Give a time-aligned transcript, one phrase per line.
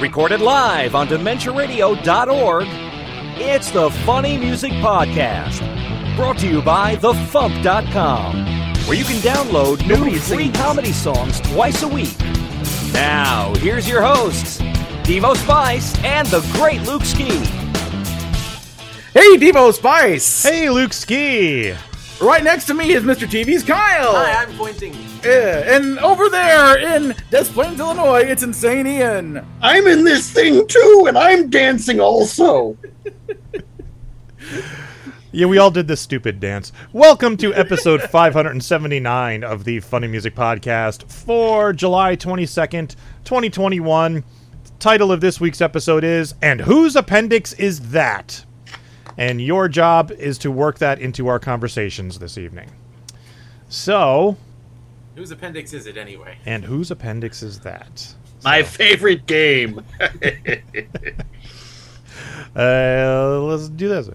[0.00, 2.66] Recorded live on DementiaRadio.org,
[3.38, 6.16] it's the Funny Music Podcast.
[6.16, 8.46] Brought to you by TheFump.com,
[8.86, 12.18] where you can download new free comedy songs twice a week.
[12.94, 14.58] Now, here's your hosts,
[15.02, 17.28] Devo Spice and the great Luke Ski.
[19.12, 20.42] Hey, Devo Spice!
[20.42, 21.74] Hey, Luke Ski!
[22.22, 23.28] Right next to me is Mr.
[23.28, 24.14] TV's Kyle!
[24.14, 25.09] Hi, I'm pointing.
[25.22, 29.46] Yeah, and over there in Des Plaines, Illinois, it's Insane Ian.
[29.60, 32.78] I'm in this thing too, and I'm dancing also.
[35.30, 36.72] Yeah, we all did this stupid dance.
[36.94, 44.24] Welcome to episode 579 of the Funny Music Podcast for July 22nd, 2021.
[44.78, 48.46] Title of this week's episode is And Whose Appendix Is That?
[49.18, 52.70] And your job is to work that into our conversations this evening.
[53.68, 54.38] So,
[55.20, 56.38] Whose appendix is it anyway?
[56.46, 58.14] and whose appendix is that?
[58.42, 59.84] My favorite game.
[62.56, 64.08] Uh, let's do this.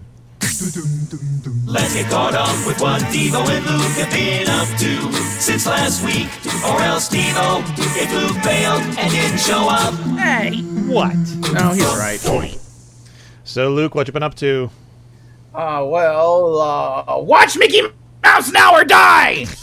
[1.64, 6.04] Let's get caught up with what Devo and Luke have been up to since last
[6.04, 6.28] week.
[6.66, 7.62] Or else Devo,
[7.96, 9.94] if Luke bailed and didn't show up.
[10.18, 11.16] Hey, what?
[11.58, 12.58] Oh, he's right.
[13.44, 14.70] So, Luke, what you been up to?
[15.54, 17.80] Uh, well, uh, watch Mickey
[18.26, 19.46] Mouse now or die!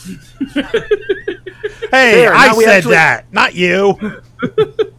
[1.92, 4.00] Hey, There, I said actually- that, not you.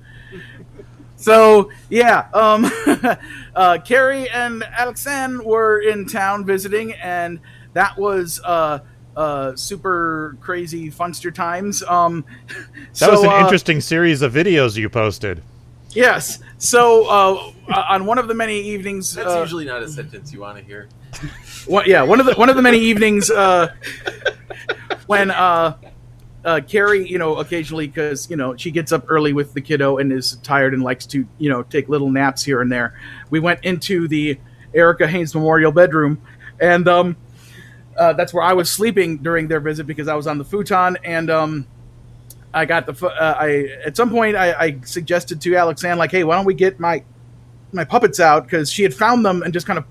[1.17, 2.71] So, yeah, um,
[3.57, 7.41] uh, Carrie and Alexanne were in town visiting, and
[7.73, 8.81] that was, uh,
[9.17, 11.83] uh, super crazy funster times.
[11.83, 12.27] Um,
[12.99, 15.43] That was an uh, interesting series of videos you posted.
[15.95, 16.41] Yes.
[16.59, 17.53] So uh,
[17.89, 20.65] on one of the many evenings, That's uh, usually not a sentence you want to
[20.65, 20.89] hear.
[21.67, 23.73] one, yeah, one of the one of the many evenings uh,
[25.07, 25.77] when uh,
[26.45, 29.99] uh, Carrie, you know, occasionally because you know she gets up early with the kiddo
[29.99, 32.99] and is tired and likes to you know take little naps here and there.
[33.31, 34.39] We went into the
[34.75, 36.21] Erica Haynes Memorial bedroom,
[36.61, 37.17] and um,
[37.97, 40.99] uh, that's where I was sleeping during their visit because I was on the futon
[41.05, 41.67] and um.
[42.55, 43.07] I got the.
[43.07, 46.55] Uh, I at some point I, I suggested to Alexanne like, hey, why don't we
[46.55, 47.03] get my
[47.73, 49.85] my puppets out because she had found them and just kind of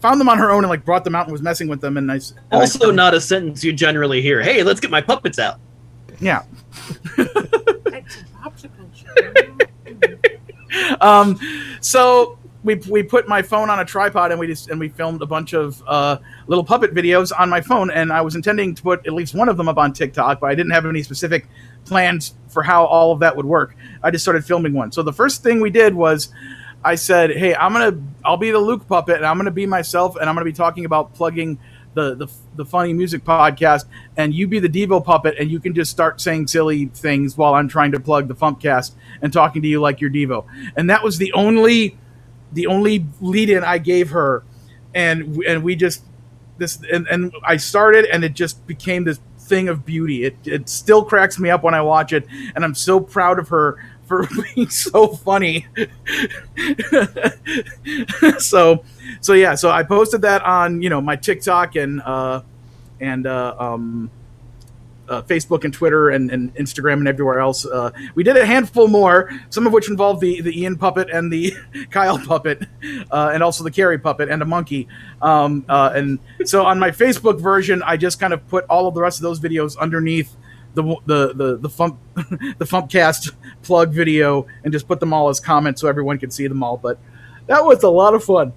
[0.00, 1.96] found them on her own and like brought them out and was messing with them
[1.96, 4.42] and I s- and I Also, not a sentence you generally hear.
[4.42, 5.60] Hey, let's get my puppets out.
[6.20, 6.42] yeah.
[11.00, 11.38] um,
[11.80, 15.22] so we we put my phone on a tripod and we just and we filmed
[15.22, 18.82] a bunch of uh, little puppet videos on my phone and I was intending to
[18.82, 21.46] put at least one of them up on TikTok, but I didn't have any specific
[21.84, 23.76] plans for how all of that would work.
[24.02, 24.90] I just started filming one.
[24.90, 26.32] So the first thing we did was
[26.84, 30.16] I said, "Hey, I'm gonna I'll be the Luke puppet and I'm gonna be myself
[30.16, 31.58] and I'm gonna be talking about plugging."
[31.94, 33.86] The, the, the funny music podcast
[34.16, 37.54] and you be the Devo puppet and you can just start saying silly things while
[37.54, 40.44] I'm trying to plug the Fumpcast and talking to you like you're Devo.
[40.76, 41.98] And that was the only
[42.52, 44.44] the only lead in I gave her,
[44.94, 46.02] and and we just
[46.58, 50.24] this and, and I started and it just became this thing of beauty.
[50.24, 53.48] It it still cracks me up when I watch it, and I'm so proud of
[53.48, 55.66] her for being so funny.
[58.38, 58.84] so
[59.20, 62.42] so yeah, so I posted that on you know my TikTok and uh
[63.00, 64.10] and uh um
[65.08, 67.64] uh, Facebook and Twitter and, and Instagram and everywhere else.
[67.66, 71.32] Uh, we did a handful more, some of which involved the, the Ian puppet and
[71.32, 71.52] the
[71.90, 72.66] Kyle puppet,
[73.10, 74.88] uh, and also the Carrie puppet and a monkey.
[75.22, 78.94] Um, uh, and so on my Facebook version, I just kind of put all of
[78.94, 80.36] the rest of those videos underneath
[80.74, 83.32] the the the the Fump the Fumpcast
[83.62, 86.76] plug video and just put them all as comments so everyone could see them all.
[86.76, 86.98] But
[87.46, 88.52] that was a lot of fun.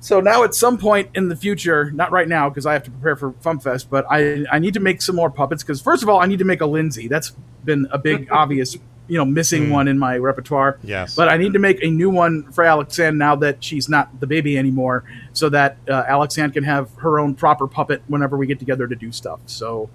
[0.00, 2.90] So now, at some point in the future, not right now because I have to
[2.90, 6.08] prepare for FumpFest, but I I need to make some more puppets because first of
[6.08, 7.06] all, I need to make a Lindsay.
[7.06, 7.30] That's
[7.64, 8.76] been a big obvious
[9.08, 10.78] you know missing one in my repertoire.
[10.82, 11.14] Yes.
[11.14, 14.26] But I need to make a new one for Alexanne now that she's not the
[14.26, 18.58] baby anymore, so that uh, Alexanne can have her own proper puppet whenever we get
[18.58, 19.40] together to do stuff.
[19.46, 19.90] So.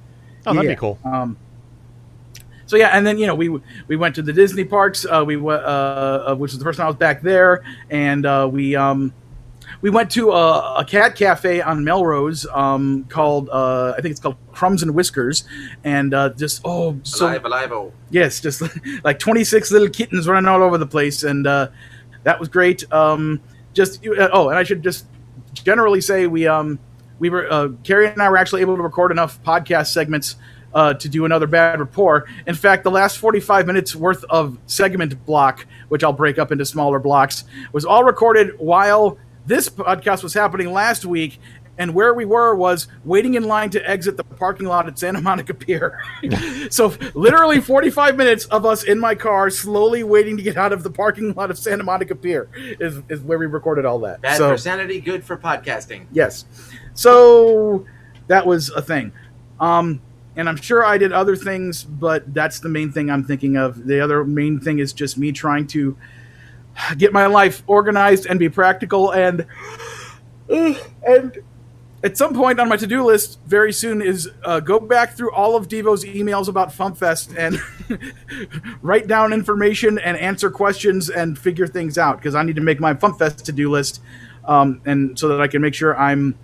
[0.47, 0.75] Oh, that'd yeah.
[0.75, 0.99] be cool.
[1.03, 1.37] Um,
[2.67, 3.49] so yeah, and then you know we
[3.87, 5.05] we went to the Disney parks.
[5.05, 8.47] Uh, we uh, uh, which was the first time I was back there, and uh,
[8.51, 9.13] we um,
[9.85, 14.19] we went to a, a cat cafe on Melrose um, called uh, I think it's
[14.19, 15.43] called Crumbs and Whiskers,
[15.83, 17.93] and uh, just oh so alive, alive, oh.
[18.09, 18.63] yes, just
[19.03, 21.67] like 26 little kittens running all over the place, and uh,
[22.23, 22.91] that was great.
[22.91, 23.39] Um,
[23.73, 25.05] just uh, oh, and I should just
[25.53, 26.79] generally say we um
[27.19, 30.37] we were uh, Carrie and I were actually able to record enough podcast segments
[30.73, 32.25] uh, to do another bad rapport.
[32.47, 36.65] In fact, the last 45 minutes worth of segment block, which I'll break up into
[36.65, 41.39] smaller blocks, was all recorded while this podcast was happening last week.
[41.77, 45.19] and where we were was waiting in line to exit the parking lot at Santa
[45.29, 45.99] Monica Pier.
[46.69, 50.83] so literally 45 minutes of us in my car, slowly waiting to get out of
[50.83, 52.49] the parking lot of Santa Monica Pier,
[52.79, 54.21] is, is where we recorded all that.
[54.21, 56.05] Bad so, for sanity, good for podcasting.
[56.13, 56.45] Yes.
[56.93, 57.85] So
[58.27, 59.11] that was a thing.
[59.59, 60.01] Um,
[60.37, 63.85] and I'm sure I did other things, but that's the main thing I'm thinking of.
[63.85, 65.97] The other main thing is just me trying to
[66.97, 69.45] get my life organized and be practical and
[70.49, 71.39] and
[72.03, 75.55] at some point on my to-do list very soon is uh, go back through all
[75.55, 77.59] of Devo's emails about FumpFest and
[78.81, 82.79] write down information and answer questions and figure things out because I need to make
[82.79, 84.01] my FumpFest to-do list
[84.43, 86.37] um, and so that I can make sure I'm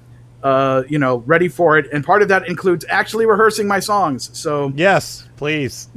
[0.43, 1.91] uh, you know ready for it.
[1.93, 4.31] And part of that includes actually rehearsing my songs.
[4.33, 5.89] So Yes, please.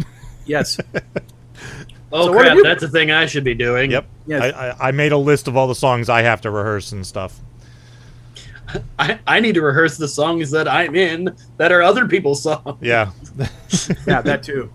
[0.45, 0.79] yes,
[2.17, 2.55] Oh So crap!
[2.57, 3.91] you- That's a thing I should be doing.
[3.91, 4.07] Yep.
[4.27, 4.55] Yes.
[4.55, 7.05] I, I, I made a list of all the songs I have to rehearse and
[7.07, 7.41] stuff.
[8.99, 12.79] I, I need to rehearse the songs that I'm in that are other people's songs.
[12.81, 13.11] Yeah.
[14.07, 14.73] yeah, that too.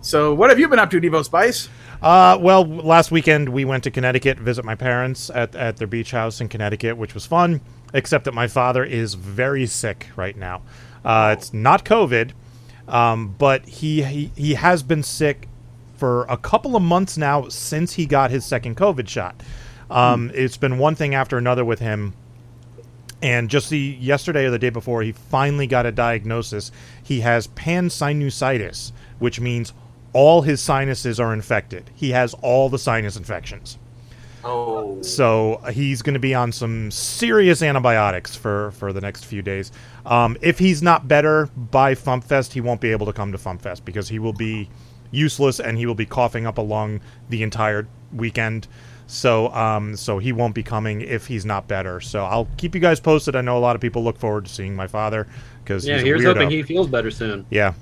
[0.00, 1.68] So what have you been up to, Devo Spice?
[2.02, 6.10] Uh, well, last weekend we went to Connecticut, visit my parents at, at their beach
[6.10, 7.60] house in Connecticut, which was fun,
[7.94, 10.62] except that my father is very sick right now.
[11.04, 12.32] Uh, It's not COVID,
[12.86, 15.48] um, but he, he, he has been sick
[15.96, 19.42] for a couple of months now since he got his second COVID shot.
[19.90, 22.14] Um, It's been one thing after another with him.
[23.22, 26.70] And just the yesterday or the day before, he finally got a diagnosis.
[27.02, 29.72] He has pansinusitis, which means
[30.12, 31.90] all his sinuses are infected.
[31.94, 33.78] He has all the sinus infections.
[34.44, 39.24] Oh, So uh, he's going to be on some serious antibiotics for, for the next
[39.24, 39.72] few days.
[40.04, 43.84] Um, if he's not better by FumpFest, he won't be able to come to FumpFest
[43.84, 44.68] because he will be
[45.16, 48.68] useless and he will be coughing up a lung the entire weekend.
[49.08, 52.00] So um, so he won't be coming if he's not better.
[52.00, 53.36] So I'll keep you guys posted.
[53.36, 55.26] I know a lot of people look forward to seeing my father
[55.62, 57.46] because Yeah, he's here's hoping he feels better soon.
[57.50, 57.74] yeah,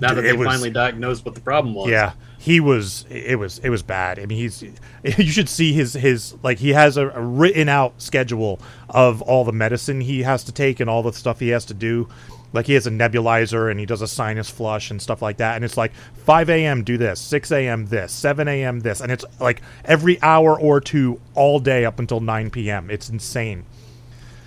[0.00, 1.88] Now that It they was- finally diagnosed what the problem was.
[1.88, 3.06] Yeah, he was.
[3.08, 3.60] It was.
[3.60, 4.18] It was bad.
[4.18, 4.64] I mean, he's.
[5.18, 8.58] You should see his his like he has a, a written out schedule
[8.88, 11.74] of all the medicine he has to take and all the stuff he has to
[11.74, 12.08] do.
[12.54, 15.56] Like he has a nebulizer and he does a sinus flush and stuff like that.
[15.56, 15.92] And it's like
[16.24, 16.84] 5 a.m.
[16.84, 17.86] do this, 6 a.m.
[17.86, 18.80] this, 7 a.m.
[18.80, 22.90] this, and it's like every hour or two all day up until 9 p.m.
[22.90, 23.64] It's insane.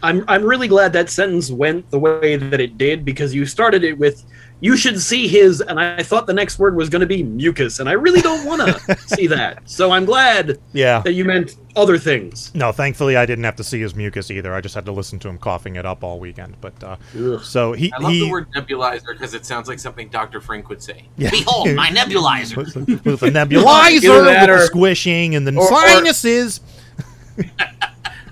[0.04, 3.84] I'm I'm really glad that sentence went the way that it did because you started
[3.84, 4.24] it with
[4.60, 7.80] you should see his and I thought the next word was going to be mucus
[7.80, 9.70] and I really don't want to see that.
[9.70, 11.00] So I'm glad Yeah.
[11.02, 12.52] that you meant other things.
[12.56, 14.54] No, thankfully I didn't have to see his mucus either.
[14.56, 16.56] I just had to listen to him coughing it up all weekend.
[16.60, 17.44] But uh, Ugh.
[17.44, 20.42] so he I love he the word nebulizer because it sounds like something Dr.
[20.42, 21.06] Frank would say.
[21.18, 21.30] Yeah.
[21.30, 22.56] Behold my nebulizer.
[22.58, 22.76] with,
[23.06, 26.62] with the nebulizer, with that the squishing, and then or- or- sinuses.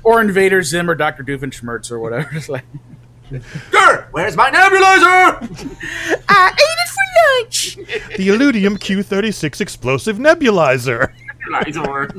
[0.03, 1.23] Or Invader Zim or Dr.
[1.23, 2.29] Doofenshmirtz or whatever.
[3.35, 5.41] It's like, Grr, where's my nebulizer?
[6.29, 7.05] I ate it for
[7.43, 7.75] lunch.
[8.17, 11.11] the Illudium Q36 explosive nebulizer.
[11.51, 12.11] nebulizer.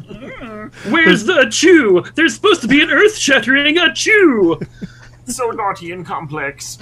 [0.72, 0.92] Hmm.
[0.92, 2.04] Where's the chew?
[2.14, 4.60] There's supposed to be an earth-shattering a chew.
[5.26, 6.78] so naughty and complex.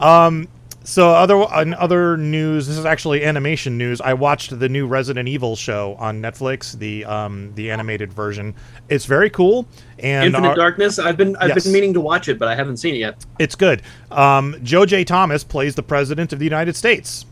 [0.00, 0.48] Um,
[0.86, 4.00] So other on other news, this is actually animation news.
[4.02, 8.54] I watched the new Resident Evil show on Netflix, the um the animated version.
[8.90, 9.66] It's very cool
[9.98, 10.98] and Infinite our- Darkness.
[10.98, 11.64] I've been I've Yes.
[11.64, 13.24] been meaning to watch it, but I haven't seen it yet.
[13.38, 13.80] it's good.
[14.10, 15.04] Um, Joe J.
[15.04, 17.24] Thomas plays the president of the United States.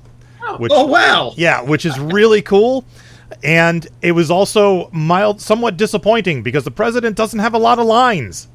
[0.58, 1.34] Which, Oh wow!
[1.36, 2.84] Yeah, which is really cool.
[3.44, 7.86] And it was also mild, somewhat disappointing because the president doesn't have a lot of
[7.86, 8.48] lines,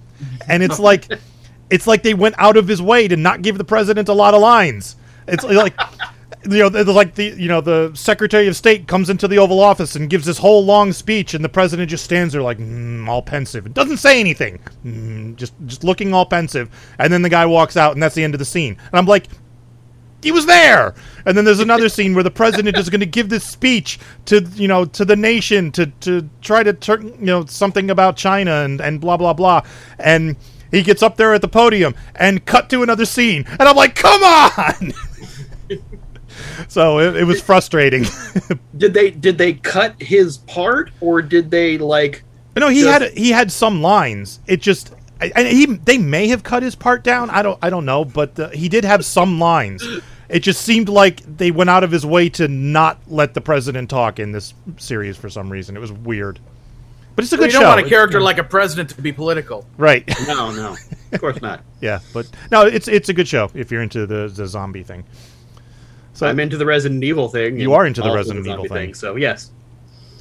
[0.50, 1.08] and it's like,
[1.70, 4.34] it's like they went out of his way to not give the president a lot
[4.34, 4.96] of lines.
[5.28, 5.76] It's like,
[6.50, 9.96] you know, like the you know the Secretary of State comes into the Oval Office
[9.96, 13.22] and gives this whole long speech, and the president just stands there like mm, all
[13.22, 16.70] pensive and doesn't say anything, mm, just just looking all pensive,
[17.00, 18.78] and then the guy walks out, and that's the end of the scene.
[18.92, 19.28] And I'm like,
[20.22, 20.96] he was there.
[21.26, 24.42] And then there's another scene where the president is going to give this speech to
[24.56, 28.64] you know to the nation to to try to turn you know something about China
[28.64, 29.64] and and blah blah blah.
[30.00, 30.36] And
[30.72, 33.96] he gets up there at the podium and cut to another scene, and I'm like,
[33.96, 34.94] come on.
[36.68, 38.06] so it, it was frustrating.
[38.78, 42.24] Did they did they cut his part or did they like?
[42.56, 44.40] no, he Just- had he had some lines.
[44.48, 44.94] It just.
[45.20, 47.32] And he, they may have cut his part down.
[47.32, 49.84] I don't, I don't know, but uh, he did have some lines.
[50.30, 53.90] It just seemed like they went out of his way to not let the president
[53.90, 55.76] talk in this series for some reason.
[55.76, 56.40] It was weird,
[57.18, 57.58] but it's a You good show.
[57.58, 57.76] You don't show.
[57.76, 59.66] want a character like a president to be political.
[59.78, 60.06] right?
[60.28, 60.78] No, no,
[61.12, 61.64] of course not.
[61.82, 65.04] yeah, but no, it's it's a good show if you're into the the zombie thing.
[66.14, 67.60] So I'm into the Resident Evil thing.
[67.60, 68.94] You are into the also Resident Evil zombie thing.
[68.94, 69.52] So yes.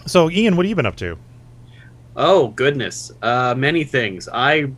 [0.07, 1.17] so Ian, what have you been up to?
[2.17, 4.29] Oh goodness, uh, many things.
[4.33, 4.71] I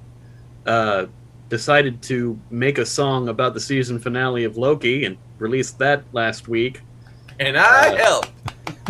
[0.67, 1.07] uh,
[1.49, 6.49] decided to make a song about the season finale of Loki and released that last
[6.49, 6.81] week.
[7.41, 8.33] And I Uh, helped.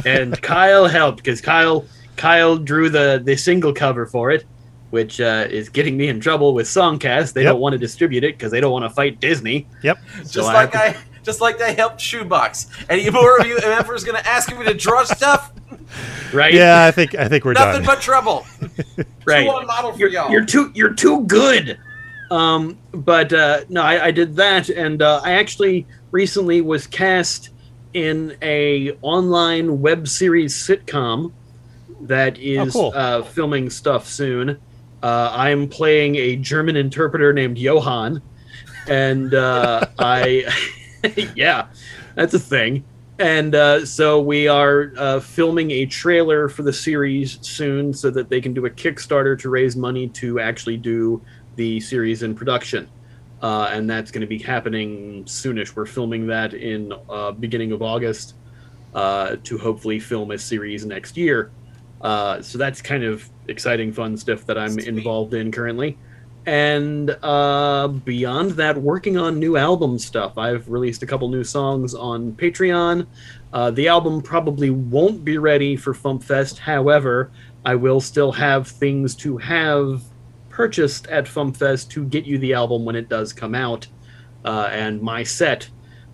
[0.06, 1.84] And Kyle helped because Kyle
[2.18, 4.44] Kyle drew the the single cover for it,
[4.90, 7.32] which uh, is getting me in trouble with Songcast.
[7.32, 7.52] They Yep.
[7.52, 9.66] don't want to distribute it because they don't want to fight Disney.
[9.82, 9.98] Yep.
[10.24, 12.66] Just I like have I, just like I helped Shoebox.
[12.90, 15.52] Any more of you ever is going to ask me to draw stuff?
[16.34, 16.52] Right?
[16.52, 17.94] Yeah, I think I think we're Nothing done.
[17.94, 18.44] but trouble.
[19.24, 19.44] right.
[19.44, 20.30] Two on model for you're, y'all.
[20.30, 21.78] you're too you're too good
[22.30, 27.48] um but uh no i, I did that and uh, i actually recently was cast
[27.94, 31.32] in a online web series sitcom
[32.00, 32.92] that is cool.
[32.94, 34.58] uh, filming stuff soon
[35.02, 38.22] uh, i'm playing a german interpreter named johann
[38.88, 40.44] and uh, i
[41.34, 41.66] yeah
[42.14, 42.84] that's a thing
[43.18, 48.28] and uh, so we are uh, filming a trailer for the series soon so that
[48.28, 51.20] they can do a Kickstarter to raise money to actually do
[51.56, 52.88] the series in production.
[53.42, 55.74] Uh, and that's going to be happening soonish.
[55.74, 58.34] We're filming that in uh, beginning of August
[58.94, 61.50] uh, to hopefully film a series next year.
[62.00, 64.88] Uh, so that's kind of exciting, fun stuff that I'm Sweet.
[64.88, 65.98] involved in currently.
[66.46, 70.38] And uh, beyond that, working on new album stuff.
[70.38, 73.06] I've released a couple new songs on Patreon.
[73.52, 76.58] Uh, the album probably won't be ready for FumpFest.
[76.58, 77.30] However,
[77.66, 80.02] I will still have things to have
[80.48, 83.86] purchased at FumpFest to get you the album when it does come out.
[84.44, 85.68] Uh, and my set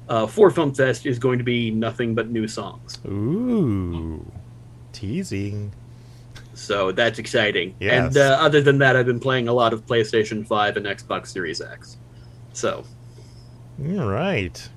[0.09, 2.99] uh, for FumpFest is going to be nothing but new songs.
[3.07, 4.25] Ooh,
[5.05, 5.73] teasing.
[6.55, 7.75] So that's exciting.
[7.81, 8.07] Yes.
[8.07, 11.29] And uh, other than that, I've been playing a lot of PlayStation 5 and Xbox
[11.29, 11.97] Series X.
[12.53, 12.85] So,
[13.81, 14.69] All right,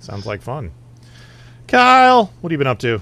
[0.00, 0.72] sounds like fun.
[1.66, 3.00] Kyle, what have you been up to?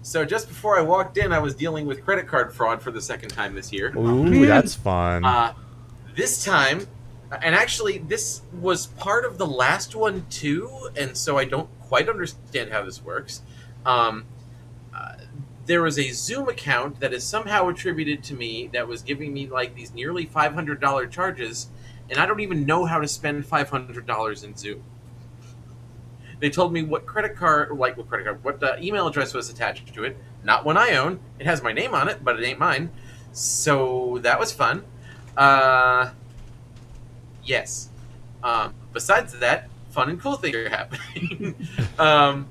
[0.00, 3.00] So just before I walked in, I was dealing with credit card fraud for the
[3.00, 3.96] second time this year.
[3.96, 5.24] Ooh, that's fun.
[5.24, 5.52] Uh,
[6.16, 6.86] this time,
[7.42, 12.08] and actually, this was part of the last one too, and so I don't quite
[12.08, 13.42] understand how this works.
[13.84, 14.24] Um,
[15.66, 19.46] there was a Zoom account that is somehow attributed to me that was giving me
[19.46, 21.68] like these nearly five hundred dollar charges,
[22.10, 24.82] and I don't even know how to spend five hundred dollars in Zoom.
[26.40, 29.48] They told me what credit card, like what credit card, what uh, email address was
[29.48, 30.16] attached to it.
[30.42, 31.20] Not one I own.
[31.38, 32.90] It has my name on it, but it ain't mine.
[33.32, 34.84] So that was fun.
[35.36, 36.10] Uh,
[37.44, 37.90] yes.
[38.42, 41.54] Um, besides that, fun and cool things are happening.
[41.98, 42.48] um,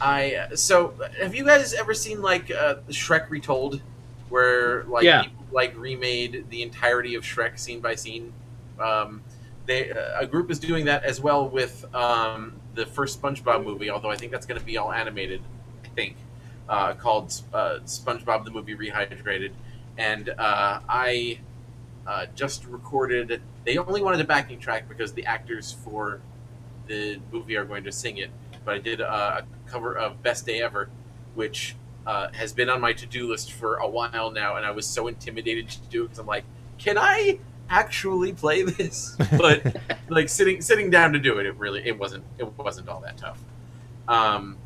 [0.00, 3.80] I so have you guys ever seen like uh, Shrek Retold,
[4.28, 5.22] where like Yeah.
[5.22, 8.32] people like remade the entirety of Shrek scene by scene?
[8.78, 9.22] Um,
[9.66, 13.90] they uh, a group is doing that as well with um, the first SpongeBob movie,
[13.90, 15.42] although I think that's going to be all animated.
[15.84, 16.16] I think
[16.68, 19.50] uh, called uh, SpongeBob the movie rehydrated,
[19.96, 21.40] and uh, I
[22.06, 23.42] uh, just recorded.
[23.64, 26.20] They only wanted a backing track because the actors for
[26.86, 28.30] the movie are going to sing it.
[28.64, 30.88] But I did uh, a cover of "Best Day Ever,"
[31.34, 34.86] which uh, has been on my to-do list for a while now, and I was
[34.86, 36.44] so intimidated to do it because I'm like,
[36.78, 39.16] can I actually play this?
[39.36, 39.76] But
[40.08, 43.18] like sitting sitting down to do it, it really it wasn't it wasn't all that
[43.18, 43.40] tough.
[44.08, 44.56] Um,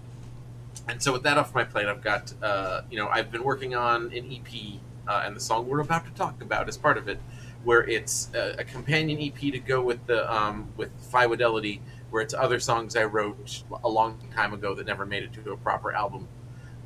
[0.89, 3.75] and so with that off my plate, I've got uh, you know I've been working
[3.75, 7.09] on an EP, uh, and the song we're about to talk about is part of
[7.09, 7.19] it,
[7.65, 11.81] where it's a, a companion EP to go with the um, with Fidelity,
[12.12, 15.52] where it's other songs I wrote a long time ago that never made it to
[15.52, 16.28] a proper album,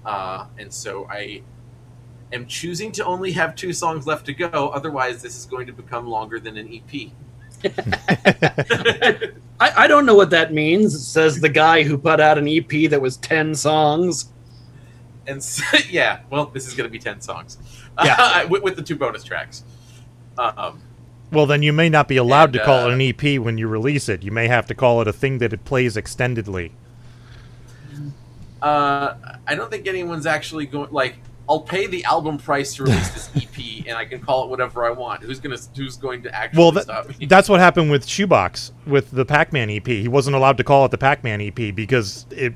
[0.06, 1.42] uh, and so I
[2.32, 4.68] am choosing to only have two songs left to go.
[4.68, 7.10] Otherwise, this is going to become longer than an EP.
[9.60, 12.90] I, I don't know what that means, says the guy who put out an EP
[12.90, 14.30] that was 10 songs.
[15.26, 17.58] And so, yeah, well, this is going to be ten songs.
[18.02, 18.44] Yeah.
[18.48, 19.64] with, with the two bonus tracks.
[20.38, 20.82] Um,
[21.32, 23.68] well, then you may not be allowed to call uh, it an EP when you
[23.68, 24.22] release it.
[24.22, 26.70] You may have to call it a thing that it plays extendedly.
[28.62, 29.14] uh,
[29.46, 31.16] I don't think anyone's actually going like.
[31.48, 34.84] I'll pay the album price to release this EP, and I can call it whatever
[34.84, 35.22] I want.
[35.22, 37.26] Who's gonna Who's going to actually Well, that, stop me?
[37.26, 39.86] that's what happened with Shoebox with the Pac-Man EP.
[39.86, 42.54] He wasn't allowed to call it the Pac-Man EP because it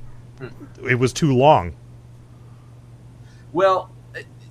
[0.88, 1.76] it was too long.
[3.52, 3.99] Well, uh,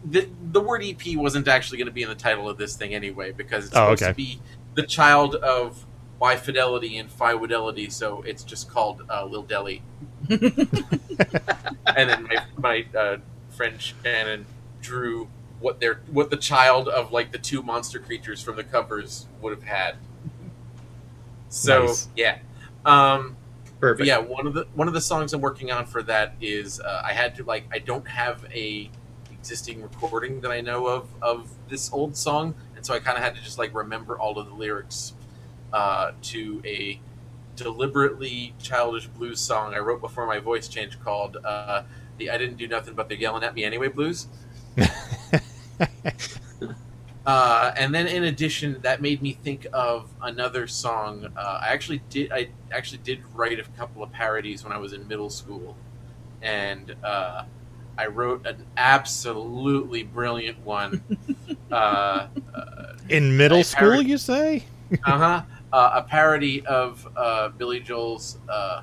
[0.04, 2.94] the the word EP wasn't actually going to be in the title of this thing
[2.94, 4.12] anyway, because it's Oh, supposed okay.
[4.12, 4.42] to be
[4.76, 5.86] the child of
[6.20, 9.82] Y Fidelity and Phi Fidelity, so it's just called uh, Lil Deli.
[10.30, 13.18] and then my my uh,
[13.50, 14.46] friend Shannon
[14.82, 15.28] drew
[15.60, 19.52] what their what the child of like the two monster creatures from the covers would
[19.54, 19.96] have had.
[21.50, 22.08] So Nice.
[22.16, 22.38] yeah.
[22.86, 23.36] Um,
[23.80, 24.08] Perfect.
[24.08, 27.02] yeah, one of the one of the songs I'm working on for that is uh,
[27.04, 28.90] I had to like I don't have a
[29.40, 33.24] existing recording that I know of of this old song, and so I kind of
[33.24, 35.14] had to just like remember all of the lyrics
[35.74, 37.00] uh, to a
[37.56, 41.84] deliberately childish blues song I wrote before my voice changed called uh,
[42.18, 44.28] the "I Didn't Do Nothing But They're Yelling at Me Anyway" blues.
[47.26, 51.28] Uh, and then, in addition, that made me think of another song.
[51.38, 52.32] Uh, I actually did.
[52.32, 55.78] I actually did write a couple of parodies when I was in middle school,
[56.42, 57.44] and uh,
[58.00, 61.04] I wrote an absolutely brilliant one.
[61.72, 62.28] uh
[63.10, 64.64] In middle school, parrot- you say?
[65.04, 65.42] Uh huh.
[65.74, 68.82] Uh, a parody of uh, Billy Joel's uh,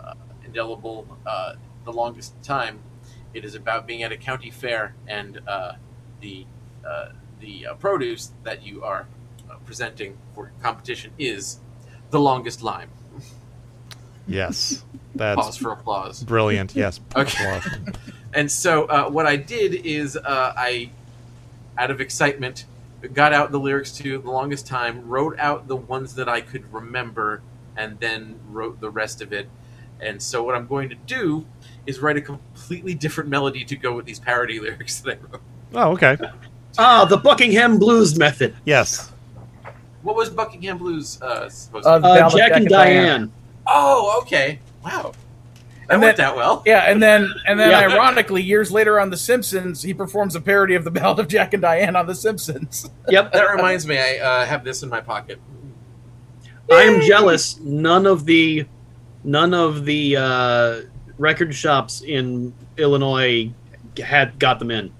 [0.00, 0.14] uh,
[0.44, 1.54] indelible uh,
[1.84, 2.78] "The Longest Time."
[3.34, 5.72] It is about being at a county fair and uh,
[6.20, 6.46] the
[6.86, 7.08] uh,
[7.40, 9.08] the uh, produce that you are
[9.50, 11.58] uh, presenting for competition is
[12.10, 12.90] the longest lime.
[14.28, 14.84] Yes.
[15.16, 16.22] Pause That's for applause.
[16.22, 16.76] brilliant.
[16.76, 17.00] Yes.
[17.16, 17.60] Okay.
[18.30, 18.40] Applause.
[18.40, 20.90] And so uh, what I did is uh, I,
[21.76, 22.64] out of excitement,
[23.12, 26.72] got out the lyrics to the longest time, wrote out the ones that I could
[26.72, 27.42] remember,
[27.76, 29.48] and then wrote the rest of it.
[30.00, 31.46] And so what I'm going to do
[31.86, 35.42] is write a completely different melody to go with these parody lyrics that I wrote.
[35.74, 36.16] Oh, okay.
[36.78, 38.54] Ah, the Buckingham Blues method.
[38.64, 39.12] Yes.
[40.02, 41.94] What was Buckingham Blues uh, supposed to be?
[41.96, 43.32] Uh, Ballad of Jack and Diane.
[43.66, 44.60] Oh, okay.
[44.84, 45.12] Wow.
[45.88, 46.62] That And worked then- out well.
[46.66, 47.80] Yeah, and then and then Yeah.
[47.94, 51.54] ironically, years later on The Simpsons, he performs a parody of the Ballad of Jack
[51.54, 52.90] and Diane on The Simpsons.
[53.08, 53.32] Yep.
[53.32, 55.40] That reminds me, I uh, have this in my pocket.
[56.70, 57.58] I am jealous.
[57.60, 58.66] None of the,
[59.24, 60.80] none of the uh,
[61.16, 63.50] record shops in Illinois
[64.04, 64.92] had got them in.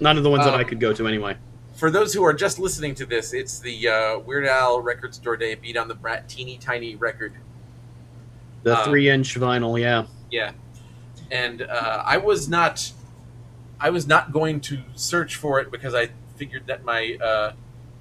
[0.00, 1.36] None of the ones that I Um, could go to anyway.
[1.74, 5.36] For those who are just listening to this, it's the uh, Weird Al Record Store
[5.36, 7.34] Day beat on the brat teeny tiny record.
[8.62, 10.04] The uh, three-inch vinyl, yeah.
[10.32, 10.52] Yeah,
[11.30, 12.90] and uh, I was not,
[13.78, 17.52] I was not going to search for it because I figured that my uh,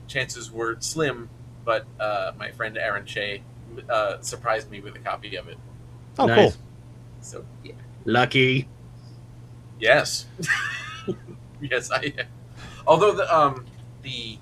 [0.07, 1.29] chances were slim.
[1.63, 3.43] But uh, my friend Aaron Shea
[3.87, 5.57] uh, surprised me with a copy of it.
[6.17, 6.53] Oh, Nice.
[6.55, 6.61] cool.
[7.21, 7.73] So yeah.
[8.05, 8.67] Lucky.
[9.79, 10.25] Yes.
[11.61, 12.13] yes, I.
[12.87, 13.65] Although the um
[14.01, 14.39] the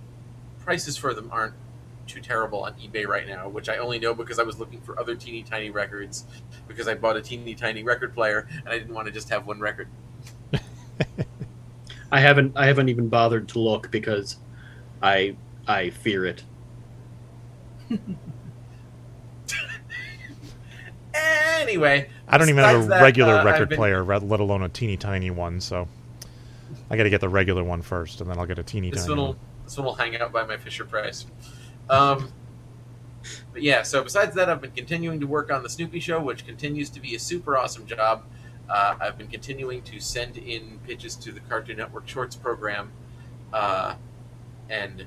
[0.64, 1.56] prices for them aren't
[2.10, 5.00] too terrible on eBay right now, which I only know because I was looking for
[5.00, 6.26] other teeny tiny records
[6.68, 9.46] because I bought a teeny tiny record player and I didn't want to just have
[9.48, 9.88] one record.
[12.12, 12.58] I haven't.
[12.58, 14.38] I haven't even bothered to look because
[15.02, 15.36] I
[15.68, 16.44] I fear it.
[21.62, 24.70] Anyway, I don't even have a that, regular uh, record been- player, let alone a
[24.70, 25.60] teeny tiny one.
[25.60, 25.88] So
[26.90, 29.02] I got to get the regular one first, and then I'll get a teeny This
[29.02, 29.38] tiny one will one.
[29.66, 31.26] this one will hang out by my Fisher Price.
[31.90, 32.32] Um,
[33.52, 36.46] but yeah, so besides that, I've been continuing to work on the Snoopy Show, which
[36.46, 38.24] continues to be a super awesome job.
[38.70, 42.92] Uh, I've been continuing to send in pitches to the Cartoon Network Shorts program,
[43.52, 43.96] uh,
[44.70, 45.06] and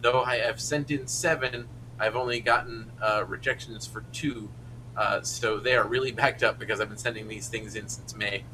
[0.00, 4.48] though I have sent in seven, I've only gotten uh, rejections for two.
[4.96, 8.14] Uh, so they are really backed up because I've been sending these things in since
[8.14, 8.44] May.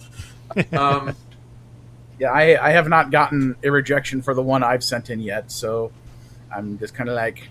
[0.72, 1.14] Um,
[2.18, 5.50] Yeah, I, I have not gotten a rejection for the one I've sent in yet,
[5.50, 5.92] so
[6.54, 7.48] I'm just kind of like,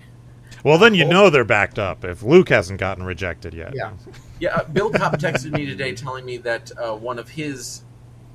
[0.64, 1.08] Well, then you Oh.
[1.08, 3.72] know they're backed up if Luke hasn't gotten rejected yet.
[3.74, 3.92] Yeah.
[4.38, 7.84] Yeah, uh, Bill Cobb texted me today telling me that uh, one of his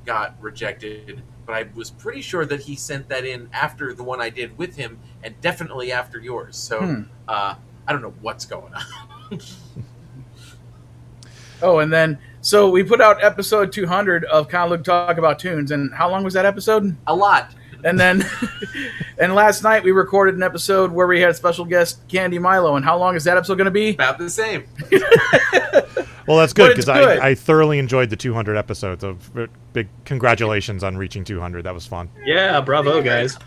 [0.04, 4.20] got rejected, but I was pretty sure that he sent that in after the one
[4.20, 6.58] I did with him, and definitely after yours.
[6.58, 7.02] So Hmm.
[7.28, 7.54] uh,
[7.88, 9.40] I don't know what's going on.
[11.62, 15.70] oh, and then so we put out episode 200 of Kyle Luke Talk About Tunes,
[15.70, 16.96] and how long was that episode?
[17.06, 17.54] A lot.
[17.84, 18.24] And then,
[19.18, 22.86] and last night we recorded an episode where we had special guest Candy Milo, and
[22.86, 23.90] how long is that episode going to be?
[23.90, 24.66] About the same.
[26.28, 26.88] Well, that's good because.
[26.88, 29.04] I, I thoroughly enjoyed the 200 episodes.
[29.04, 31.64] Of uh, big congratulations on reaching 200.
[31.64, 32.10] That was fun.
[32.26, 33.38] Yeah, bravo, guys.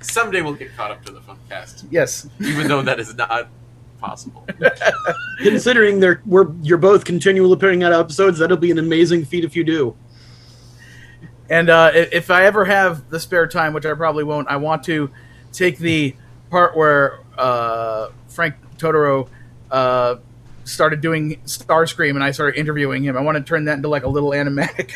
[0.00, 2.28] Someday we'll get caught up to the Fumpcast, Yes.
[2.40, 3.48] even though that is not
[3.98, 4.46] possible.
[5.38, 9.56] Considering they're we're you're both continually putting out episodes, that'll be an amazing feat if
[9.56, 9.96] you do.
[11.50, 14.84] And uh, if I ever have the spare time, which I probably won't, I want
[14.84, 15.10] to
[15.52, 16.16] take the
[16.50, 19.28] part where uh, Frank Todaro
[19.70, 20.16] uh,
[20.64, 23.16] started doing Starscream, and I started interviewing him.
[23.16, 24.92] I want to turn that into like a little animatic.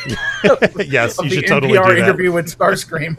[0.90, 2.04] yes, of you the should totally NPR do that.
[2.04, 3.16] interview with Starscream.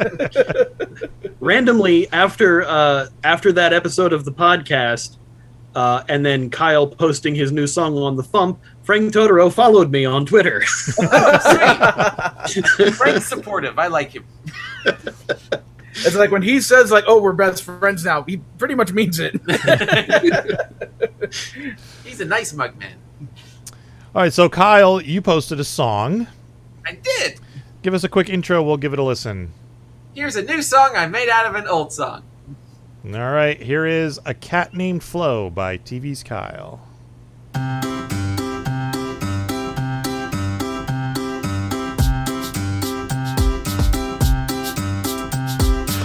[1.39, 5.17] randomly after uh, after that episode of the podcast,
[5.75, 8.57] uh, and then Kyle posting his new song on the FuMP,
[8.89, 10.63] Frank Todaro followed me on Twitter.
[11.01, 12.47] Oh,
[12.93, 13.77] Frank's supportive.
[13.77, 14.25] I like him.
[15.93, 19.19] it's like when he says like, "Oh, we're best friends now," he pretty much means
[19.19, 19.33] it.
[22.03, 22.95] He's a nice mug man.
[24.15, 26.25] All right, so Kyle, you posted a song.
[26.83, 27.39] I did.
[27.83, 28.63] Give us a quick intro.
[28.63, 29.51] We'll give it a listen.
[30.15, 32.23] Here's a new song I made out of an old song.
[33.05, 36.81] All right, here is A Cat Named Flo by TV's Kyle.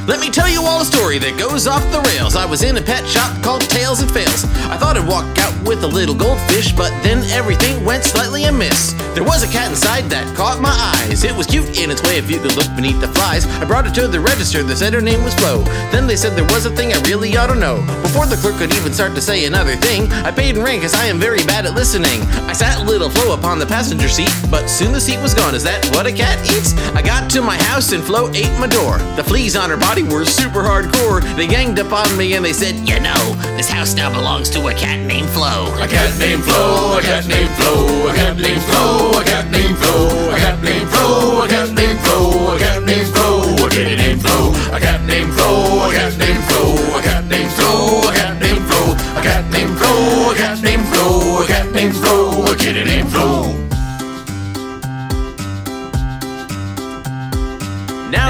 [0.07, 2.37] Let me tell you all a story that goes off the rails.
[2.37, 4.45] I was in a pet shop called Tails and Fails.
[4.69, 8.93] I thought I'd walk out with a little goldfish, but then everything went slightly amiss.
[9.17, 11.25] There was a cat inside that caught my eyes.
[11.25, 13.47] It was cute in its way if you could look beneath the flies.
[13.47, 15.65] I brought it to the register, they said her name was Flo.
[15.89, 17.81] Then they said there was a thing I really ought to know.
[18.03, 20.93] Before the clerk could even start to say another thing, I paid and ran cause
[20.93, 22.21] I am very bad at listening.
[22.45, 25.55] I sat little Flo upon the passenger seat, but soon the seat was gone.
[25.55, 26.77] Is that what a cat eats?
[26.93, 28.99] I got to my house and Flo ate my door.
[29.17, 31.23] The fleas on her body were super hardcore.
[31.37, 34.67] They ganged up on me and they said, You know, this house now belongs to
[34.67, 35.73] a cat named Flo.
[35.81, 39.79] A cat named Flo, a cat named Flo, a cat named Flo, a cat named
[39.79, 43.97] Flo, a cat named Flo, a cat named Flo, a cat named Flo, a kitty
[43.97, 48.13] named Flo, a cat named Flo, a cat named Flo, a cat named Flo, a
[48.13, 52.45] cat named Flo, a cat named Flo, a cat named Flo, a cat named Flo,
[52.51, 53.34] a kitty named Flo.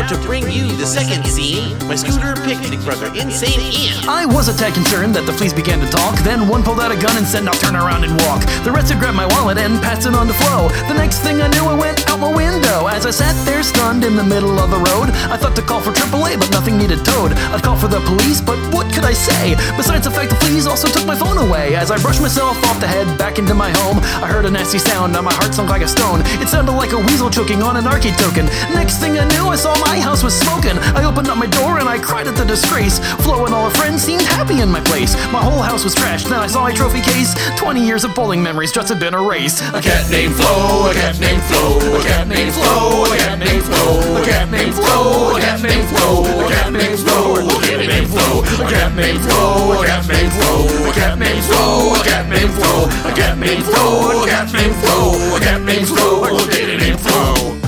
[0.05, 4.05] Now to bring you the second scene, my scooter picnic brother, Insane Ian.
[4.05, 6.21] I was a tad concerned that the fleas began to talk.
[6.21, 8.45] Then one pulled out a gun and said, Now turn around and walk.
[8.69, 10.69] The rest had grabbed my wallet and passed it on to Flo.
[10.93, 12.85] The next thing I knew, I went out my window.
[12.85, 15.81] As I sat there stunned in the middle of the road, I thought to call
[15.81, 17.33] for AAA, but nothing needed towed.
[17.57, 19.57] I'd call for the police, but what could I say?
[19.73, 21.81] Besides the fact the fleas also took my phone away.
[21.81, 24.79] As I brushed myself off the head back into my home, I heard a nasty
[24.85, 26.21] sound and my heart sunk like a stone.
[26.45, 28.45] It sounded like a weasel choking on an arcade token.
[28.77, 30.79] Next thing I knew, I saw my house was smoking.
[30.97, 32.99] I opened up my door and I cried at the disgrace.
[33.23, 35.15] Flo and all her friends seemed happy in my place.
[35.33, 36.29] My whole house was trashed.
[36.29, 37.35] Then I saw a trophy case.
[37.57, 39.63] 20 years of bowling memories just had been erased.
[39.75, 43.63] A cat named Flo, a cat named Flo, a cat named Flo, a cat named
[43.63, 47.87] Flo, a cat named Flo, a cat named Flo, a cat named Flo, a kitty
[47.87, 52.05] named Flo, a cat named Flo, a cat named Flo, a cat named Flo, a
[52.05, 56.25] cat named Flo, a cat named Flo, a cat named Flo, a cat named Flo,
[56.25, 57.64] a kitty named Flo.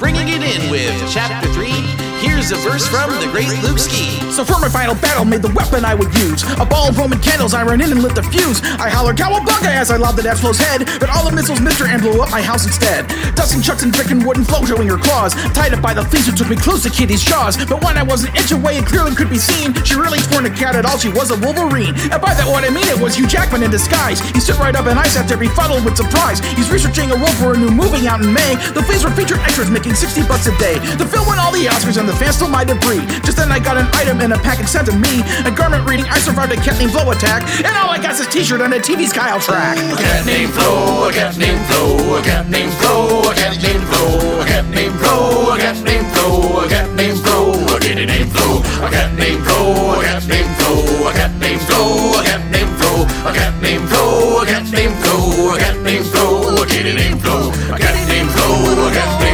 [0.00, 2.09] Bringing it in with chapter 3.
[2.20, 4.20] Here's a verse from the great Luke Ski.
[4.28, 6.44] So for my final battle, made the weapon I would use.
[6.60, 8.60] A ball of Roman candles, I ran in and lit the fuse.
[8.76, 11.88] I hollered cowabunga as I lobbed the Flo's head, but all the missiles missed her
[11.88, 13.08] and blew up my house instead.
[13.34, 15.32] Dusting chucks and frickin' wooden flow showing her claws.
[15.56, 17.56] Tied up by the fleas who took me close to Kitty's jaws.
[17.56, 19.72] But when I was an inch away, it clearly could be seen.
[19.88, 21.96] She really turned a cat at all, she was a Wolverine.
[22.12, 24.20] And by that what I mean, it was Hugh Jackman in disguise.
[24.36, 26.44] He stood right up and I sat there befuddled with surprise.
[26.52, 28.60] He's researching a role for a new movie out in May.
[28.76, 30.76] The fleas were featured extras making 60 bucks a day.
[31.00, 33.06] The film won all the Oscars and the fans still might agree.
[33.22, 35.22] Just then I got an item in a package sent to me.
[35.46, 37.46] A garment reading, I survived a cat named Flo attack.
[37.62, 39.78] And all I got is a t-shirt and a TV's Kyle track.
[39.78, 43.84] A cat named Flo, a cat named Flo, a cat named Flo, a cat named
[43.86, 48.06] Flo, a cat named Flo, a cat named Flo, a cat named Flo, a kitty
[48.06, 52.22] named Flo, a cat named Flo, a cat named Flo, a cat named Flo, a
[52.26, 56.62] cat named Flo, a cat named Flo, a cat named Flo, a cat named Flo,
[56.62, 59.29] a kitty named Flo, a cat named Flo, a cat named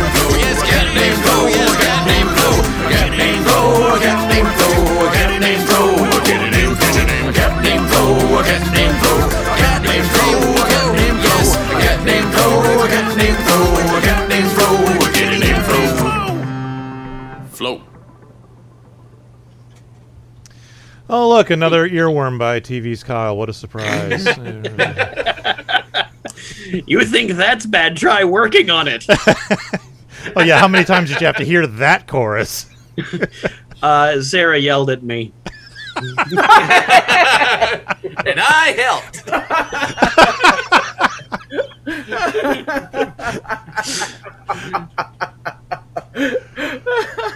[21.09, 23.37] Oh, look, another earworm by TV's Kyle.
[23.37, 24.27] What a surprise.
[26.87, 27.97] You think that's bad?
[27.97, 29.07] Try working on it.
[30.37, 32.67] oh, yeah, how many times did you have to hear that chorus?
[33.83, 35.35] Uh, Sarah yelled at me.
[35.95, 36.07] and
[38.41, 38.73] I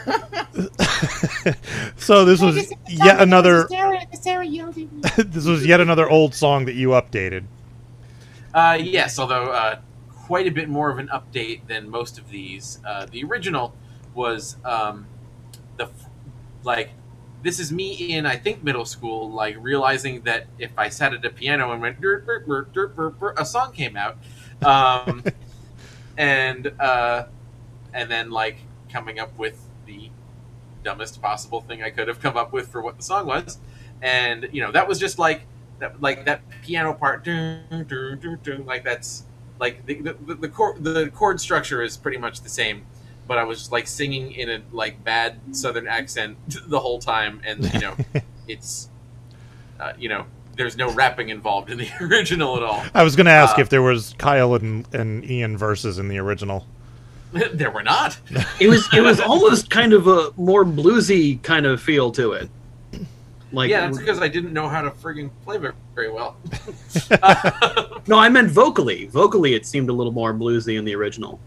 [0.08, 0.19] helped.
[1.96, 3.68] So this was yet another.
[3.68, 5.02] Sarah, Sarah yelled at me.
[5.24, 7.44] this was yet another old song that you updated.
[8.52, 12.78] Uh, yes, although uh, quite a bit more of an update than most of these.
[12.86, 13.74] Uh, the original
[14.14, 15.06] was um,
[15.76, 15.88] the
[16.62, 16.90] like
[17.42, 21.24] this is me in I think middle school, like realizing that if I sat at
[21.24, 24.18] a piano and went a song came out,
[24.64, 25.24] um,
[26.16, 27.24] and uh,
[27.92, 28.58] and then like
[28.90, 29.69] coming up with the
[30.82, 33.58] dumbest possible thing I could have come up with for what the song was,
[34.02, 35.42] and you know that was just like
[35.78, 39.24] that like that piano part, like that's
[39.58, 42.86] like the the, the, the chord the chord structure is pretty much the same,
[43.26, 46.36] but I was like singing in a like bad Southern accent
[46.68, 47.96] the whole time, and you know
[48.48, 48.88] it's
[49.78, 52.82] uh, you know there's no rapping involved in the original at all.
[52.94, 56.08] I was going to ask Uh, if there was Kyle and, and Ian verses in
[56.08, 56.66] the original.
[57.52, 58.18] there were not.
[58.58, 62.50] It was it was almost kind of a more bluesy kind of feel to it.
[63.52, 66.36] Like yeah, that's because I didn't know how to frigging play very, very well.
[68.06, 69.06] no, I meant vocally.
[69.06, 71.40] Vocally, it seemed a little more bluesy in the original.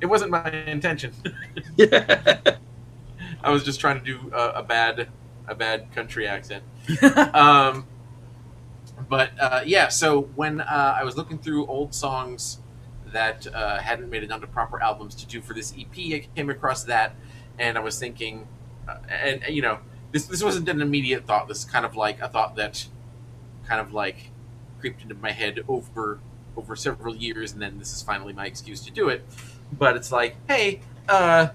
[0.00, 1.12] It wasn't my intention.
[1.76, 2.38] yeah.
[3.42, 5.08] I was just trying to do a, a bad,
[5.46, 6.64] a bad country accent.
[7.34, 7.86] um,
[9.08, 12.58] but uh, yeah, so when uh, I was looking through old songs
[13.12, 16.50] that uh, hadn't made it onto proper albums to do for this EP, I came
[16.50, 17.14] across that,
[17.58, 18.46] and I was thinking,
[18.88, 19.78] uh, and you know,
[20.12, 21.48] this this wasn't an immediate thought.
[21.48, 22.86] This is kind of like a thought that,
[23.66, 24.30] kind of like,
[24.80, 26.20] creeped into my head over
[26.56, 29.24] over several years, and then this is finally my excuse to do it.
[29.72, 31.48] But it's like, hey, uh,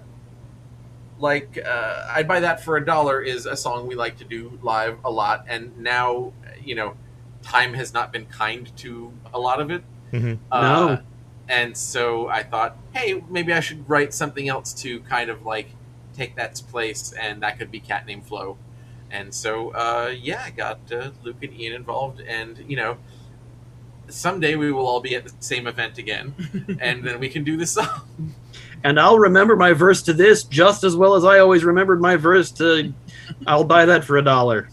[1.18, 4.58] like uh, I'd buy that for a dollar is a song we like to do
[4.62, 6.94] live a lot, and now you know,
[7.42, 9.82] time has not been kind to a lot of it.
[10.12, 10.38] Mhm.
[10.50, 11.02] Uh, No.
[11.48, 15.68] And so I thought, hey, maybe I should write something else to kind of like
[16.16, 18.58] take that place, and that could be Cat Named Flo.
[19.10, 22.98] And so, uh, yeah, I got uh, Luke and Ian involved, and you know,
[24.08, 26.34] someday we will all be at the same event again,
[26.80, 28.34] and then we can do this song.
[28.84, 32.16] And I'll remember my verse to this just as well as I always remembered my
[32.16, 32.92] verse to
[33.46, 34.68] I'll buy that for a dollar.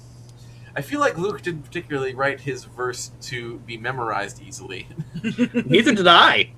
[0.76, 4.88] I feel like Luke didn't particularly write his verse to be memorized easily.
[5.24, 6.54] Neither did I.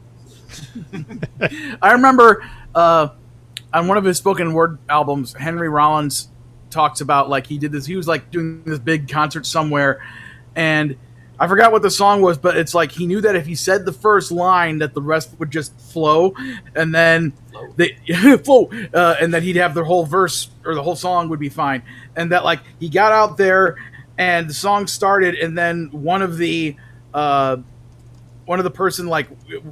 [1.81, 3.09] I remember uh,
[3.73, 6.29] on one of his spoken word albums, Henry Rollins
[6.69, 7.85] talks about like he did this.
[7.85, 10.05] He was like doing this big concert somewhere,
[10.55, 10.97] and
[11.37, 13.85] I forgot what the song was, but it's like he knew that if he said
[13.85, 16.33] the first line, that the rest would just flow,
[16.75, 17.33] and then
[17.75, 17.97] they
[18.43, 21.49] flow, uh, and that he'd have the whole verse or the whole song would be
[21.49, 21.83] fine,
[22.15, 23.75] and that like he got out there
[24.17, 26.75] and the song started, and then one of the
[27.13, 27.57] uh,
[28.45, 29.27] one of the person like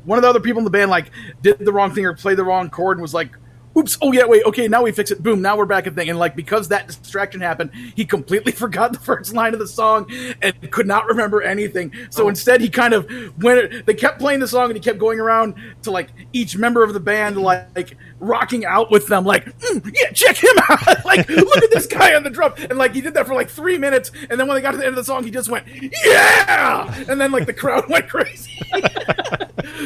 [0.06, 2.38] one of the other people in the band like did the wrong thing or played
[2.38, 3.38] the wrong chord and was like
[3.78, 3.98] oops.
[4.02, 4.44] Oh yeah wait.
[4.46, 5.22] Okay now we fix it.
[5.22, 6.10] Boom now we're back at thing.
[6.10, 10.10] And like because that distraction happened he completely forgot the first line of the song
[10.42, 11.92] and could not remember anything.
[12.10, 13.08] So instead he kind of
[13.42, 16.84] went they kept playing the song and he kept going around to like each member
[16.84, 20.80] of the band like rocking out with them like "Mm, yeah check him out.
[21.04, 22.54] Like look at this guy on the drum.
[22.58, 24.12] And like he did that for like three minutes.
[24.30, 25.68] And then when they got to the end of the song he just went
[26.06, 26.94] yeah!
[27.08, 28.52] And then like the crowd went crazy.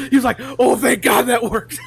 [0.10, 1.80] He was like oh thank god that worked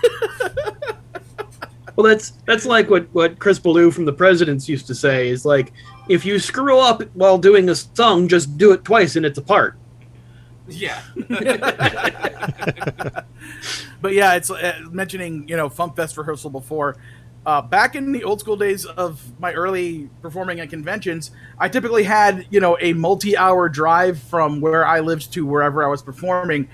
[2.00, 5.44] Well, that's that's like what what Chris Ballew from the Presidents used to say is
[5.44, 5.74] like
[6.08, 9.42] if you screw up while doing a song, just do it twice and it's a
[9.42, 9.76] part.
[10.66, 11.02] yeah.
[14.00, 16.96] but yeah, it's uh, mentioning you know FumpFest rehearsal before.
[17.44, 22.04] Uh, back in the old school days of my early performing at conventions, I typically
[22.04, 26.66] had you know a multi-hour drive from where I lived to wherever I was performing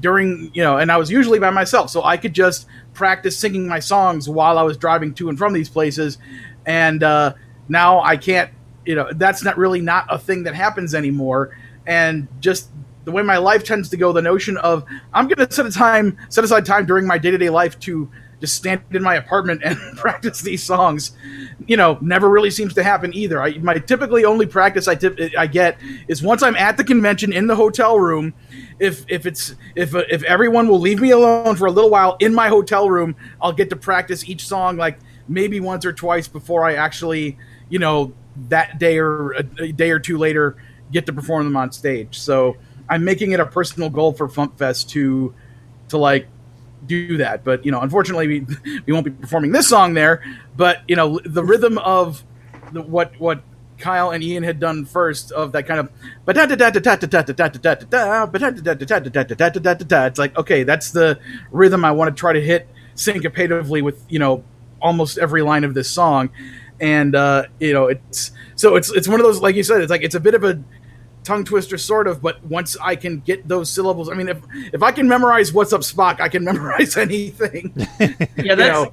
[0.00, 3.66] during you know, and I was usually by myself, so I could just practice singing
[3.66, 6.18] my songs while I was driving to and from these places.
[6.66, 7.34] And uh,
[7.68, 8.50] now I can't,
[8.84, 11.56] you know, that's not really not a thing that happens anymore.
[11.86, 12.68] And just
[13.04, 15.70] the way my life tends to go, the notion of I'm going to set a
[15.70, 18.10] time, set aside time during my day to day life to
[18.42, 21.12] just stand in my apartment and practice these songs,
[21.68, 23.40] you know, never really seems to happen either.
[23.40, 25.78] I, my typically only practice I tip, I get
[26.08, 28.34] is once I'm at the convention in the hotel room.
[28.80, 32.34] If if it's if if everyone will leave me alone for a little while in
[32.34, 36.64] my hotel room, I'll get to practice each song like maybe once or twice before
[36.64, 38.12] I actually, you know,
[38.48, 40.56] that day or a, day or two later
[40.90, 42.18] get to perform them on stage.
[42.18, 42.56] So
[42.88, 45.32] I'm making it a personal goal for FumpFest to
[45.90, 46.26] to like
[46.86, 47.44] do that.
[47.44, 48.46] But you know, unfortunately, we
[48.86, 50.22] we won't be performing this song there.
[50.56, 52.24] But you know, the rhythm of
[52.72, 53.42] the, what what
[53.78, 55.90] Kyle and Ian had done first of that kind of
[60.06, 61.18] it's like okay, that's the
[61.50, 64.44] rhythm I want to try to hit syncopatively with you know
[64.80, 66.30] almost every line of this song,
[66.80, 69.90] and uh, you know it's so it's it's one of those like you said it's
[69.90, 70.62] like it's a bit of a
[71.24, 74.38] tongue twister sort of but once i can get those syllables i mean if
[74.72, 77.72] if i can memorize what's up spock i can memorize anything.
[78.36, 78.90] Yeah, that's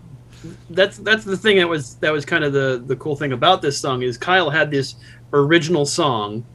[0.69, 3.61] that's that's the thing that was that was kind of the the cool thing about
[3.61, 4.95] this song is Kyle had this
[5.33, 6.45] original song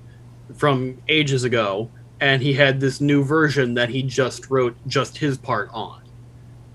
[0.55, 5.37] from ages ago and he had this new version that he just wrote just his
[5.37, 6.04] part on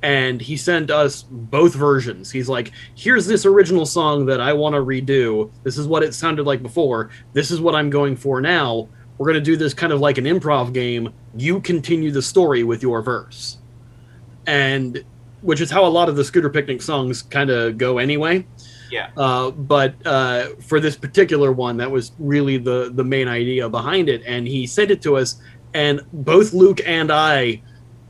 [0.01, 2.31] and he sent us both versions.
[2.31, 5.51] He's like here's this original song that i want to redo.
[5.63, 7.09] This is what it sounded like before.
[7.33, 8.87] This is what i'm going for now.
[9.17, 11.13] We're going to do this kind of like an improv game.
[11.35, 13.57] You continue the story with your verse.
[14.47, 15.03] And
[15.41, 18.45] which is how a lot of the scooter picnic songs kind of go anyway.
[18.91, 19.09] Yeah.
[19.17, 24.09] uh, but uh, for this particular one, that was really the the main idea behind
[24.09, 25.39] it, and he sent it to us,
[25.75, 27.61] and both Luke and I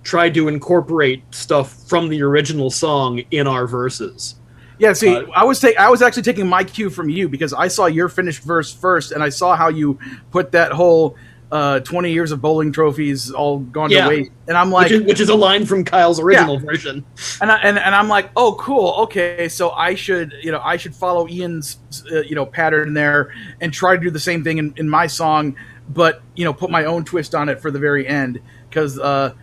[0.03, 4.35] tried to incorporate stuff from the original song in our verses.
[4.77, 7.53] Yeah, see, Uh, I was ta- I was actually taking my cue from you because
[7.53, 9.99] I saw your finished verse first, and I saw how you
[10.31, 11.17] put that whole
[11.51, 14.03] uh, twenty years of bowling trophies all gone Yeah.
[14.03, 17.03] to waste, and I'm like, which, is, which is a line from Kyle's original version.
[17.41, 20.77] and, I, and and I'm like, oh, cool, okay, so I should, you know, I
[20.77, 21.77] should follow Ian's,
[22.11, 25.07] uh, you know, pattern there and try to do the same thing in, in my
[25.07, 25.55] song,
[25.89, 29.33] but you know, put my own twist on it for the very end because uh,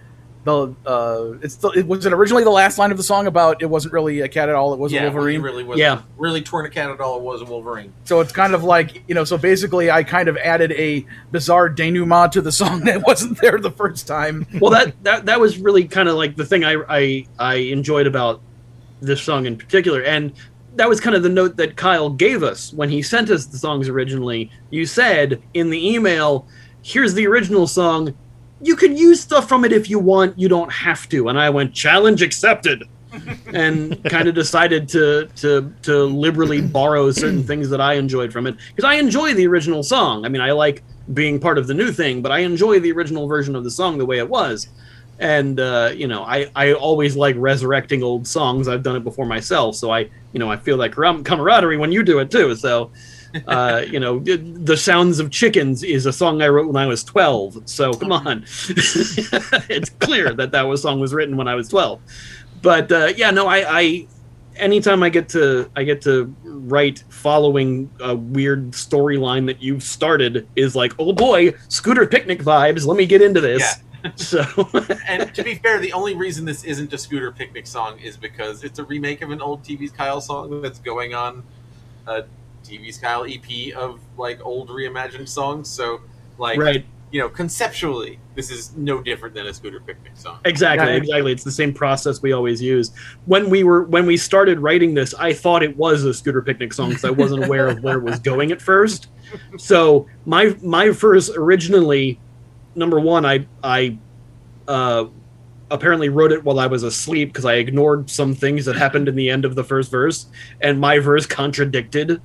[0.46, 3.60] the uh, it's the, it was it originally the last line of the song about
[3.62, 5.42] it wasn't really a cat at all, it was yeah, a Wolverine.
[5.42, 5.78] Really was.
[5.78, 6.02] Yeah.
[6.16, 7.18] Really torn a cat at all.
[7.18, 7.92] It was a Wolverine.
[8.04, 9.24] So it's kind of like you know.
[9.24, 13.58] So basically, I kind of added a bizarre denouement to the song that wasn't there
[13.58, 14.46] the first time.
[14.60, 18.06] well that, that that was really kind of like the thing I, I I enjoyed
[18.06, 18.40] about
[19.00, 20.32] this song in particular and
[20.76, 23.58] that was kind of the note that Kyle gave us when he sent us the
[23.58, 26.48] songs originally you said in the email
[26.82, 28.16] here's the original song
[28.60, 31.50] you can use stuff from it if you want you don't have to and I
[31.50, 32.84] went challenge accepted
[33.52, 38.46] and kind of decided to to to liberally borrow certain things that I enjoyed from
[38.46, 40.24] it because I enjoy the original song.
[40.24, 40.82] I mean, I like
[41.14, 43.98] being part of the new thing, but I enjoy the original version of the song
[43.98, 44.68] the way it was.
[45.18, 48.68] And uh, you know, I I always like resurrecting old songs.
[48.68, 52.02] I've done it before myself, so I you know I feel that camaraderie when you
[52.02, 52.54] do it too.
[52.54, 52.90] So.
[53.46, 57.04] Uh, you know, the sounds of chickens is a song I wrote when I was
[57.04, 57.68] 12.
[57.68, 62.00] So come on, it's clear that that was song was written when I was 12
[62.62, 64.06] but uh, yeah, no, I, I
[64.56, 70.48] anytime I get to I get to write following a weird storyline that you've started
[70.56, 72.84] is like, oh boy, scooter picnic vibes.
[72.84, 73.76] Let me get into this.
[74.14, 74.44] So
[75.08, 78.62] and to be fair, the only reason this isn't a Scooter Picnic song is because
[78.62, 81.42] it's a remake of an old TV's Kyle song that's going on
[82.06, 82.22] a
[82.66, 85.68] TV's Kyle EP of like old reimagined songs.
[85.68, 86.00] So,
[86.38, 86.84] like, Right.
[87.12, 90.38] you know, conceptually, this is no different than a Scooter Picnic song.
[90.44, 90.96] exactly, Yeah.
[90.96, 92.90] exactly, it's the same process we always use.
[93.26, 96.72] When we were when we started writing this, I thought it was a scooter picnic
[96.72, 99.08] song because I wasn't aware of where it was going at first.
[99.56, 102.18] So my my verse originally,
[102.74, 103.96] number one, I I
[104.68, 105.06] uh,
[105.70, 109.16] apparently wrote it while I was asleep because I ignored some things that happened in
[109.16, 110.26] the end of the first verse,
[110.60, 112.20] and my verse contradicted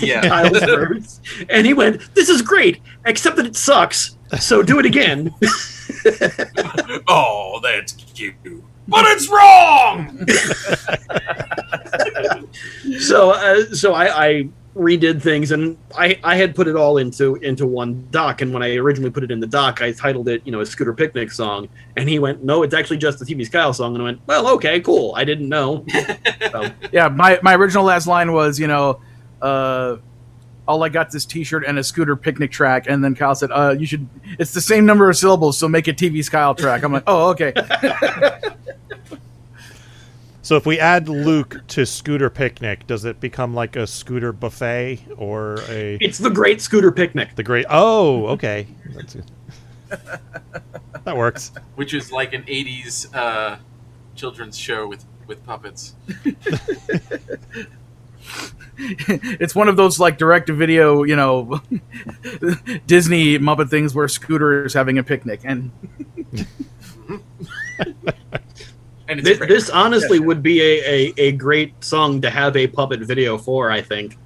[0.00, 0.20] Yeah.
[0.28, 1.20] Kyle's verse.
[1.48, 4.16] And he went, "This is great, except that it sucks.
[4.40, 5.34] So do it again."
[7.08, 8.34] oh, that's cute.
[8.88, 10.26] But it's wrong!
[13.00, 17.36] so uh, so I, I redid things and I, I had put it all into
[17.36, 20.40] into one doc and when I originally put it in the doc I titled it
[20.46, 23.50] you know a scooter picnic song and he went no it's actually just the TV's
[23.50, 25.84] Kyle song and I went well okay cool I didn't know
[26.50, 29.00] so, Yeah, my my original last line was you know,
[29.42, 29.96] uh,
[30.66, 33.74] all I got this T-shirt and a scooter picnic track, and then Kyle said, uh,
[33.78, 34.08] you should.
[34.38, 36.82] It's the same number of syllables, so make a TV's Kyle track.
[36.82, 37.52] I'm like, oh okay.
[40.44, 44.98] So if we add Luke to Scooter Picnic, does it become like a scooter buffet
[45.16, 47.64] or a it's the great scooter picnic the great?
[47.70, 49.30] Oh, okay, That's good.
[51.04, 51.52] that works.
[51.76, 53.58] Which is like an 80s uh,
[54.16, 55.94] children's show with, with puppets.
[58.78, 61.60] it's one of those like direct to video, you know,
[62.86, 65.70] Disney Muppet things where Scooter is having a picnic, and
[69.08, 73.00] And this, this honestly would be a, a, a great song to have a puppet
[73.00, 74.16] video for I think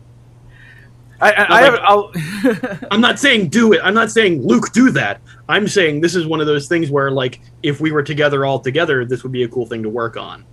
[1.20, 3.80] I, I, I like- have, I'll, I'm not saying do it.
[3.82, 5.20] I'm not saying Luke do that.
[5.48, 8.60] I'm saying this is one of those things where like if we were together all
[8.60, 10.44] together, this would be a cool thing to work on.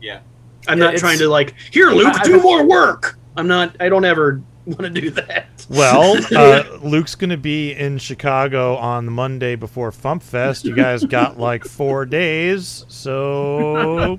[0.00, 0.20] Yeah.
[0.68, 3.18] I'm not it's- trying to like here, Luke, I- do I- more work.
[3.36, 3.74] I'm not.
[3.80, 5.66] I don't ever want to do that.
[5.70, 10.64] Well, uh, Luke's going to be in Chicago on the Monday before FumpFest.
[10.64, 14.18] You guys got like four days, so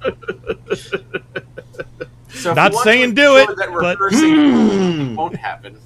[2.30, 5.78] So Not saying do it, That but- rehearsing won't happen.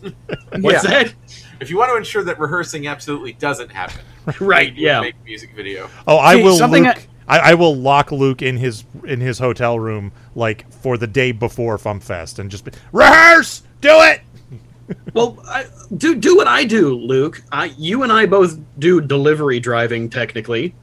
[0.59, 1.03] What's Yeah.
[1.03, 1.13] that?
[1.59, 4.01] If you want to ensure that rehearsing absolutely doesn't happen,
[4.39, 4.73] Right.
[4.73, 5.01] you Yeah.
[5.01, 5.89] make a music video.
[6.07, 6.55] oh, I See, will.
[6.57, 10.97] something Luke, I, I will lock Luke in his in his hotel room like for
[10.97, 14.21] the day before FumpFest and just be, rehearse, do it.
[15.13, 15.65] Well, I,
[15.97, 17.43] do do what I do, Luke.
[17.51, 20.09] I, you and I both do delivery driving.
[20.09, 20.73] Technically,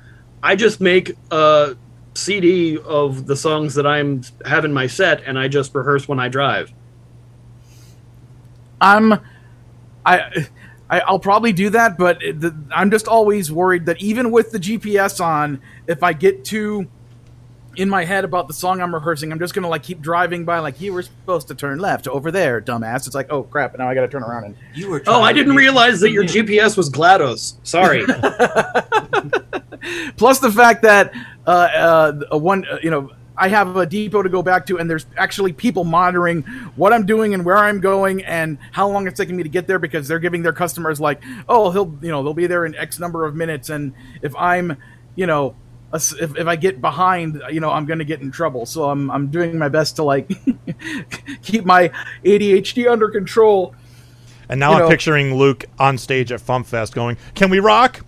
[0.43, 1.75] I just make a
[2.13, 6.29] CD of the songs that I'm having my set, and I just rehearse when I
[6.29, 6.71] drive.
[8.79, 9.15] I'm,
[10.05, 10.49] I,
[10.91, 14.59] I, I'll probably do that, but the, I'm just always worried that even with the
[14.59, 16.89] GPS on, if I get too
[17.77, 20.59] in my head about the song I'm rehearsing, I'm just gonna like keep driving by,
[20.59, 23.07] like you were supposed to turn left over there, dumbass.
[23.07, 24.57] It's like, oh crap, now I gotta turn around and.
[24.75, 25.03] You were.
[25.07, 27.57] Oh, I didn't realize that your GPS was GLaDOS.
[27.63, 28.05] Sorry.
[30.17, 31.13] Plus the fact that
[31.47, 34.89] uh, uh, one, uh, you know, I have a depot to go back to, and
[34.89, 36.43] there's actually people monitoring
[36.77, 39.67] what I'm doing and where I'm going and how long it's taking me to get
[39.67, 42.75] there because they're giving their customers like, oh, he'll, you know, they'll be there in
[42.77, 44.77] X number of minutes, and if I'm,
[45.17, 45.57] you know,
[45.93, 48.67] if, if I get behind, you know, I'm going to get in trouble.
[48.67, 50.29] So I'm I'm doing my best to like
[51.43, 51.91] keep my
[52.25, 53.75] ADHD under control.
[54.49, 58.01] And now You I'm know- picturing Luke on stage at FumpFest going, "Can we rock?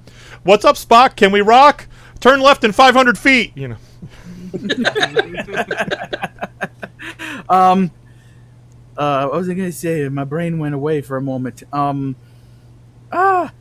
[0.43, 1.17] What's up, Spock?
[1.17, 1.87] Can we rock?
[2.21, 3.77] Turn left in 500 feet." You know.
[7.49, 7.91] Um,
[8.97, 10.09] uh, what was I going to say?
[10.09, 11.63] My brain went away for a moment.
[11.73, 12.17] Um,
[13.13, 13.53] ah.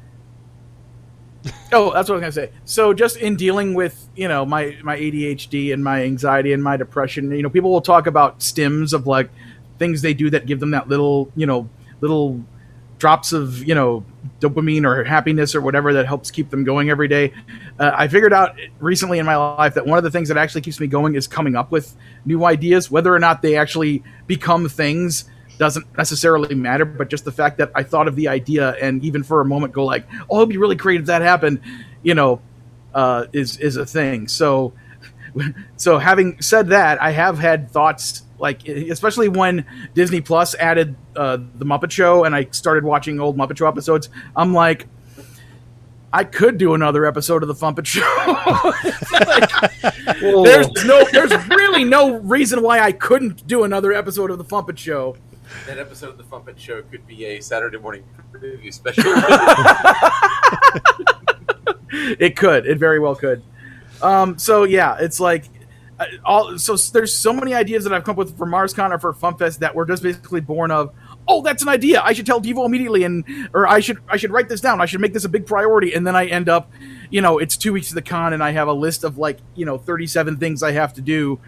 [1.72, 2.50] Oh, that's what I was gonna say.
[2.64, 6.76] So, just in dealing with you know my my ADHD and my anxiety and my
[6.76, 9.30] depression, you know, people will talk about stims of like
[9.78, 11.70] things they do that give them that little you know
[12.02, 12.44] little
[12.98, 14.06] drops of you know
[14.40, 17.34] dopamine or happiness or whatever that helps keep them going every day.
[17.80, 20.62] Uh, I figured out recently in my life that one of the things that actually
[20.62, 24.70] keeps me going is coming up with new ideas, whether or not they actually become
[24.70, 25.26] things
[25.58, 29.24] doesn't necessarily matter, but just the fact that I thought of the idea and even
[29.24, 31.62] for a moment go like, "Oh, it'd be really great if that happened,"
[32.04, 32.42] you know,
[32.94, 34.28] uh, is is a thing.
[34.28, 34.74] So,
[35.78, 41.38] so having said that, I have had thoughts like, especially when Disney Plus added uh,
[41.38, 44.10] the Muppet Show, and I started watching old Muppet Show episodes.
[44.36, 44.88] I'm like.
[46.14, 48.00] I could do another episode of the Fumpet Show.
[50.22, 54.80] there's no, there's really no reason why I couldn't do another episode of the Fumpet
[54.80, 55.18] Show.
[55.68, 59.04] That episode of the Fumpet Show could be a Saturday morning preview special.
[62.20, 62.66] it could.
[62.66, 63.44] It very well could.
[64.02, 65.46] Um, so yeah, it's like
[66.24, 66.58] all.
[66.58, 69.60] So there's so many ideas that I've come up with for MarsCon or for FumpFest
[69.60, 70.94] that were just basically born of.
[71.28, 72.02] Oh, that's an idea.
[72.04, 73.24] I should tell Devo immediately, and
[73.54, 74.82] or I should I should write this down.
[74.82, 76.72] I should make this a big priority, and then I end up,
[77.10, 79.40] you know, it's two weeks to the con, and I have a list of like
[79.56, 81.40] you know 37 things I have to do,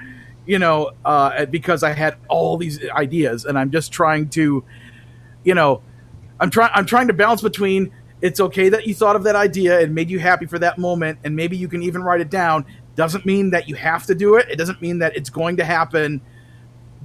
[0.46, 4.64] you know, uh, because I had all these ideas, and I'm just trying to,
[5.44, 5.82] you know,
[6.40, 9.80] I'm trying I'm trying to balance between it's okay that you thought of that idea
[9.80, 12.66] and made you happy for that moment and maybe you can even write it down
[12.98, 14.50] doesn't mean that you have to do it.
[14.50, 16.20] It doesn't mean that it's going to happen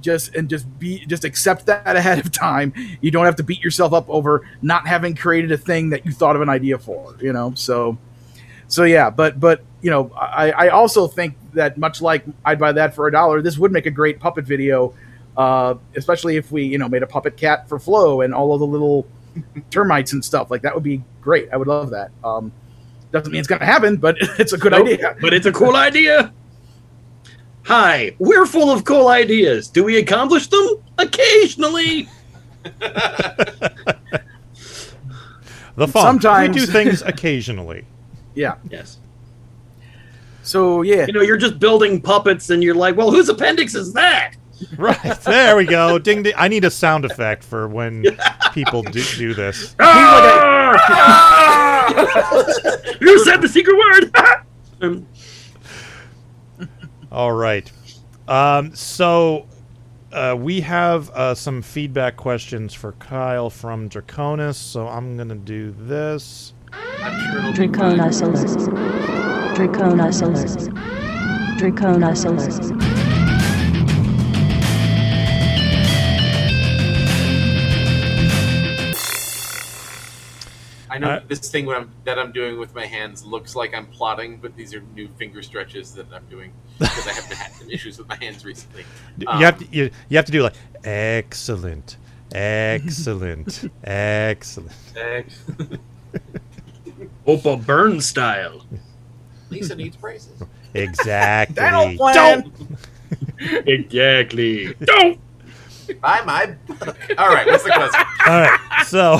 [0.01, 2.73] just and just be just accept that ahead of time.
[2.99, 6.11] You don't have to beat yourself up over not having created a thing that you
[6.11, 7.53] thought of an idea for you know?
[7.55, 7.97] So
[8.69, 12.71] so yeah but but you know i i also think that much like i'd buy
[12.71, 14.95] that for a dollar this would make a great puppet video
[15.35, 18.61] uh especially if we you know made a puppet cat for flo and all of
[18.61, 19.05] the little
[19.69, 20.51] termites and stuff.
[20.51, 21.49] Like that would be great.
[21.51, 22.11] I would love that.
[22.23, 22.51] Um
[23.13, 25.75] doesn't mean it's gonna happen but it's a good Nope, idea But it's a cool
[25.77, 26.33] idea.
[27.65, 29.69] Hi, we're full of cool ideas.
[29.69, 30.67] Do we accomplish them?
[30.97, 32.09] Occasionally.
[35.75, 36.03] The fun.
[36.03, 37.85] Sometimes- we do things occasionally.
[38.35, 38.99] yeah Yes.
[40.43, 43.91] so yeah You know, you're just building puppets and you're like, well, whose appendix is
[43.93, 44.35] that?
[44.77, 45.97] Right there we go.
[45.99, 46.33] Ding ding.
[46.37, 48.05] I need a sound effect for when
[48.53, 49.75] people do do this.
[49.79, 51.72] Ah!
[53.01, 54.15] You said the secret word.
[54.81, 55.07] Um,
[57.11, 57.71] All right.
[58.27, 59.47] Um, so
[60.11, 64.55] uh, we have uh, some feedback questions for Kyle from Draconis.
[64.55, 66.53] So I'm gonna do this.
[67.51, 69.55] Draconis alert.
[69.57, 70.73] Draconis alert.
[71.59, 72.82] Draconis alert.
[80.93, 83.87] I know Uh, this thing I'm, that I'm doing with my hands looks like I'm
[83.87, 87.51] plotting, but these are new finger stretches that I'm doing because I have been had
[87.53, 88.85] some issues with my hands recently.
[89.25, 91.97] Um, you have to you, you have to do like excellent,
[92.33, 94.71] excellent, excellent.
[94.93, 95.41] Thanks.
[97.25, 98.63] Opa Burn style.
[99.49, 100.43] Lisa needs braces.
[100.75, 101.55] Exactly.
[101.55, 102.51] Dental plan.
[103.65, 104.73] Exactly.
[104.75, 105.19] Don't.
[106.01, 106.97] Buy my book.
[107.17, 108.01] All right, what's the question?
[108.25, 108.85] All right.
[108.85, 109.19] So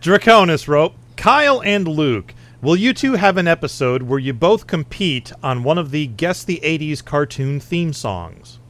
[0.00, 5.30] Draconis wrote, Kyle and Luke, will you two have an episode where you both compete
[5.42, 8.60] on one of the Guess the 80s cartoon theme songs?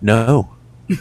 [0.00, 0.54] No.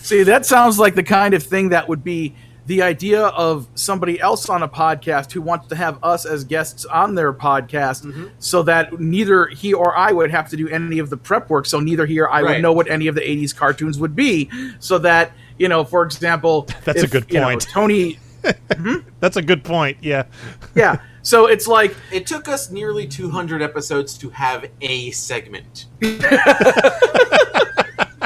[0.00, 2.34] See, that sounds like the kind of thing that would be
[2.66, 6.84] the idea of somebody else on a podcast who wants to have us as guests
[6.84, 8.26] on their podcast mm-hmm.
[8.38, 11.66] so that neither he or I would have to do any of the prep work.
[11.66, 12.52] So neither he or I Right.
[12.52, 14.48] would know what any of the 80s cartoons would be.
[14.78, 17.62] So that, you know, for example, That's a if, good you know, point.
[17.62, 18.18] Tony,
[18.76, 18.96] hmm?
[19.18, 19.98] That's a good point.
[20.00, 20.24] Yeah.
[20.74, 21.00] yeah.
[21.22, 25.86] So it's like, It took us nearly 200 episodes to have a segment.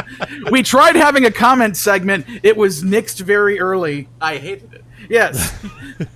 [0.50, 2.26] we tried having a comment segment.
[2.42, 4.08] It was nixed very early.
[4.20, 4.84] I hated it.
[5.08, 5.64] Yes.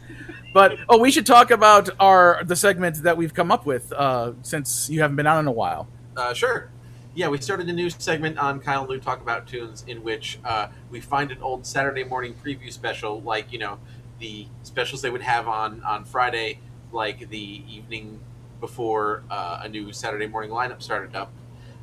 [0.54, 4.32] but oh, we should talk about our the segment that we've come up with uh,
[4.42, 5.88] since you haven't been on in a while.
[6.16, 6.70] Uh, sure.
[7.14, 10.38] Yeah, we started a new segment on Kyle and Luke Talk About Tunes in which
[10.44, 13.78] uh, we find an old Saturday morning preview special, like, you know,
[14.20, 16.60] the specials they would have on, on Friday,
[16.92, 18.20] like the evening
[18.60, 21.32] before uh, a new Saturday morning lineup started up.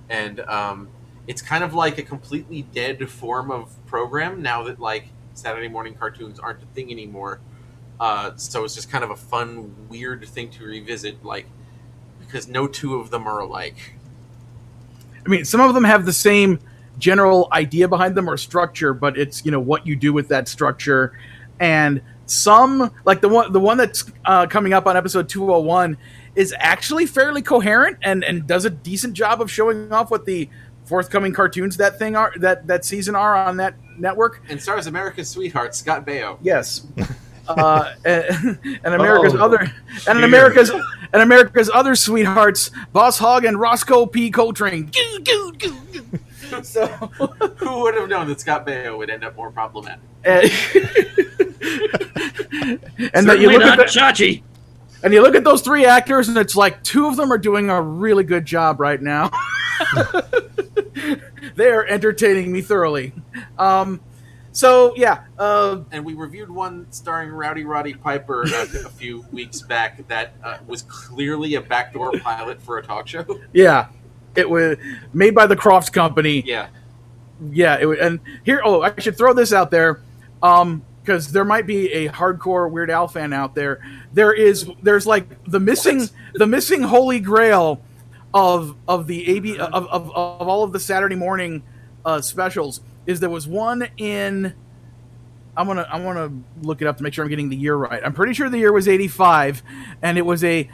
[0.10, 0.88] And um,
[1.28, 5.94] it's kind of like a completely dead form of program now that, like, Saturday morning
[5.94, 7.40] cartoons aren't a thing anymore.
[8.00, 11.48] Uh, so it's just kind of a fun, weird thing to revisit, like,
[12.20, 13.94] because no two of them are alike.
[15.26, 16.60] I mean, some of them have the same
[16.98, 20.48] general idea behind them or structure, but it's you know what you do with that
[20.48, 21.18] structure,
[21.60, 25.60] and some like the one the one that's uh, coming up on episode two hundred
[25.60, 25.98] one
[26.36, 30.50] is actually fairly coherent and and does a decent job of showing off what the
[30.88, 34.42] forthcoming cartoons that thing are that that season are on that network.
[34.50, 36.38] And stars America's sweetheart Scott Baio.
[36.42, 36.88] Yes.
[37.48, 39.72] uh, and, and America's Oh, other
[40.08, 40.72] and in America's
[41.14, 44.30] and America's other sweethearts, Boss Hogg and Roscoe P.
[44.32, 44.86] Coltrane.
[44.86, 46.04] Goo, goo, goo, goo.
[46.64, 50.00] so, Who would have known that Scott Baio would end up more problematic?
[50.24, 50.44] and,
[53.14, 54.44] and that you Certainly look at not the, Chachi.
[55.04, 57.70] And you look at those three actors, and it's like two of them are doing
[57.70, 59.30] a really good job right now.
[61.56, 63.14] they are entertaining me thoroughly.
[63.58, 64.02] Um,
[64.52, 69.62] so yeah, uh, And we reviewed one starring Rowdy Roddy Piper a, a few weeks
[69.62, 73.40] back that uh, was clearly a backdoor pilot for a talk show.
[73.54, 73.90] yeah,
[74.36, 74.78] it was
[75.14, 76.42] made by the Kroffts Company.
[76.46, 76.70] Yeah.
[77.52, 80.02] yeah it would and here oh i should throw this out there
[80.42, 83.80] um because there might be a hardcore weird al fan out there.
[84.12, 87.82] There is there's like the missing the missing holy grail
[88.34, 91.64] of of the ab of, of, of all of the saturday morning
[92.04, 94.54] uh specials is there was one in
[95.56, 96.30] i'm gonna i'm gonna
[96.62, 98.02] look it up to make sure i'm getting the year right.
[98.04, 99.64] I'm pretty sure the year was 85
[100.02, 100.70] and it was a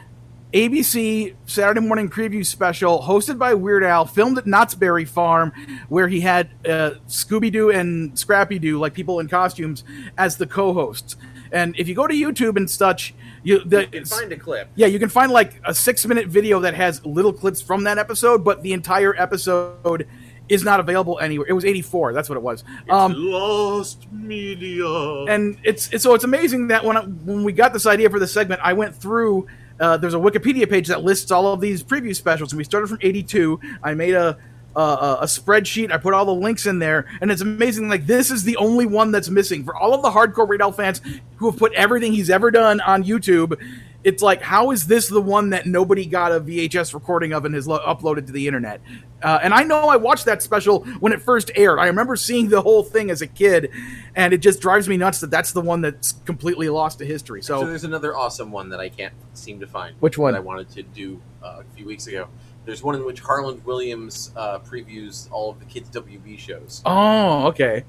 [0.54, 5.52] ABC Saturday morning preview special hosted by Weird Al, filmed at Knott's Berry Farm,
[5.88, 9.82] where he had uh, Scooby Doo and Scrappy Doo, like people in costumes,
[10.16, 11.16] as the co-hosts.
[11.50, 14.68] And if you go to YouTube and such, you, the, You can find a clip.
[14.76, 18.44] yeah, you can find like a six-minute video that has little clips from that episode,
[18.44, 20.06] but the entire episode
[20.48, 21.46] is not available anywhere.
[21.48, 22.12] It was '84.
[22.12, 22.62] That's what it was.
[22.88, 25.24] Um, Lost media.
[25.24, 28.20] and it's, it's so it's amazing that when I, when we got this idea for
[28.20, 29.48] the segment, I went through.
[29.80, 32.88] Uh, there's a Wikipedia page that lists all of these preview specials, and we started
[32.88, 33.58] from '82.
[33.82, 34.38] I made a,
[34.76, 34.80] a
[35.22, 35.92] a spreadsheet.
[35.92, 37.88] I put all the links in there, and it's amazing.
[37.88, 41.00] Like this is the only one that's missing for all of the hardcore Al fans
[41.36, 43.58] who have put everything he's ever done on YouTube.
[44.04, 47.54] It's like, how is this the one that nobody got a VHS recording of and
[47.54, 48.82] has lo- uploaded to the internet?
[49.22, 51.78] Uh, and I know I watched that special when it first aired.
[51.78, 53.70] I remember seeing the whole thing as a kid,
[54.14, 57.42] and it just drives me nuts that that's the one that's completely lost to history.
[57.42, 59.96] So So, there's another awesome one that I can't seem to find.
[60.00, 60.34] Which one?
[60.34, 62.28] That I wanted to do uh, a few weeks ago.
[62.66, 67.46] There's one in which Harland Williams uh, previews all of the kids' WB shows, oh,
[67.48, 67.84] okay.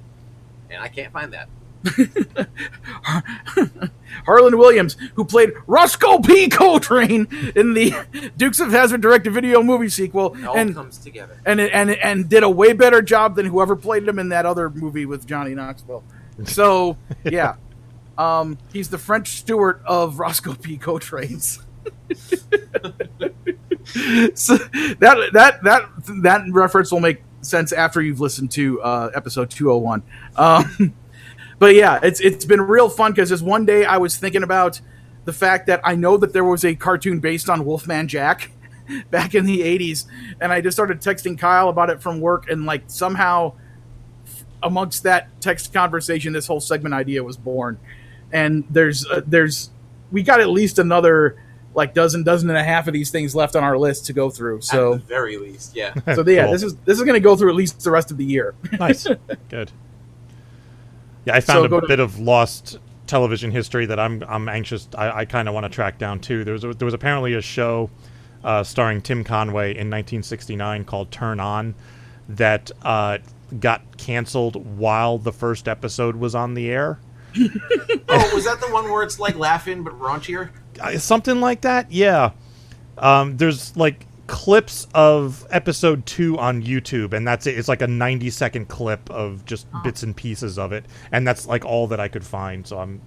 [0.70, 1.49] and I can't find that.
[4.25, 6.47] Harland Williams, who played Roscoe P.
[6.49, 7.93] Coltrane in the
[8.38, 11.39] Dukes of Hazzard direct-to-video movie sequel, It all and comes together.
[11.45, 14.69] and and and did a way better job than whoever played him in that other
[14.69, 16.03] movie with Johnny Knoxville.
[16.45, 17.55] So yeah,
[18.17, 20.77] um, he's the French Stewart of Roscoe P.
[20.77, 21.59] Coltrane's.
[24.36, 25.83] so that that that
[26.23, 30.03] that reference will make sense after you've listened to uh, episode two hundred one.
[30.36, 30.93] Um,
[31.60, 34.82] but yeah, it's it's been real fun because just one day I was thinking about
[35.26, 38.51] the fact that I know that there was a cartoon based on Wolfman Jack
[39.10, 40.06] back in the 80s
[40.39, 43.53] and I just started texting Kyle about it from work and like somehow
[44.62, 47.80] amongst that text conversation this whole segment idea was born
[48.32, 49.72] and there's uh, there's
[50.12, 51.41] we got at least another
[51.74, 54.30] like dozen dozen and a half of these things left on our list to go
[54.30, 55.93] through At so the very least, yeah.
[56.16, 56.51] so yeah Cool.
[56.51, 58.53] this is this is going to go through at least the rest of the year
[58.80, 59.08] nice,
[59.49, 59.72] good.
[61.26, 64.49] Yeah, I found So a go to- bit of lost television history that I'm I'm
[64.49, 64.88] anxious.
[64.97, 66.43] I, I kind of want to track down too.
[66.43, 67.89] There was a, there was apparently a show
[68.43, 71.76] uh, starring Tim Conway in 1969 called Turn On
[72.30, 73.17] that uh,
[73.59, 76.99] got canceled while the first episode was on the air.
[77.38, 80.49] oh, was that the one where it's like laughing but raunchier?
[80.80, 81.91] Uh, something like that.
[81.91, 82.32] Yeah.
[82.97, 87.57] Um, there's like clips of episode two on YouTube, and that's it.
[87.57, 89.82] It's like a 90 second clip of just oh.
[89.84, 92.65] bits and pieces of it, and that's like all that I could find.
[92.65, 93.01] So I'm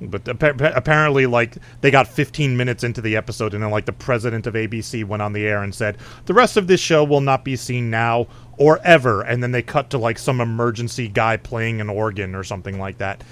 [0.00, 3.86] But appa- appa- apparently, like they got 15 minutes into the episode, and then like
[3.86, 5.96] the president of ABC went on the air and said,
[6.26, 8.26] "The rest of this show will not be seen now
[8.58, 12.44] or ever." And then they cut to like some emergency guy playing an organ or
[12.44, 13.22] something like that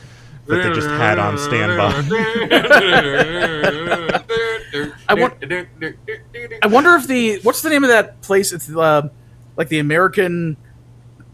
[0.51, 1.93] that they just had on standby.
[5.09, 5.45] I want-
[6.63, 8.53] I wonder if the what's the name of that place?
[8.53, 9.09] It's uh,
[9.57, 10.57] like the American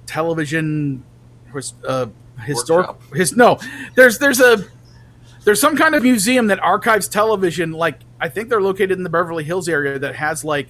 [0.06, 1.04] television
[1.52, 2.06] his- uh,
[2.44, 2.88] historic.
[2.88, 3.14] Workshop.
[3.14, 3.58] His no,
[3.94, 4.64] there's there's a
[5.44, 7.72] there's some kind of museum that archives television.
[7.72, 10.68] Like I think they're located in the Beverly Hills area that has like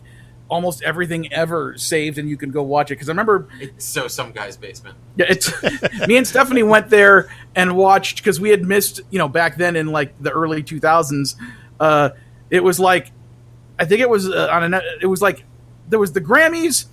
[0.48, 2.94] almost everything ever saved, and you can go watch it.
[2.94, 4.96] Because I remember It's so some guy's basement.
[5.16, 5.50] yeah, it's
[6.06, 9.76] me and Stephanie went there and watched because we had missed, you know, back then
[9.76, 11.34] in like the early 2000s.
[11.80, 12.10] Uh,
[12.50, 13.10] it was like,
[13.78, 15.44] I think it was uh, on a, it was like
[15.88, 16.86] there was the Grammys,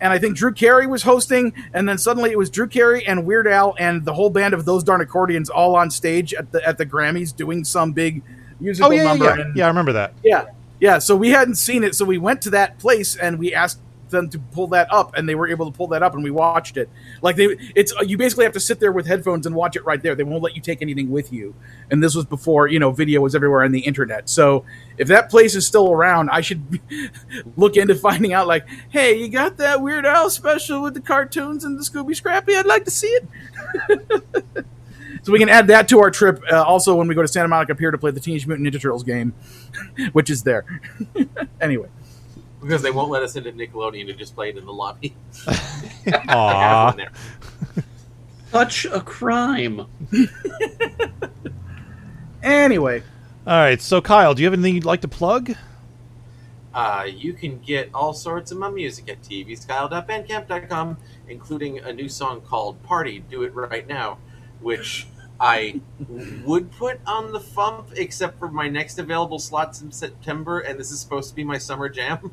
[0.00, 3.26] and I think Drew Carey was hosting, and then suddenly it was Drew Carey and
[3.26, 6.66] Weird Al and the whole band of those darn accordions all on stage at the
[6.66, 8.22] at the Grammys doing some big
[8.60, 9.24] musical Oh yeah, yeah, number.
[9.26, 9.32] yeah.
[9.42, 9.64] and- yeah.
[9.64, 10.14] I remember that.
[10.24, 10.46] yeah,
[10.80, 10.98] yeah.
[10.98, 14.28] So we hadn't seen it, so we went to that place and we asked them
[14.30, 16.76] to pull that up, and they were able to pull that up, and we watched
[16.76, 16.90] it.
[17.22, 20.02] Like they, it's you basically have to sit there with headphones and watch it right
[20.02, 20.14] there.
[20.14, 21.54] They won't let you take anything with you.
[21.90, 24.28] And this was before you know video was everywhere on the internet.
[24.28, 24.64] So
[24.98, 26.80] if that place is still around, I should
[27.56, 28.46] look into finding out.
[28.46, 32.56] Like, hey, you got that Weird Al special with the cartoons and the Scooby Scrappy?
[32.56, 34.66] I'd like to see it.
[35.22, 36.42] So we can add that to our trip.
[36.50, 38.80] Uh, also, when we go to Santa Monica Pier to play the Teenage Mutant Ninja
[38.80, 39.34] Turtles game,
[40.12, 40.64] which is there.
[41.60, 41.88] anyway,
[42.62, 45.14] Because they won't let us into Nickelodeon to just play it in the lobby.
[45.46, 45.52] I
[46.06, 46.84] have Aw.
[46.86, 47.12] one there.
[48.50, 49.86] Such a crime.
[52.42, 53.02] anyway,
[53.46, 53.80] All right.
[53.80, 55.54] So Kyle, do you have anything you'd like to plug?
[56.72, 60.96] Uh, you can get all sorts of my music at tvskyle.bandcamp.com,
[61.28, 64.18] including a new song called Party, Do It Right Now,
[64.60, 65.06] which
[65.40, 65.80] I
[66.44, 70.90] would put on the Fump, except for my next available slots in September, and this
[70.90, 72.30] is supposed to be my summer jam.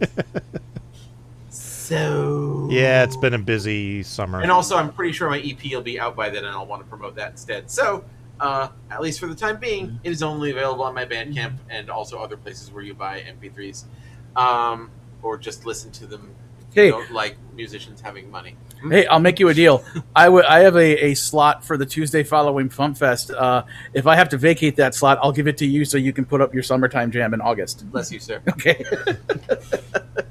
[1.50, 2.68] so.
[2.70, 4.40] Yeah, it's been a busy summer.
[4.40, 6.82] And also, I'm pretty sure my EP will be out by then, and I'll want
[6.82, 7.70] to promote that instead.
[7.70, 8.04] So,
[8.40, 11.88] uh, at least for the time being, it is only available on my Bandcamp and
[11.88, 13.84] also other places where you buy MP3s,
[14.34, 14.90] um,
[15.22, 16.34] or just listen to them.
[16.74, 16.86] If Hey.
[16.86, 18.56] you don't like musicians having money.
[18.90, 19.84] hey, I'll make you a deal.
[20.16, 20.44] I would.
[20.44, 23.32] I have a, a slot for the Tuesday following FumpFest.
[23.32, 23.62] Uh,
[23.92, 26.24] if I have to vacate that slot, I'll give it to you so you can
[26.24, 27.88] put up your summertime jam in August.
[27.92, 28.42] Bless you, sir.
[28.48, 28.84] Okay.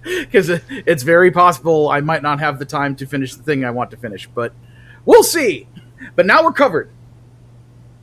[0.03, 3.71] Because it's very possible I might not have the time to finish the thing I
[3.71, 4.53] want to finish, but
[5.05, 5.67] we'll see.
[6.15, 6.89] But now we're covered.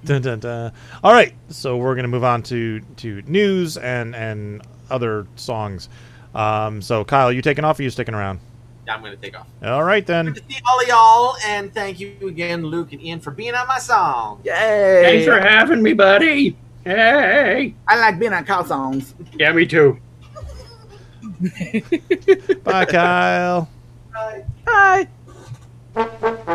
[0.04, 0.72] Dun, dun, dun.
[1.04, 5.90] All right, so we're gonna move on to to news and and other songs.
[6.34, 7.78] Um, so Kyle, you taking off?
[7.78, 8.40] or you sticking around?
[8.86, 9.46] Yeah, I'm going to take off.
[9.62, 10.26] All right then.
[10.26, 13.54] Good to see all of y'all, and thank you again, Luke and Ian, for being
[13.54, 14.40] on my song.
[14.44, 15.02] Yay!
[15.02, 16.56] Thanks for having me, buddy.
[16.84, 17.74] Hey.
[17.86, 19.14] I like being on cow songs.
[19.38, 19.98] Yeah, me too.
[22.64, 23.68] Bye, Kyle.
[24.66, 25.08] Hi.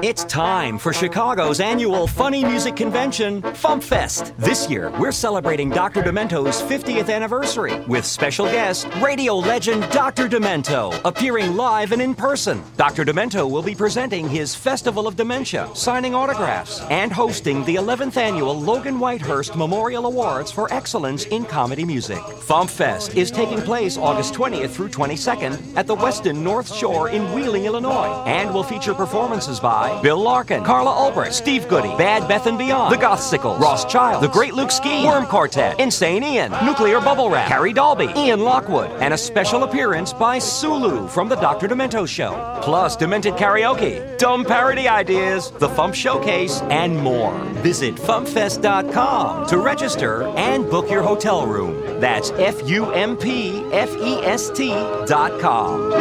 [0.04, 4.36] It's time for Chicago's annual funny music convention, FumpFest.
[4.36, 6.02] This year, we're celebrating Dr.
[6.02, 10.28] Demento's 50th anniversary with special guest, radio legend Dr.
[10.28, 12.62] Demento, appearing live and in person.
[12.76, 13.06] Dr.
[13.06, 18.60] Demento will be presenting his Festival of Dementia, signing autographs, and hosting the 11th annual
[18.60, 22.18] Logan Whitehurst Memorial Awards for Excellence in Comedy Music.
[22.18, 27.64] FumpFest is taking place August 20th through 22nd at the Westin North Shore in Wheeling,
[27.64, 32.58] Illinois, and will feature performances by Bill Larkin, Carla Ulbrich, Steve Goodie, Bad Beth and
[32.58, 37.30] Beyond, The Gothsicles, Ross Child, The Great Luke Ski, Worm Quartet, Insane Ian, Nuclear Bubble
[37.30, 41.68] Wrap, Carrie Dalby, Ian Lockwood, and a special appearance by Sulu from The Dr.
[41.68, 42.60] Demento Show.
[42.62, 47.38] Plus, Demented Karaoke, dumb parody ideas, The Fump Showcase, and more.
[47.64, 52.00] Visit FumpFest.com to register and book your hotel room.
[52.00, 54.70] That's F U M P F E S T
[55.06, 55.92] dot com.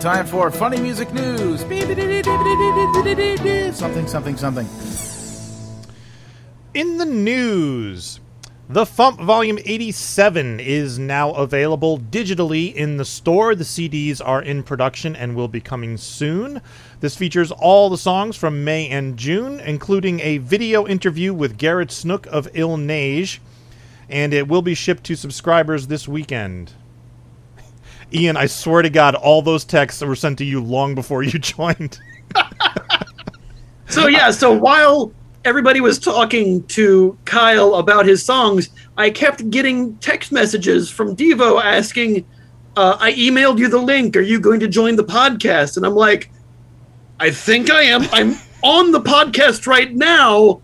[0.00, 1.60] Time for funny music news.
[3.76, 4.66] Something, something, something.
[6.72, 8.18] In the news,
[8.66, 13.54] the Fump Volume 87 is now available digitally in the store.
[13.54, 16.62] The CDs are in production and will be coming soon.
[17.00, 21.90] This features all the songs from May and June, including a video interview with Garrett
[21.90, 23.38] Snook of Il Neige,
[24.08, 26.72] and it will be shipped to subscribers this weekend.
[28.12, 31.38] Ian, I swear to God, all those texts were sent to you long before you
[31.38, 31.98] joined.
[33.90, 35.12] So yeah, so while
[35.44, 41.60] everybody was talking to Kyle about his songs, I kept getting text messages from Devo
[41.60, 42.24] asking,
[42.76, 44.16] uh, "I emailed you the link.
[44.16, 46.30] Are you going to join the podcast?" And I'm like,
[47.18, 48.02] "I think I am.
[48.12, 50.62] I'm on the podcast right now.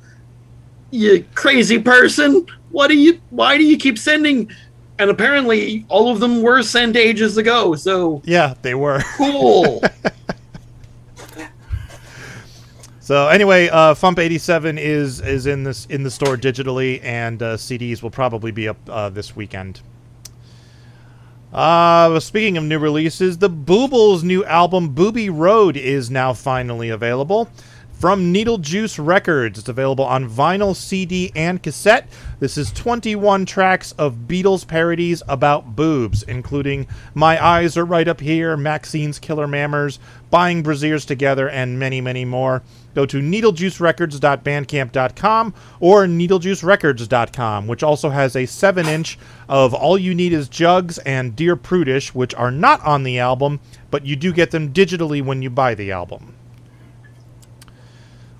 [0.92, 2.46] You crazy person!
[2.70, 3.20] What do you?
[3.30, 4.50] Why do you keep sending?
[4.98, 7.74] And apparently, all of them were sent ages ago.
[7.74, 9.02] So Yeah, they were.
[9.16, 9.82] cool.
[13.00, 17.40] So anyway, uh, Fump eighty seven is is in this in the store digitally, and
[17.40, 19.80] uh, CDs will probably be up uh, this weekend.
[21.52, 27.48] Uh, speaking of new releases, the Boobles' new album "Boobie Road" is now finally available
[27.98, 29.58] from Needle Juice Records.
[29.58, 32.08] It's available on vinyl, CD, and cassette.
[32.40, 38.20] This is 21 tracks of Beatles parodies about boobs, including "My Eyes Are Right Up
[38.20, 39.98] Here," Maxine's Killer Mammers,
[40.30, 42.62] "Buying Braziers Together," and many, many more.
[42.94, 49.18] Go to needlejuicerecords.bandcamp.com or needlejuicerecords.com, which also has a 7 inch
[49.48, 53.60] of All You Need Is Jugs and Dear Prudish, which are not on the album,
[53.90, 56.32] but you do get them digitally when you buy the album.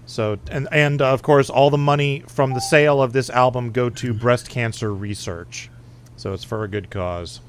[0.07, 3.72] So, and, and uh, of course, all the money from the sale of this album
[3.72, 5.68] go to breast cancer research.
[6.16, 7.40] So it's for a good cause.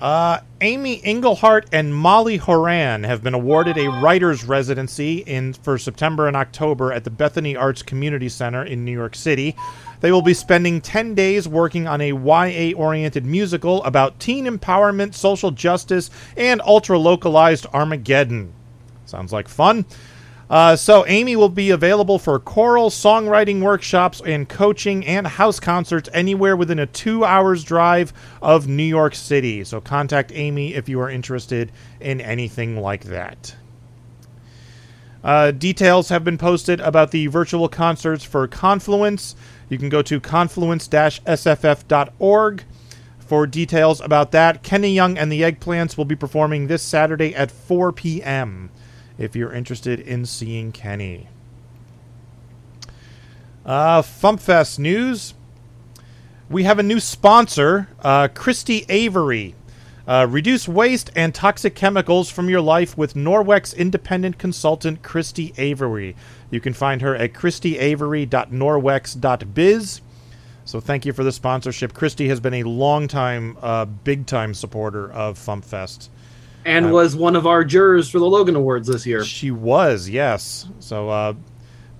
[0.00, 6.28] Uh, Amy Engelhardt and Molly Horan have been awarded a writer's residency in for September
[6.28, 9.56] and October at the Bethany Arts Community Center in New York City.
[10.00, 15.14] They will be spending 10 days working on a YA oriented musical about teen empowerment,
[15.14, 18.52] social justice, and ultra localized Armageddon.
[19.06, 19.86] Sounds like fun.
[20.48, 26.08] Uh, so, Amy will be available for choral, songwriting workshops, and coaching and house concerts
[26.12, 29.64] anywhere within a two hours drive of New York City.
[29.64, 33.56] So, contact Amy if you are interested in anything like that.
[35.24, 39.34] Uh, details have been posted about the virtual concerts for Confluence.
[39.68, 42.62] You can go to confluence sff.org
[43.18, 44.62] for details about that.
[44.62, 48.70] Kenny Young and the Eggplants will be performing this Saturday at 4 p.m
[49.18, 51.28] if you're interested in seeing Kenny.
[53.64, 55.32] Uh, FumpFest news.
[56.48, 59.56] We have a new sponsor, uh, Christy Avery.
[60.06, 66.14] Uh, reduce waste and toxic chemicals from your life with Norwex independent consultant Christy Avery.
[66.48, 70.00] You can find her at christyavery.norwex.biz.
[70.64, 71.92] So thank you for the sponsorship.
[71.92, 76.08] Christy has been a long time, uh, big time supporter of FumpFest
[76.66, 79.24] and was one of our jurors for the Logan Awards this year.
[79.24, 80.66] She was, yes.
[80.80, 81.34] So, uh,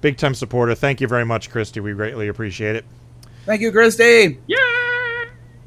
[0.01, 0.75] big time supporter.
[0.75, 1.81] Thank you very much, Christy.
[1.81, 2.85] We greatly appreciate it.
[3.45, 4.41] Thank you, Christy.
[4.47, 4.57] Yeah.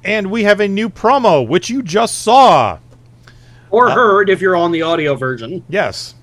[0.04, 2.80] And we have a new promo, which you just saw.
[3.72, 5.64] Or uh, heard if you're on the audio version.
[5.70, 6.16] Yes.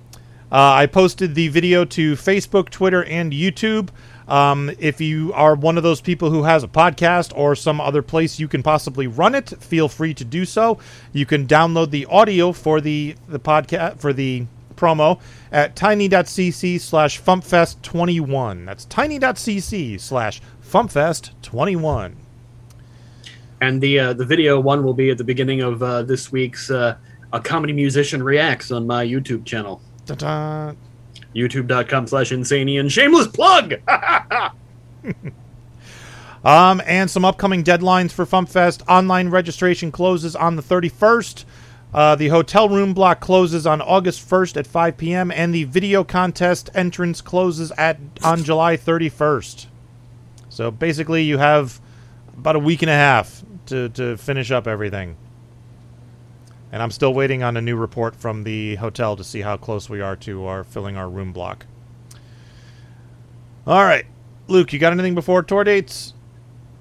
[0.53, 3.89] Uh, I posted the video to Facebook, Twitter, and YouTube.
[4.29, 8.03] Um, if you are one of those people who has a podcast or some other
[8.03, 10.79] place you can possibly run it, feel free to do so.
[11.13, 15.21] You can download the audio for the the podcast for the promo
[15.51, 18.67] at tiny.cc slash fumpfest21.
[18.67, 22.15] That's tiny.cc slash fumpfest21.
[23.61, 26.71] And the uh, the video one will be at the beginning of uh, this week's
[26.71, 26.97] uh,
[27.33, 29.81] A Comedy Musician Reacts on my YouTube channel.
[30.05, 30.75] Ta-da
[31.37, 33.75] youtube.com slash insanian shameless plug.
[36.45, 41.45] Um and some upcoming deadlines for fumpfest online registration closes on the 31st
[41.93, 46.05] uh, the hotel room block closes on august 1st at 5 p.m and the video
[46.05, 49.67] contest entrance closes at on july 31st
[50.49, 51.81] so basically you have
[52.39, 55.17] about a week and a half to, to finish up everything
[56.77, 59.89] and I'm still waiting on a new report from the hotel to see how close
[59.89, 61.65] we are to our filling our room block.
[63.67, 64.05] All right,
[64.47, 66.13] Luke, you got anything before tour dates?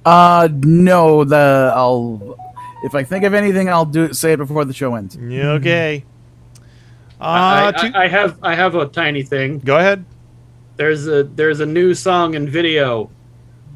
[0.04, 1.24] Uh, no.
[1.24, 2.38] The I'll
[2.84, 5.16] if I think of anything, I'll do say it before the show ends.
[5.16, 6.04] Okay.
[7.22, 9.60] Uh, I, I, I have I have a tiny thing.
[9.60, 10.04] Go ahead.
[10.76, 13.10] There's a there's a new song and video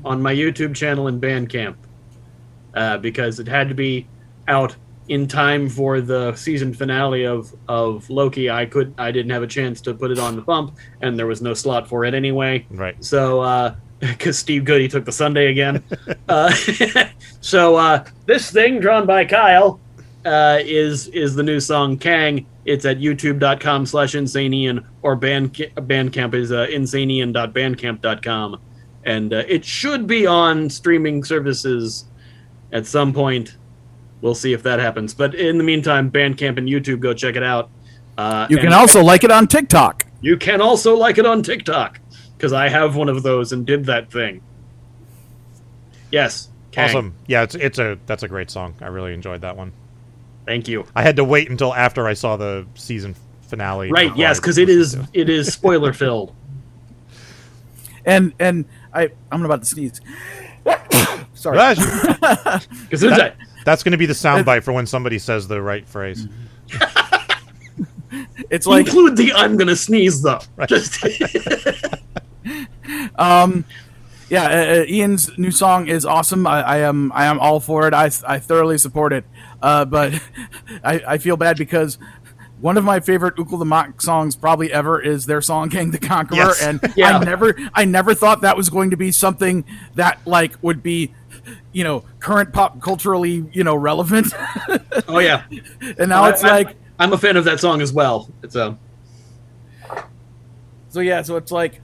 [0.03, 1.78] on my YouTube channel in Bandcamp
[2.74, 4.05] uh, because it had to be
[4.49, 4.76] out
[5.10, 9.47] in time for the season finale of of Loki, I could I didn't have a
[9.47, 12.66] chance to put it on the Fump, and there was no slot for it anyway.
[12.70, 13.03] Right.
[13.03, 15.84] So because uh, Steve Goodie took the Sunday again,
[16.30, 16.53] uh,
[17.41, 19.80] so uh, this thing drawn by Kyle
[20.26, 22.45] uh, is is the new song Kang.
[22.66, 28.62] It's at youtube.com slash insanian or band, Bandcamp is uh, insanian.bandcamp.com.
[29.05, 32.05] And uh, it should be on streaming services
[32.72, 33.55] at some point
[34.22, 35.13] we'll see if that happens.
[35.13, 37.70] But in the meantime, Bandcamp and YouTube, go check it out.
[38.17, 40.05] Uh, you can also like it on TikTok.
[40.22, 41.99] You can also like it on TikTok
[42.36, 44.41] because I have one of those and did that thing.
[46.11, 46.89] Yes, Kang.
[46.89, 47.15] awesome.
[47.28, 48.76] Yeah, it's it's a that's a great song.
[48.82, 49.72] I really enjoyed that one.
[50.45, 50.86] Thank you.
[50.95, 53.91] I had to wait until after I saw the season finale.
[53.91, 54.15] Right?
[54.17, 56.36] Yes, because it is listened it is spoiler filled.
[58.05, 60.01] And and I I'm about to sneeze.
[61.34, 61.76] Sorry.
[61.76, 62.61] to.
[62.84, 63.36] Because That-
[63.70, 66.28] that's going to be the soundbite for when somebody says the right phrase.
[68.49, 70.39] It's like include the I'm gonna sneeze though.
[70.65, 71.03] Just
[73.15, 73.65] Um,
[74.30, 76.47] yeah, uh, uh, Ian's new song is awesome.
[76.47, 77.93] I, I am I am all for it.
[77.93, 79.26] I, I thoroughly support it.
[79.61, 80.13] Uh, but
[80.84, 81.99] I, I feel bad because
[82.59, 85.99] one of my favorite Ookla the Mok songs probably ever is their song "Kang the
[85.99, 86.63] Conqueror," Yes.
[86.63, 87.17] and Yeah.
[87.17, 89.63] I never I never thought that was going to be something
[89.93, 91.13] that like would be
[91.72, 94.34] you know current pop culturally you know relevant.
[95.07, 95.43] oh yeah,
[95.99, 98.30] and now I- it's I- like I'm a fan of that song as well.
[98.43, 98.78] It's a
[100.89, 101.82] So yeah, so it's like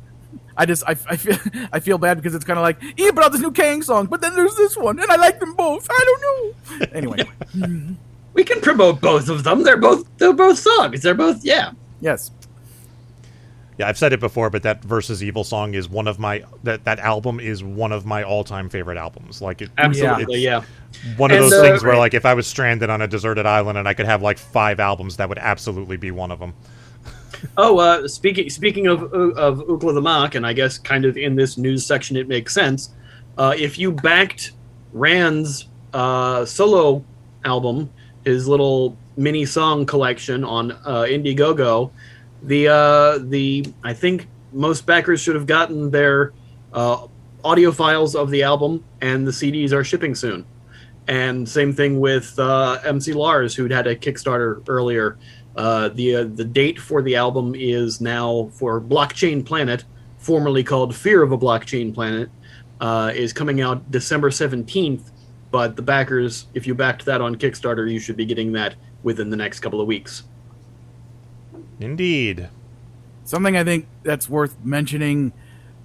[0.58, 1.38] I just I, I feel
[1.74, 4.22] I feel bad because it's kind of like he brought this new Kang song, but
[4.22, 5.88] then there's this one, and I like them both.
[5.90, 6.88] I don't know.
[6.94, 7.24] Anyway,
[8.34, 9.64] we can promote both of them.
[9.64, 11.02] They're both they're both songs.
[11.02, 11.72] They're both yeah.
[12.02, 12.32] yes,
[13.78, 16.86] Yeah, I've said it before, but that versus Evil song is one of my that
[16.86, 19.42] that album is one of my all time favorite albums.
[19.42, 20.64] Like it, Absolutely, it's yeah.
[21.18, 23.78] One of And, those things where like if I was stranded on a deserted island
[23.78, 26.54] and I could have like five albums, that would absolutely be one of them.
[27.58, 31.36] Oh, uh, speaking speaking of of Ookla the Mok, and I guess kind of in
[31.36, 32.94] this news section, it makes sense.
[33.38, 34.54] Uh, if you backed
[34.94, 37.04] Rand's uh, solo
[37.44, 37.92] album,
[38.24, 41.92] his little mini song collection on uh, Indiegogo,
[42.46, 46.34] the uh, the I think most backers should have gotten their
[46.74, 47.08] uh,
[47.44, 50.46] audio files of the album, and the CDs are shipping soon.
[51.08, 55.18] And same thing with uh, MC Lars, who'd had a Kickstarter earlier.
[55.56, 59.84] Uh, the uh, the date for the album is now for Blockchain Planet,
[60.18, 62.30] formerly called Fear of a Blockchain Planet,
[62.82, 65.12] uh, is coming out December seventeenth.
[65.52, 69.30] But the backers, if you backed that on Kickstarter, you should be getting that within
[69.30, 70.24] the next couple of weeks.
[71.80, 72.50] Indeed.
[73.24, 75.34] something I think that's worth mentioning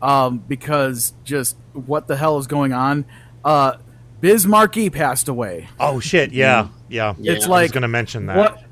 [0.02, 3.04] um, because just what the hell is going on?
[3.44, 3.76] Uh,
[4.20, 5.68] Biz Markie passed away.
[5.78, 6.32] Oh shit!
[6.32, 7.14] Yeah, yeah.
[7.20, 8.36] It's I like was going to mention that.
[8.36, 8.64] What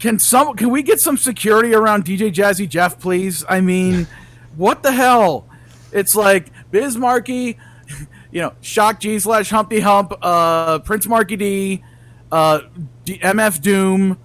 [0.00, 0.56] can some?
[0.56, 3.44] Can we get some security around DJ Jazzy Jeff, please?
[3.48, 4.08] I mean,
[4.56, 5.46] what the hell?
[5.92, 7.58] It's like Biz Markie,
[8.32, 11.84] you know, Shock G slash Humpty Hump, uh, Prince Markie D,
[12.32, 12.60] uh,
[13.04, 14.18] D- MF Doom,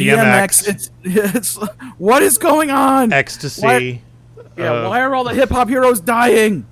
[0.00, 0.64] DMX.
[0.64, 0.68] DMX.
[0.68, 1.56] It's it's
[1.98, 3.12] what is going on?
[3.12, 3.62] Ecstasy.
[3.62, 4.02] Why-
[4.56, 6.66] yeah, uh, why are all the hip hop heroes dying?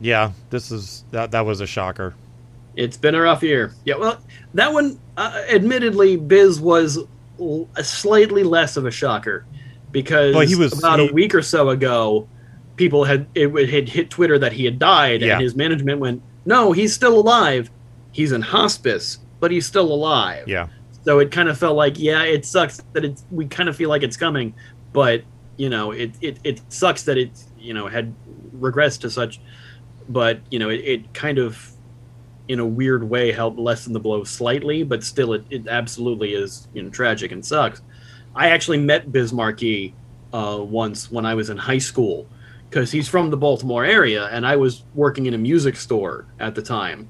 [0.00, 1.32] Yeah, this is that.
[1.32, 2.14] That was a shocker.
[2.76, 3.72] It's been a rough year.
[3.84, 4.18] Yeah, well,
[4.54, 6.98] that one, uh, admittedly, Biz was
[7.40, 9.44] l- a slightly less of a shocker
[9.90, 12.26] because Well, he was- about he- a week or so ago,
[12.76, 15.34] people had it would- had hit Twitter that he had died, Yeah.
[15.34, 17.70] and his management went, "No, he's still alive.
[18.12, 20.68] He's in hospice, but he's still alive." Yeah.
[21.02, 23.88] So it kind of felt like, yeah, it sucks that it's we kind of feel
[23.88, 24.54] like it's coming,
[24.92, 25.22] but
[25.56, 28.14] you know, it it, it sucks that it you know had
[28.56, 29.40] regressed to such,
[30.08, 31.72] but you know, it, it kind of
[32.48, 36.68] in a weird way helped lessen the blow slightly, but still, it, it absolutely is
[36.74, 37.82] you know tragic and sucks.
[38.34, 39.94] I actually met Biz Markie
[40.32, 42.26] uh, once when I was in high school
[42.68, 46.54] because he's from the Baltimore area, and I was working in a music store at
[46.54, 47.08] the time,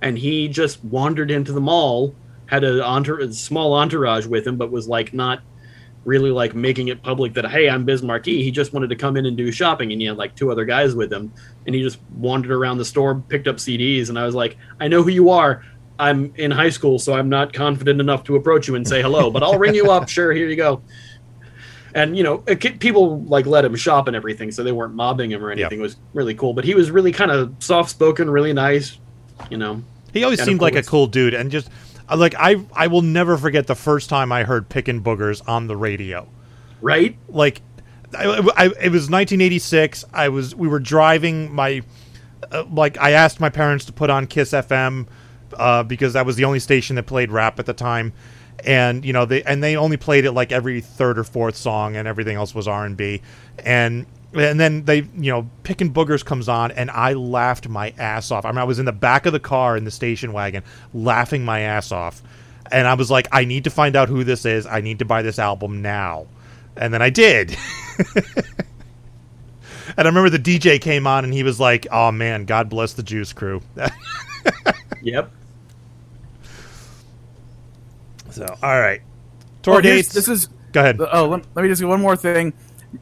[0.00, 2.14] and he just wandered into the mall,
[2.52, 5.40] had a, a small entourage with him, but was like not
[6.04, 9.16] really like making it public that hey i'm biz markie he just wanted to come
[9.16, 11.32] in and do shopping and he had like two other guys with him
[11.64, 14.88] and he just wandered around the store picked up cds and i was like i
[14.88, 15.64] know who you are.
[16.00, 19.30] I'm in high school so i'm not confident enough to approach you and say hello
[19.30, 20.08] but i'll ring you up.
[20.08, 20.82] Sure here you go.
[21.94, 25.44] And you know people like let him shop and everything so they weren't mobbing him
[25.44, 25.78] or anything.
[25.78, 28.98] It was really cool but he was really kind of soft spoken really nice
[29.50, 31.68] you know He always seemed like a cool dude, and just
[32.14, 35.76] like I, I will never forget the first time I heard "Pickin' Boogers" on the
[35.76, 36.28] radio.
[36.80, 37.16] Right?
[37.28, 37.62] Like,
[38.16, 38.24] I,
[38.56, 40.04] I, it was 1986.
[40.12, 41.82] I was we were driving my,
[42.50, 45.06] uh, like I asked my parents to put on Kiss FM,
[45.56, 48.12] uh, because that was the only station that played rap at the time,
[48.64, 51.96] and you know they and they only played it like every third or fourth song,
[51.96, 53.22] and everything else was R and B,
[53.64, 58.30] and and then they you know picking boogers comes on and i laughed my ass
[58.30, 58.44] off.
[58.44, 60.62] I mean i was in the back of the car in the station wagon
[60.94, 62.22] laughing my ass off.
[62.70, 64.66] And i was like i need to find out who this is.
[64.66, 66.26] I need to buy this album now.
[66.76, 67.56] And then i did.
[69.96, 72.94] And i remember the dj came on and he was like oh man god bless
[72.94, 73.60] the juice crew.
[75.02, 75.32] Yep.
[78.30, 79.02] So all right.
[79.62, 80.12] Tour Oh, dates.
[80.12, 81.00] This is go ahead.
[81.00, 82.52] Oh, let, let me just do one more thing.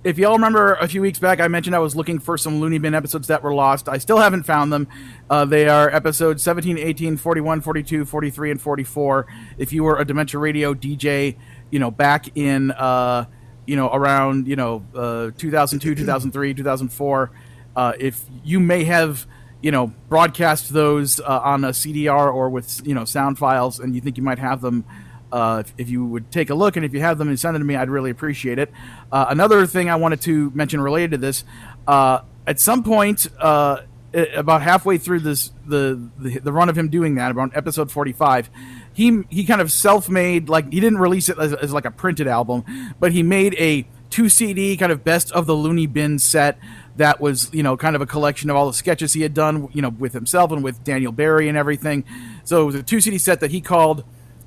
[0.04, 2.78] If y'all remember a few weeks back, I mentioned I was looking for some Looney
[2.78, 3.88] Bin episodes that were lost.
[3.88, 4.86] I still haven't found them.
[5.28, 9.26] Uh, they are episodes 17, 18, 41, 42, 43, and 44.
[9.58, 11.36] If you were a Dementia Radio DJ,
[11.70, 13.26] you know, back in, uh,
[13.66, 17.30] you know, around you know uh, 2002, 2003, 2004.
[17.74, 19.26] Uh, if you may have
[19.62, 23.94] you know broadcast those uh, on a CDR or with you know sound files, and
[23.94, 24.84] you think you might have them.
[25.32, 27.54] Uh, if, if you would take a look and if you have them and send
[27.54, 28.70] them to me, I'd really appreciate it.
[29.12, 31.44] Uh, another thing I wanted to mention related to this,
[31.86, 33.82] uh, at some point, uh,
[34.14, 37.90] i- about halfway through this the, the the run of him doing that, about episode
[37.92, 38.50] forty five,
[38.92, 41.90] he he kind of self made like he didn't release it as, as like a
[41.92, 42.64] printed album,
[42.98, 46.58] but he made a two CD kind of best of the Looney Bin set
[46.96, 49.68] that was you know kind of a collection of all the sketches he had done
[49.72, 52.02] you know with himself and with Daniel Barry and everything.
[52.42, 54.02] So it was a two CD set that he called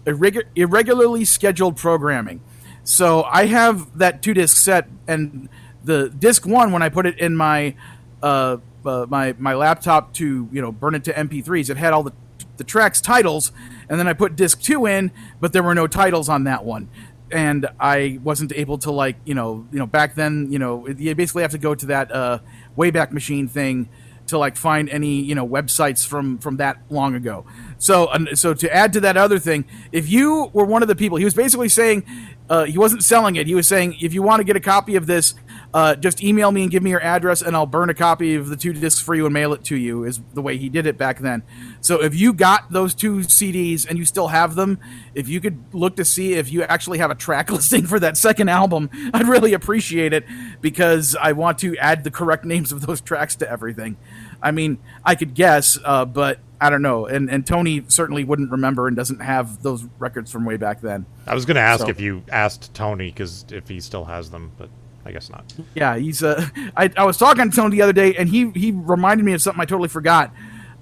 [0.06, 2.42] irregu- irregularly scheduled programming.
[2.84, 5.48] So I have that two disc set, and
[5.84, 7.76] the disc one when I put it in my
[8.22, 12.04] uh, uh, my my laptop to you know burn it to MP3s, it had all
[12.04, 12.14] the
[12.58, 13.52] the tracks titles,
[13.90, 16.90] and then I put disc two in, but there were no titles on that one.
[17.32, 21.16] And I wasn't able to like you know you know back then you know you
[21.16, 22.40] basically have to go to that uh,
[22.78, 23.90] Wayback Machine thing
[24.28, 27.46] to like find any you know websites from from that long ago.
[27.78, 31.18] So so to add to that other thing, if you were one of the people,
[31.18, 32.06] he was basically saying
[32.50, 33.48] uh, he wasn't selling it.
[33.48, 35.34] He was saying if you want to get a copy of this,
[35.74, 38.50] uh, just email me and give me your address, and I'll burn a copy of
[38.50, 40.04] the two discs for you and mail it to you.
[40.04, 41.44] Is the way he did it back then.
[41.82, 44.80] So if you got those two CDs and you still have them,
[45.16, 48.18] if you could look to see if you actually have a track listing for that
[48.18, 50.26] second album, I'd really appreciate it
[50.62, 53.98] because I want to add the correct names of those tracks to everything.
[54.44, 57.06] I mean, I could guess, uh, but I don't know.
[57.08, 61.06] And and Tony certainly wouldn't remember and doesn't have those records from way back then.
[61.26, 64.30] I was going to ask So- if you asked Tony because if he still has
[64.30, 64.70] them, but
[65.06, 65.54] I guess not.
[65.76, 66.24] Yeah, he's.
[66.24, 69.34] Uh, I, I was talking to Tony the other day, and he he reminded me
[69.34, 70.34] of something I totally forgot.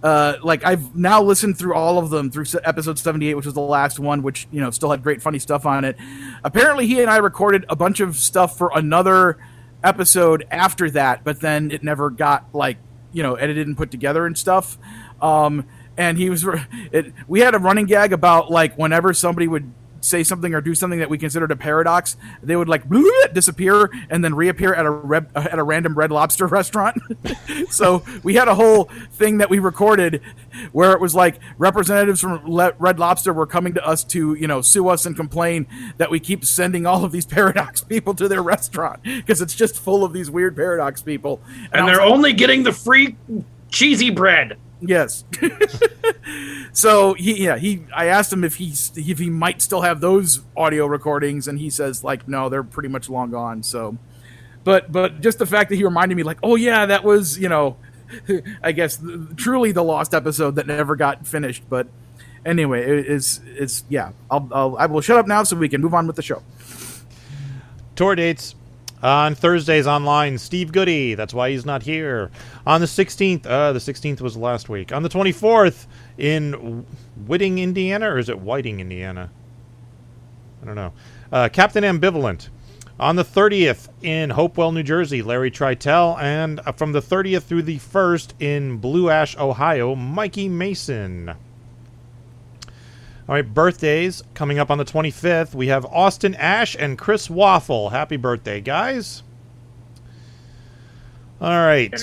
[0.04, 3.54] Uh, like I've now listened through all of them through episode seventy eight, which was
[3.54, 5.96] the last one, which you know still had great funny stuff on it.
[6.44, 9.38] Apparently, he and I recorded a bunch of stuff for another
[9.84, 12.78] episode after that, but then it never got like
[13.14, 14.78] you know edited and put together and stuff.
[15.22, 15.66] Um,
[15.98, 16.46] and he was
[16.92, 19.72] it, we had a running gag about like whenever somebody would
[20.02, 22.84] say something or do something that we considered a paradox, they would like
[23.34, 27.02] disappear and then reappear at a at a random Red Lobster restaurant.
[27.70, 30.22] so we had a whole thing that we recorded
[30.72, 34.48] where it was like representatives from Le- Red Lobster were coming to us to you
[34.48, 38.28] know sue us and complain that we keep sending all of these paradox people to
[38.28, 41.42] their restaurant because it's just full of these weird paradox people,
[41.72, 43.16] And was they're like, only getting the free
[43.70, 44.58] cheesy bread.
[44.82, 45.24] Yes.
[46.74, 47.84] so he, yeah, he.
[47.96, 51.70] I asked him if he if he might still have those audio recordings, and he
[51.70, 53.64] says like, no, they're pretty much long gone.
[53.64, 53.98] So,
[54.64, 57.48] but but just the fact that he reminded me, like, oh yeah, that was you
[57.48, 57.78] know,
[58.64, 59.00] I guess
[59.36, 61.64] truly the lost episode that never got finished.
[61.70, 61.88] But
[62.44, 64.12] anyway, it is it's yeah.
[64.30, 66.42] I'll, I'll I will shut up now so we can move on with the show.
[67.96, 68.56] Tour dates
[69.02, 70.38] on Thursdays online.
[70.38, 71.16] Steve Goodie.
[71.16, 72.32] That's why he's not here.
[72.66, 73.46] On the 16th.
[73.46, 74.92] Uh, the 16th was last week.
[74.92, 75.88] On the 24th
[76.18, 76.86] in
[77.26, 79.30] Whitting, Indiana, or is it Whiting, Indiana?
[80.62, 80.94] I don't know.
[81.32, 82.50] Uh, Captain Ambivalent.
[83.00, 86.22] On the 30th in Hopewell, New Jersey, Larry Tritel.
[86.22, 91.34] And uh, from the 30th through the 1st in Blue Ash, Ohio, Mikey Mason.
[93.32, 95.56] All right, birthdays coming up on the 25th.
[95.56, 97.92] We have Austin Ash and Chris Waffle.
[97.92, 99.24] Happy birthday, guys.
[101.40, 101.94] All right.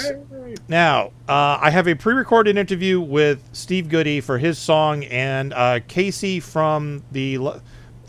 [0.68, 5.52] Now, uh, I have a pre recorded interview with Steve Goodie for his song and
[5.52, 7.36] uh, Casey from the.
[7.36, 7.60] Uh,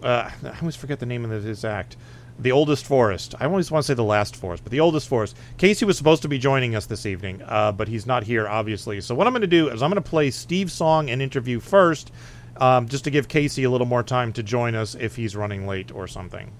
[0.01, 1.97] I always forget the name of his act.
[2.39, 3.35] The Oldest Forest.
[3.37, 5.35] I always want to say The Last Forest, but The Oldest Forest.
[5.57, 9.01] Casey was supposed to be joining us this evening, uh, but he's not here, obviously.
[9.01, 11.59] So, what I'm going to do is I'm going to play Steve's song and interview
[11.59, 12.13] first,
[12.59, 15.65] um, just to give Casey a little more time to join us if he's running
[15.65, 16.51] late or something.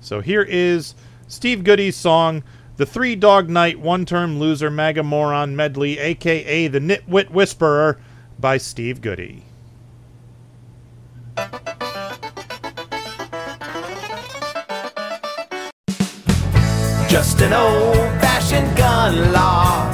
[0.00, 0.94] So, here is
[1.26, 2.44] Steve Goodie's song,
[2.76, 7.98] The Three Dog Night One Term Loser MAGA Moron Medley, aka The Nitwit Whisperer,
[8.38, 9.44] by Steve Goodie.
[17.08, 19.90] Just an old fashioned gun law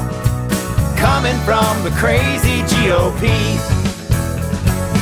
[0.96, 3.77] coming from the crazy GOP.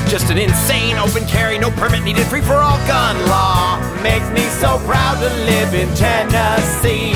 [0.08, 3.78] Just an insane open carry, no permit needed, free for all gun law.
[4.02, 7.12] Makes me so proud to live in Tennessee.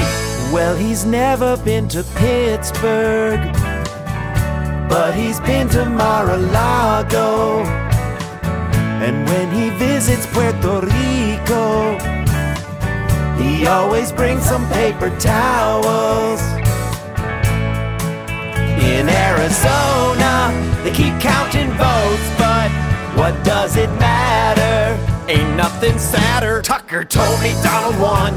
[0.53, 3.41] Well, he's never been to Pittsburgh,
[4.89, 7.63] but he's been to Mar a Lago.
[9.01, 11.97] And when he visits Puerto Rico,
[13.41, 16.41] he always brings some paper towels.
[18.83, 19.90] In Arizona,
[20.85, 22.71] they keep counting votes, but
[23.17, 24.97] what does it matter?
[25.31, 26.63] Ain't nothing sadder.
[26.63, 28.37] Tucker told me Donald won.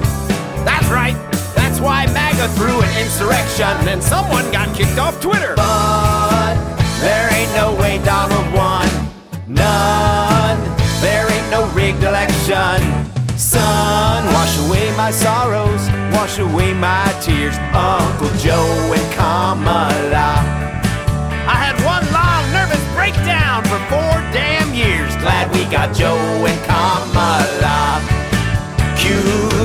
[0.65, 1.15] That's right.
[1.55, 5.53] That's why MAGA threw an insurrection and someone got kicked off Twitter.
[5.55, 6.55] But
[6.99, 8.87] there ain't no way Donald won.
[9.47, 10.59] None.
[11.01, 13.03] There ain't no rigged election.
[13.37, 17.55] Son, wash away my sorrows, wash away my tears.
[17.73, 20.62] Uncle Joe and Kamala.
[25.23, 28.01] Glad we got Joe and Kamala.
[28.99, 29.63] QAnon.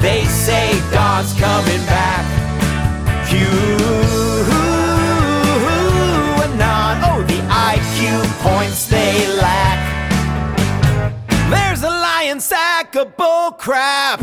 [0.00, 2.24] They say God's coming back.
[3.28, 3.90] QAnon.
[7.04, 7.40] Oh, the
[7.70, 9.78] IQ points they lack.
[11.50, 14.20] There's a lion sack of bull crap.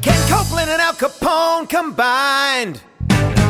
[0.00, 2.80] Ken Copeland and Al Capone combined.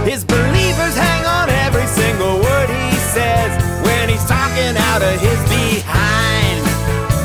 [0.04, 2.73] His believers hang on every single word
[3.14, 3.54] says
[3.86, 6.58] when he's talking out of his behind.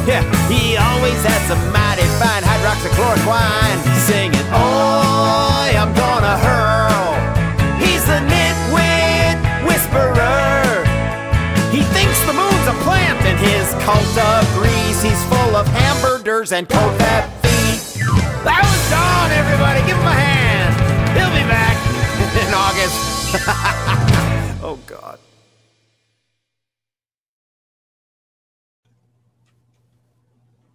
[0.05, 7.09] Yeah, he always has some mighty fine hydroxychloroquine singing, Oi, I'm gonna hurl.
[7.81, 10.85] He's the nitwit whisperer.
[11.73, 16.51] He thinks the moon's a plant and his cult of agrees he's full of hamburgers
[16.51, 18.05] and cold fat feet.
[18.45, 19.81] That was Don, everybody.
[19.89, 20.73] Give him a hand.
[21.17, 21.77] He'll be back
[22.45, 22.97] in August.
[24.63, 25.19] oh, God.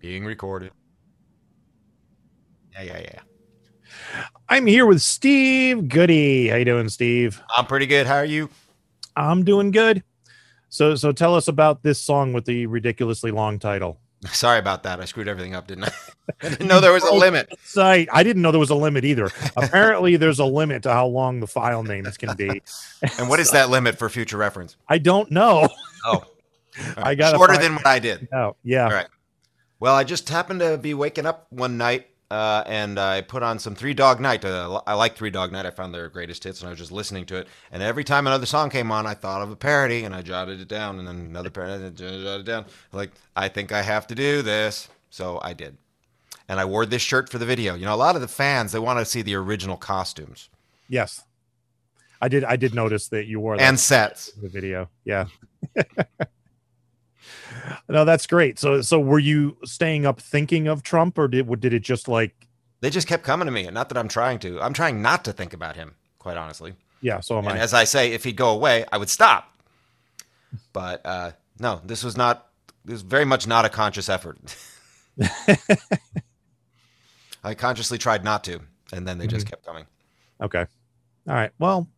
[0.04, 0.70] Being recorded.
[2.74, 3.20] Yeah, yeah, yeah.
[4.50, 6.48] I'm here with Steve Goodie.
[6.48, 7.40] How you doing, Steve?
[7.56, 8.06] I'm pretty good.
[8.06, 8.50] How are you?
[9.16, 10.04] I'm doing good.
[10.68, 13.98] So, so tell us about this song with the ridiculously long title.
[14.26, 15.00] Sorry about that.
[15.00, 15.92] I screwed everything up, didn't I?
[16.42, 17.48] I didn't know there was a oh, limit.
[17.64, 18.08] Site.
[18.12, 19.30] I didn't know there was a limit either.
[19.56, 22.60] Apparently, there's a limit to how long the file names can be.
[23.18, 24.76] And what is that limit for future reference?
[24.86, 25.66] I don't know.
[26.04, 26.26] Oh,
[26.98, 28.28] I got shorter than what I did.
[28.34, 28.84] Oh, yeah.
[28.84, 29.06] All right.
[29.80, 33.58] Well, I just happened to be waking up one night uh, and I put on
[33.58, 34.44] some Three Dog Night.
[34.44, 35.66] Uh, I like Three Dog Night.
[35.66, 37.48] I found their greatest hits, and I was just listening to it.
[37.70, 40.60] And every time another song came on, I thought of a parody, and I jotted
[40.60, 40.98] it down.
[40.98, 42.64] And then another parody, and I jotted it down.
[42.92, 45.76] Like, I think I have to do this, so I did.
[46.48, 47.74] And I wore this shirt for the video.
[47.74, 50.48] You know, a lot of the fans they want to see the original costumes.
[50.88, 51.22] Yes,
[52.20, 52.42] I did.
[52.42, 54.32] I did notice that you wore that And sets.
[54.32, 54.88] the video.
[55.04, 55.26] Yeah.
[57.88, 58.58] no, that's great.
[58.58, 62.34] So, so were you staying up thinking of Trump, or did did it just like?
[62.80, 63.64] They just kept coming to me.
[63.64, 64.60] And not that I'm trying to.
[64.60, 66.74] I'm trying not to think about him, quite honestly.
[67.00, 67.20] Yeah.
[67.20, 67.62] So am and I.
[67.62, 69.50] as I say, if he'd go away, I would stop.
[70.72, 72.48] But uh, no, this was not.
[72.84, 74.38] This was very much not a conscious effort.
[77.44, 78.60] I consciously tried not to,
[78.92, 79.50] and then they just Mhm.
[79.50, 79.86] kept coming.
[80.40, 80.66] Okay.
[81.28, 81.52] All right.
[81.58, 81.88] Well,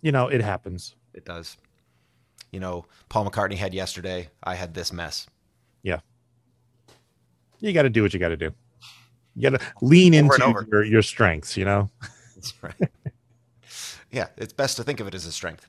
[0.00, 0.94] you know, it happens.
[1.14, 1.56] It does.
[2.52, 4.28] You know, Paul McCartney had yesterday.
[4.44, 5.26] I had this mess.
[5.82, 6.00] Yeah.
[7.60, 8.52] You got to do what you got to do.
[9.34, 11.90] You got to lean Over into your, your strengths, you know?
[12.34, 12.74] That's right.
[14.10, 15.66] yeah, it's best to think of it as a strength.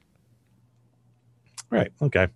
[1.69, 1.91] Right.
[2.01, 2.27] Okay.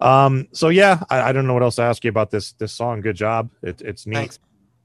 [0.00, 2.72] Um, so yeah, I, I don't know what else to ask you about this this
[2.72, 3.00] song.
[3.00, 3.50] Good job.
[3.62, 4.38] It, it's neat.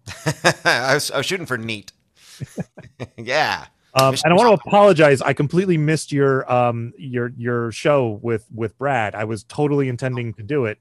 [0.65, 1.91] I, was, I was shooting for neat.
[3.17, 3.65] yeah.
[3.93, 5.21] Um, and I want to apologize.
[5.21, 9.15] I completely missed your um your your show with with Brad.
[9.15, 10.79] I was totally intending to do it,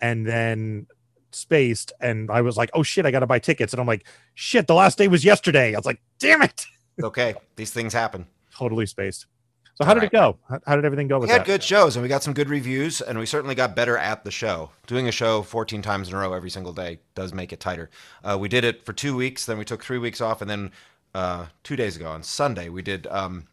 [0.00, 0.86] and then
[1.32, 1.92] spaced.
[2.00, 3.72] And I was like, oh shit, I got to buy tickets.
[3.72, 5.74] And I'm like, shit, the last day was yesterday.
[5.74, 6.66] I was like, damn it,
[7.02, 7.34] okay.
[7.56, 8.26] These things happen.
[8.54, 9.26] totally spaced.
[9.74, 10.38] So how did it go?
[10.50, 11.46] How, how did everything go We had that?
[11.46, 14.30] good shows and we got some good reviews and we certainly got better at the
[14.30, 14.70] show.
[14.86, 17.88] Doing a show 14 times in a row every single day does make it tighter.
[18.22, 20.70] Uh, we did it for two weeks, then we took three weeks off, and then
[21.14, 23.46] uh, two days ago on Sunday we did um,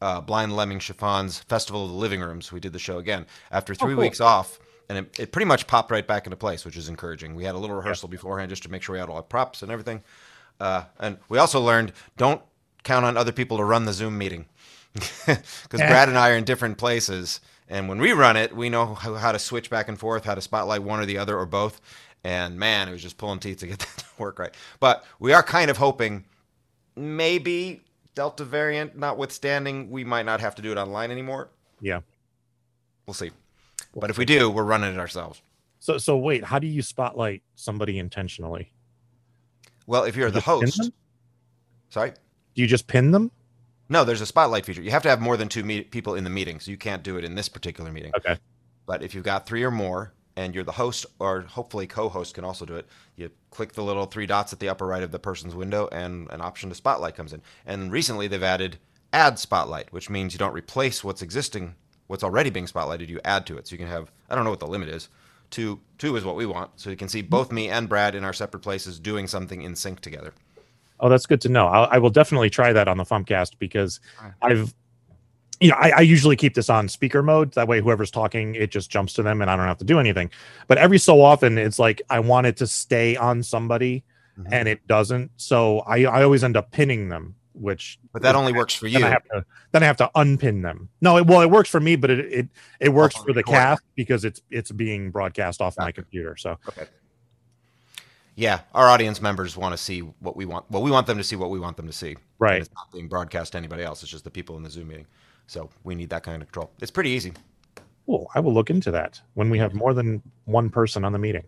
[0.00, 2.52] uh, Blind Lemming Chiffon's Festival of the Living Rooms.
[2.52, 4.02] We did the show again after three Oh, cool.
[4.02, 4.58] weeks off.
[4.88, 7.34] And it, it pretty much popped right back into place, which is encouraging.
[7.34, 9.62] We had a little rehearsal beforehand just to make sure we had all our props
[9.62, 10.02] and everything.
[10.60, 12.42] Uh, and we also learned don't
[12.82, 14.44] count on other people to run the Zoom meeting
[14.92, 15.38] because
[15.70, 17.40] Brad and I are in different places.
[17.68, 20.34] And when we run it, we know how, how to switch back and forth, how
[20.34, 21.80] to spotlight one or the other or both.
[22.24, 24.52] And man, it was just pulling teeth to get that to work right.
[24.78, 26.24] But we are kind of hoping
[26.96, 27.82] maybe
[28.14, 31.48] Delta variant notwithstanding, we might not have to do it online anymore.
[31.80, 32.00] Yeah.
[33.06, 33.30] We'll see.
[33.94, 35.42] But if we do, we're running it ourselves.
[35.80, 38.72] So so wait, how do you spotlight somebody intentionally?
[39.86, 40.92] Well, if you're the host,
[41.88, 42.12] sorry.
[42.54, 43.30] Do you just pin them?
[43.88, 44.80] No, there's a spotlight feature.
[44.80, 47.02] You have to have more than two meet- people in the meeting, so you can't
[47.02, 48.12] do it in this particular meeting.
[48.16, 48.38] Okay.
[48.86, 52.44] But if you've got three or more, and you're the host, or hopefully co-host can
[52.44, 52.86] also do it,
[53.16, 56.30] you click the little three dots at the upper right of the person's window, and
[56.30, 57.42] an option to spotlight comes in.
[57.66, 58.78] And recently, they've added
[59.12, 61.74] add spotlight, which means you don't replace what's existing,
[62.06, 63.08] what's already being spotlighted.
[63.08, 65.08] You add to it, so you can have I don't know what the limit is,
[65.52, 66.70] Two, two is what we want.
[66.76, 69.76] So you can see both me and Brad in our separate places doing something in
[69.76, 70.32] sync together.
[70.98, 71.66] Oh, that's good to know.
[71.66, 74.00] I'll, I will definitely try that on the Fumpcast because
[74.40, 74.74] I've,
[75.62, 77.52] you know, I, I usually keep this on speaker mode.
[77.54, 79.98] That way, whoever's talking, it just jumps to them, and I don't have to do
[79.98, 80.30] anything.
[80.66, 84.04] But every so often, it's like I want it to stay on somebody,
[84.38, 84.50] Mm-hmm.
[84.54, 85.30] and it doesn't.
[85.36, 87.98] So I, I always end up pinning them, which.
[88.14, 89.06] But that only works for then you.
[89.06, 90.88] I have to then I have to unpin them.
[91.02, 92.48] No, it, well, it works for me, but it it,
[92.80, 96.34] it works on for the cast because it's it's being broadcast off my computer.
[96.38, 96.86] So Okay.
[98.36, 100.64] Yeah, our audience members want to see what we want.
[100.70, 102.16] Well, we want them to see what we want them to see.
[102.38, 102.54] Right.
[102.54, 104.02] And it's not being broadcast to anybody else.
[104.02, 105.06] It's just the people in the Zoom meeting.
[105.46, 106.70] So we need that kind of control.
[106.80, 107.32] It's pretty easy.
[108.06, 108.30] Cool.
[108.34, 111.44] I will look into that when we have more than one person on the meeting,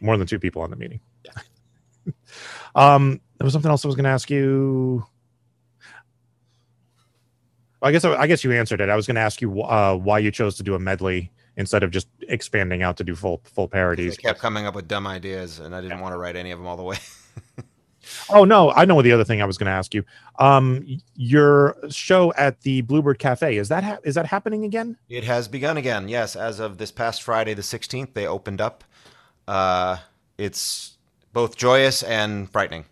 [0.00, 1.00] more than two people on the meeting.
[2.74, 5.04] um, there was something else I was going to ask you.
[7.80, 8.88] I guess I guess you answered it.
[8.88, 11.82] I was going to ask you uh, why you chose to do a medley instead
[11.82, 14.16] of just expanding out to do full full parodies.
[14.16, 16.66] kept coming up with dumb ideas, and I didn't want to write any of them
[16.66, 16.96] all the way.
[18.30, 20.04] Oh no, I know the other thing I was going to ask you.
[20.38, 24.96] Um, your show at the Bluebird Cafe is that ha- is that happening again?
[25.08, 26.08] It has begun again.
[26.08, 28.84] Yes, as of this past Friday, the 16th, they opened up.
[29.46, 29.98] Uh,
[30.38, 30.96] it's
[31.32, 32.84] both joyous and frightening.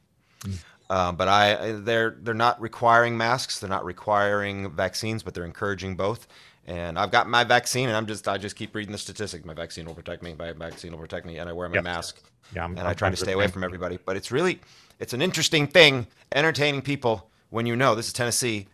[0.90, 3.58] Uh, but I, they're they're not requiring masks.
[3.60, 6.26] They're not requiring vaccines, but they're encouraging both.
[6.66, 9.44] And I've got my vaccine, and I'm just I just keep reading the statistics.
[9.46, 10.34] My vaccine will protect me.
[10.38, 11.84] My vaccine will protect me, and I wear my Yep.
[11.84, 12.20] mask.
[12.54, 13.98] Yeah, I'm- and I I'm try to stay away from everybody.
[14.04, 14.60] But it's really
[14.98, 18.68] it's an interesting thing, entertaining people when you know this is Tennessee.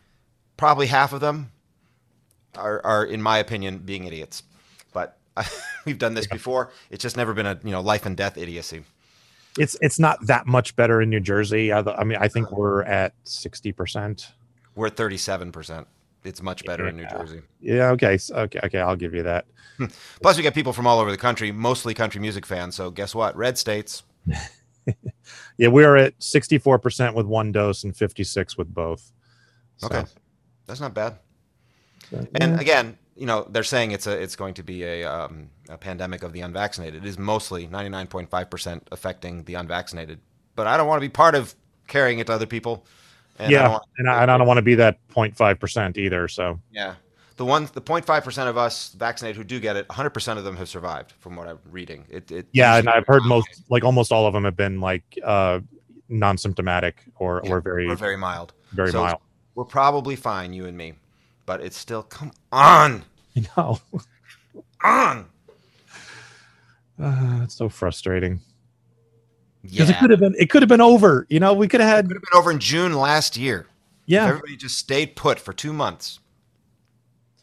[0.56, 1.52] Probably half of them
[2.56, 4.42] are, are in my opinion, being idiots.
[4.92, 5.18] But
[5.84, 6.70] we've done this before.
[6.90, 8.84] It's just never been a you know life and death idiocy.
[9.58, 11.72] It's it's not that much better in New Jersey.
[11.72, 14.32] I, I mean, I think we're at sixty percent.
[14.74, 15.86] We're at thirty seven percent.
[16.24, 17.42] It's much better in New Jersey.
[17.60, 17.90] Yeah.
[17.90, 18.18] Okay.
[18.30, 18.60] Okay.
[18.64, 18.80] Okay.
[18.80, 19.46] I'll give you that.
[19.78, 19.86] Hmm.
[20.20, 22.74] Plus, we get people from all over the country, mostly country music fans.
[22.74, 23.36] So guess what?
[23.36, 24.02] Red states.
[25.59, 29.12] Yeah, we're at sixty-four percent with one dose and fifty-six with both.
[29.78, 30.05] So, Okay,
[30.66, 31.16] that's not bad.
[32.10, 32.60] so, And yeah.
[32.60, 36.23] again, you know, they're saying it's a it's going to be a, um, a pandemic
[36.23, 37.05] of the unvaccinated.
[37.05, 40.20] It is mostly ninety nine point five percent affecting the unvaccinated.
[40.55, 41.55] But I don't want to be part of
[41.89, 42.86] carrying it to other people.
[43.39, 45.98] And I yeah, don't want- and I, I don't want to be that 0.5 percent
[45.98, 46.28] either.
[46.28, 46.94] So Yeah.
[47.39, 50.44] The ones, the 0.5 percent of us vaccinated who do get it, 100 percent of
[50.44, 52.05] them have survived, from what I'm reading.
[52.10, 55.05] It, it yeah, and I've heard most, like almost all of them, have been like
[55.24, 55.60] uh,
[56.09, 58.55] non-symptomatic or or very We're very mild.
[58.73, 59.20] very So mild.
[59.55, 60.94] We're probably fine, you and me,
[61.47, 63.05] but it's still come on,
[63.35, 63.81] You know,
[64.82, 65.27] on.
[67.01, 68.40] uh, it's so frustrating
[69.62, 71.24] Yeah, it could have been it could have been over.
[71.31, 73.60] You know, we could have had could have been over in June last year.
[73.60, 73.66] If
[74.06, 76.19] yeah, everybody just stayed put for two months.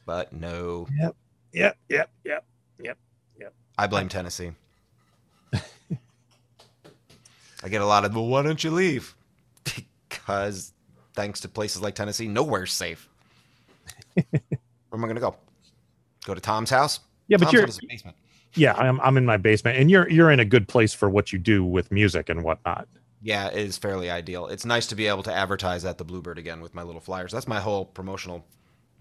[0.06, 1.16] But no, yep,
[1.52, 2.46] yep, yep, yep,
[2.82, 2.98] yep.
[3.40, 3.54] Yep.
[3.78, 4.52] I blame Tennessee.
[7.66, 9.16] I get a lot of, well, why don't you leave?
[10.08, 10.72] Because
[11.16, 13.10] thanks to places like Tennessee, nowhere's safe.
[14.14, 14.26] Where
[14.94, 15.36] am I going to go?
[16.26, 17.00] Go to Tom's house?
[17.28, 18.18] Yeah, but Tom's you're got his basement.
[18.54, 21.34] yeah, I'm I'm in my basement, and you're you're in a good place for what
[21.34, 22.88] you do with music and whatnot.
[23.22, 24.46] Yeah, it is fairly ideal.
[24.46, 27.32] It's nice to be able to advertise at the Bluebird again with my little flyers.
[27.32, 28.46] That's my whole promotional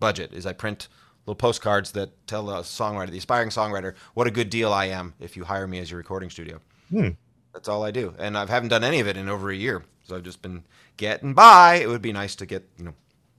[0.07, 0.33] budget.
[0.33, 0.89] Is I print
[1.27, 5.15] little postcards that tell the songwriter, the aspiring songwriter, what a good deal I am
[5.19, 6.61] if you hire me as your recording studio.
[6.91, 7.11] Hmm.
[7.55, 9.85] That's all I do, and I haven't done any of it in over a year.
[10.07, 10.65] So I've just been
[10.99, 11.77] getting by.
[11.77, 12.95] It would be nice to get you know.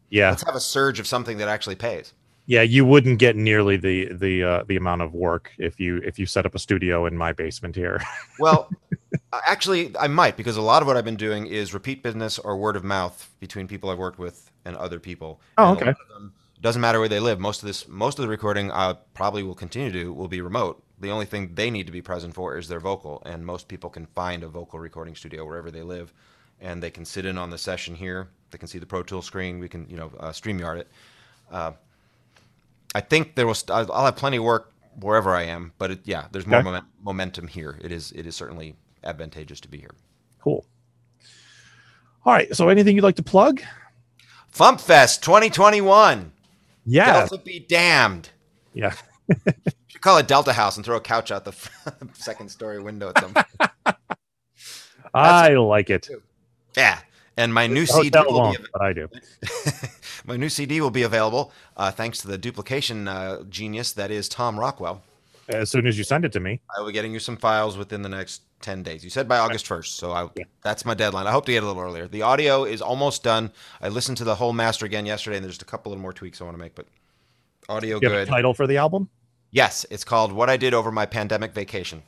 [0.10, 2.14] Yeah, Let's have a surge of something that actually pays.
[2.48, 6.18] yeah, you wouldn't get nearly the the uh, the amount of work if you if
[6.18, 8.00] you set up a studio in my basement here.
[8.40, 8.70] Well,
[9.34, 12.40] uh, actually, I might because a lot of what I've been doing is repeat business
[12.40, 15.40] or word of mouth between people I've worked with and other people.
[15.58, 15.94] Oh, And okay.
[16.56, 17.40] Lot of them- doesn't matter where they live.
[17.40, 20.42] Most of this, most of the recording, I probably will continue to do will be
[20.42, 20.82] remote.
[21.00, 23.90] The only thing they need to be present for is their vocal, and most people
[23.90, 26.14] can find a vocal recording studio wherever they live,
[26.62, 28.30] and they can sit in on the session here.
[28.52, 29.60] They can see the Pro Tool screen.
[29.60, 30.88] We can, you know, uh, Streamyard it.
[31.52, 31.74] Uh,
[32.94, 33.54] I think there will.
[33.54, 34.72] St- I'll I'll have plenty of work
[35.02, 36.64] wherever I am, but it, yeah, there's more Okay.
[36.64, 37.78] moment, momentum here.
[37.82, 38.14] It is.
[38.14, 39.94] It is certainly advantageous to be here.
[40.42, 40.66] Cool.
[42.26, 42.56] All right.
[42.56, 43.62] So, anything you'd like to plug?
[44.54, 46.32] FumpFest 2021.
[46.86, 47.14] Yeah.
[47.14, 48.30] Delta be damned.
[48.74, 48.94] Yeah.
[49.88, 51.56] Should call it Delta House and throw a couch out the
[52.14, 53.34] second story window at them.
[55.14, 56.10] I like it.
[56.76, 57.00] Yeah.
[57.38, 59.10] And my new CD will won't, be, but I do.
[60.26, 64.30] my new CD will be available uh, thanks to the duplication uh, genius that is
[64.30, 65.02] Tom Rockwell.
[65.50, 66.60] As soon as you send it to me.
[66.76, 69.04] I will be getting you some files within the next 10 days.
[69.04, 70.28] You said by August 1st, so I,
[70.64, 71.28] that's my deadline.
[71.28, 72.08] I hope to get it a little earlier.
[72.08, 73.52] The audio is almost done.
[73.82, 76.14] I listened to the whole master again yesterday, and there's just a couple of more
[76.14, 76.88] tweaks I want to make, but
[77.70, 78.28] audio You good.
[78.28, 79.08] title for the album?
[79.52, 82.02] Yes, it's called What I Did Over My Pandemic Vacation.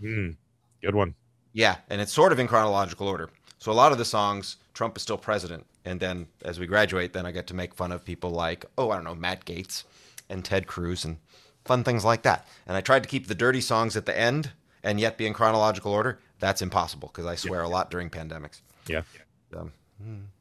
[0.00, 0.36] Mm,
[0.80, 1.14] good one.
[1.52, 3.28] Yeah, and it's sort of in chronological order.
[3.58, 7.12] So a lot of the songs, Trump is still president, and then as we graduate,
[7.12, 9.84] then I get to make fun of people like, oh, I don't know, Matt Gaetz
[10.30, 11.18] and Ted Cruz and
[11.64, 12.46] fun things like that.
[12.66, 14.50] And I tried to keep the dirty songs at the end
[14.82, 16.18] and yet be in chronological order.
[16.40, 18.60] That's impossible because I swear a lot during pandemics.
[18.86, 19.02] Yeah.
[19.50, 19.70] So,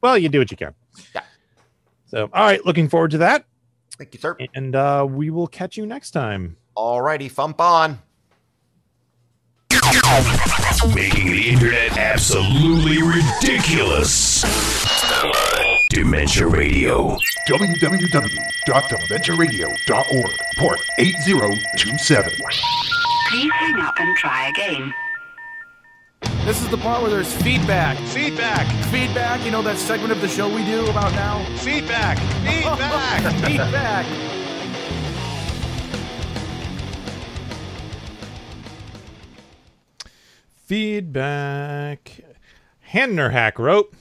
[0.02, 0.74] Well, you do what you can.
[1.16, 1.22] Yeah.
[2.08, 3.46] So, all right, looking forward to that.
[3.98, 4.38] Thank you, sir.
[4.54, 6.58] And uh, we will catch you next time.
[6.76, 7.30] All righty.
[7.30, 8.00] Fump on.
[10.94, 14.44] Making the internet absolutely ridiculous.
[15.94, 17.18] Dementia Radio.
[17.48, 22.34] www.dementiaradio.org, port 8027.
[23.30, 24.92] Please hang up and try again.
[26.46, 27.96] This is the part where there's feedback.
[28.08, 28.66] Feedback.
[28.86, 29.46] Feedback.
[29.46, 31.46] You know that segment of the show we do about now?
[31.58, 32.18] Feedback.
[32.44, 33.22] Feedback.
[33.46, 34.08] feedback.
[40.56, 42.24] Feedback.
[42.82, 43.94] Hanner Hack wrote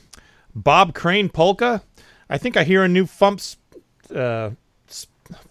[0.55, 1.83] Bob Crane polka.
[2.29, 3.57] I think I hear a new Fumps,
[4.15, 4.51] uh,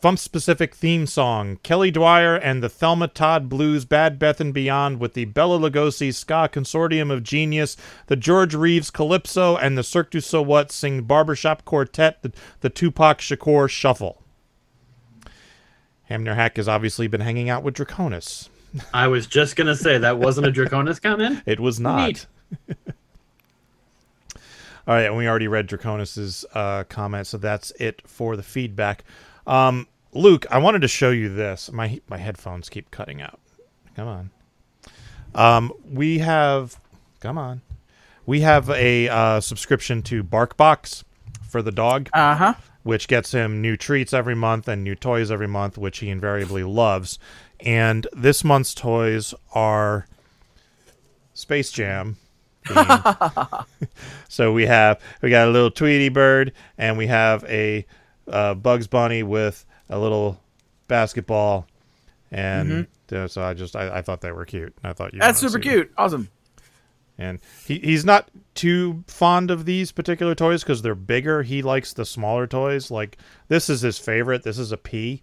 [0.02, 1.58] Fump specific theme song.
[1.64, 6.14] Kelly Dwyer and the Thelma Todd Blues, Bad Beth and Beyond, with the Bela Lugosi
[6.14, 11.04] Ska Consortium of Genius, the George Reeves Calypso, and the Cirque du So What sing
[11.04, 14.22] Barbershop Quartet, the, the Tupac Shakur Shuffle.
[16.04, 18.50] Hamner Hack has obviously been hanging out with Draconis.
[18.94, 21.42] I was just gonna say that wasn't a Draconis comment.
[21.46, 22.26] It was not.
[24.88, 29.04] All right, and we already read Draconis's uh, comment, so that's it for the feedback.
[29.46, 31.72] Um, Luke, I wanted to show you this.
[31.72, 33.40] My my headphones keep cutting out.
[33.96, 34.32] Come on.
[35.34, 36.80] Um, we have,
[37.22, 37.62] come on,
[38.26, 41.04] we have a uh, subscription to BarkBox
[41.48, 42.10] for the dog.
[42.14, 42.54] Uh huh.
[42.84, 46.64] Which gets him new treats every month and new toys every month, which he invariably
[46.64, 47.20] loves.
[47.60, 50.08] And this month's toys are
[51.36, 52.18] Space Jam.
[54.30, 57.86] so we have we got a little Tweety bird, and we have a
[58.28, 60.40] uh, Bugs Bunny with a little
[60.88, 61.68] basketball,
[62.32, 64.74] and uh, so I just I, I thought they were cute.
[64.84, 65.28] I thought you Mm-hmm.
[65.28, 65.78] That's super see them.
[65.78, 65.92] cute.
[65.98, 66.30] Awesome.
[67.18, 71.44] And he, he's not too fond of these particular toys because they're bigger.
[71.44, 72.90] He likes the smaller toys.
[72.90, 73.18] Like
[73.48, 74.44] this is his favorite.
[74.44, 75.22] This is a pea,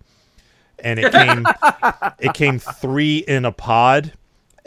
[0.78, 1.47] and it came
[2.20, 4.12] it came three in a pod,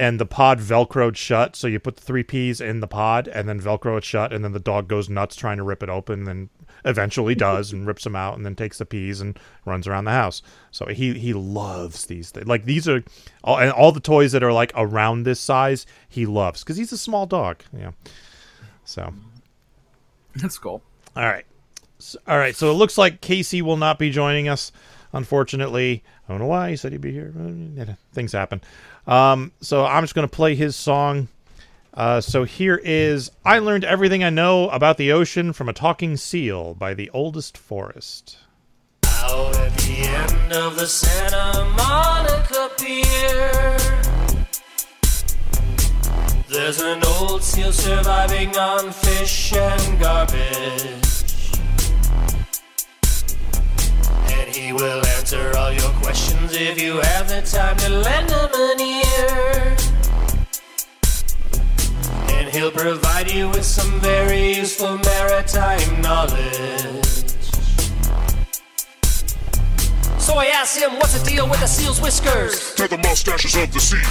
[0.02, 1.56] and the pod velcroed shut.
[1.56, 4.44] So you put the three peas in the pod, and then velcro it shut, and
[4.44, 6.50] then the dog goes nuts trying to rip it open, and
[6.86, 10.12] eventually does, and rips them out, and then takes the peas and runs around the
[10.12, 10.42] house.
[10.72, 12.48] So he he loves these things.
[12.48, 13.04] Like these are
[13.44, 16.92] all and all the toys that are like around this size, he loves because he's
[16.92, 17.62] a small dog.
[17.72, 17.92] Yeah.
[18.86, 19.14] So
[20.36, 20.82] That's cool.
[21.16, 21.46] all right.
[22.00, 22.56] So, all right.
[22.56, 24.72] So it looks like Casey will not be joining us,
[25.14, 26.04] unfortunately.
[26.28, 26.72] I don't know why.
[26.72, 27.32] He said he'd be here.
[28.14, 28.62] Things happen.
[29.08, 31.28] Um, so I'm just going to play his song.
[31.94, 36.16] Uh, so here is I Learned Everything I Know About the Ocean from a Talking
[36.16, 38.38] Seal by the Oldest Forest.
[39.06, 43.78] Out at the end of the Santa Monica Pier,
[46.50, 51.11] there's an old seal surviving on fish and garbage.
[54.56, 58.82] He will answer all your questions if you have the time to lend him an
[58.82, 59.78] ear.
[62.38, 67.06] And he'll provide you with some very useful maritime knowledge.
[70.20, 72.76] So I asked him, what's the deal with the seal's whiskers?
[72.76, 74.04] They're the mustaches of the sea.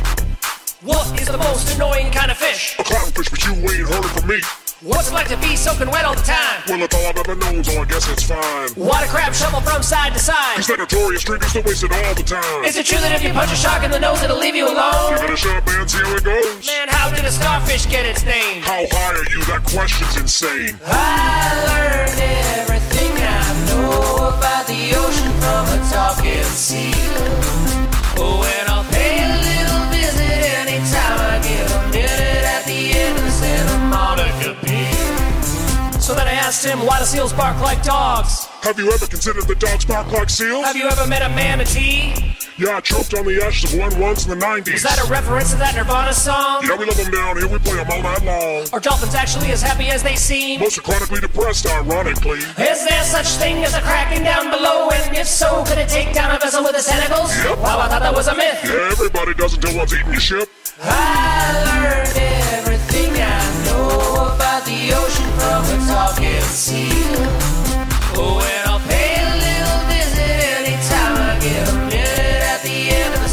[0.83, 2.77] What is the most annoying kind of fish?
[2.79, 4.41] A clownfish, but you ain't heard it from me.
[4.83, 6.65] What's it like to be soaking wet all the time?
[6.67, 8.73] Well, it's all I've ever known, so I guess it's fine.
[8.81, 10.65] Water do crabs shovel from side to side?
[10.65, 12.65] They're notorious drinkers that waste it all the time.
[12.65, 14.65] Is it true that if you punch a shark in the nose, it'll leave you
[14.65, 15.13] alone?
[15.13, 16.67] Give it a shot, man, see how it goes.
[16.67, 18.63] Man, how did a starfish get its name?
[18.63, 19.45] How high are you?
[19.53, 20.81] That question's insane.
[20.89, 22.17] I learned
[22.65, 23.37] everything I
[23.69, 26.97] know about the ocean from a talking seal.
[28.17, 28.49] Oh,
[36.51, 38.47] asked him, why do seals bark like dogs?
[38.67, 40.65] Have you ever considered the dogs bark like seals?
[40.65, 42.35] Have you ever met a manatee?
[42.59, 44.75] Yeah, I choked on the ashes of one once in the 90s.
[44.75, 46.67] Is that a reference to that Nirvana song?
[46.67, 47.47] Yeah, we love them down here.
[47.47, 48.67] We play them all night long.
[48.73, 50.59] Are dolphins actually as happy as they seem?
[50.59, 52.41] Most are chronically depressed, ironically.
[52.59, 54.91] Is there such thing as a kraken down below?
[54.91, 57.31] And if so, could it take down a vessel with its tentacles?
[57.45, 57.59] Yep.
[57.59, 58.59] Wow, I thought that was a myth.
[58.65, 60.49] Yeah, everybody does until one's eating your ship.
[60.83, 62.19] I learned
[62.59, 63.39] everything I
[63.71, 65.10] know about the ocean
[68.67, 73.29] I'll pay a little visit anytime I get a minute at the end of the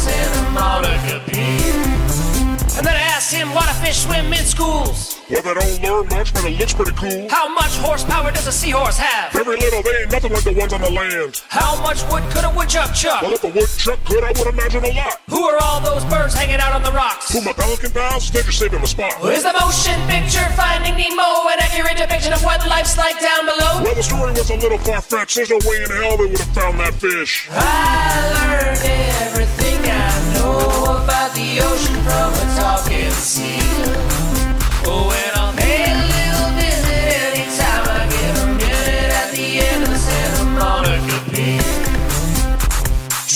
[2.76, 5.17] And then I asked him why do fish swim in schools.
[5.30, 7.28] Well, they don't learn much, but it looks pretty cool.
[7.28, 9.30] How much horsepower does a seahorse have?
[9.32, 11.42] Very little, they ain't nothing like the ones on the land.
[11.48, 13.20] How much wood could a woodchuck chuck?
[13.20, 15.20] Well, if a woodchuck could, I would imagine a lot.
[15.28, 17.28] Who are all those birds hanging out on the rocks?
[17.32, 18.30] Who my pelican pals?
[18.30, 19.20] They're just him a spot.
[19.28, 23.84] Is the motion picture Finding Nemo an accurate depiction of what life's like down below?
[23.84, 25.36] Well, the story was a little far-fetched.
[25.36, 27.48] There's no way in hell they would have found that fish.
[27.52, 28.80] I learned
[29.28, 30.08] everything I
[30.40, 33.67] know about the ocean from a talking sea.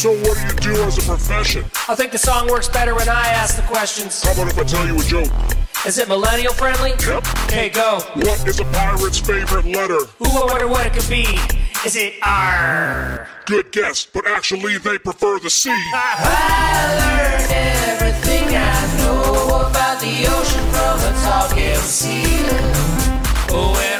[0.03, 1.65] So what do you do as a profession?
[1.89, 4.21] I think the song works better when I ask the questions.
[4.25, 5.31] How about if I tell you a joke?
[5.87, 6.91] Is it millennial friendly?
[7.07, 7.25] Yep.
[7.45, 8.01] Okay, go.
[8.15, 10.01] What is a pirate's favorite letter?
[10.01, 11.23] Ooh, I wonder what it could be.
[11.87, 13.29] Is it R?
[13.47, 15.71] Good guess, but actually they prefer the sea.
[15.95, 17.53] I learned
[17.93, 20.72] everything I know about the ocean
[21.33, 22.23] talking sea.
[23.51, 23.92] Oh,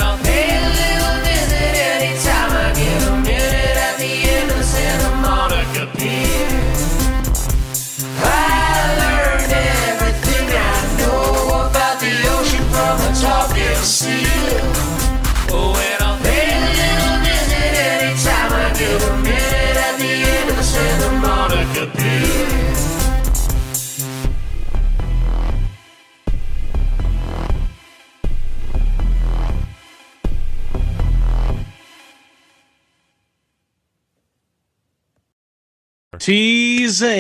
[36.23, 37.11] Teasing.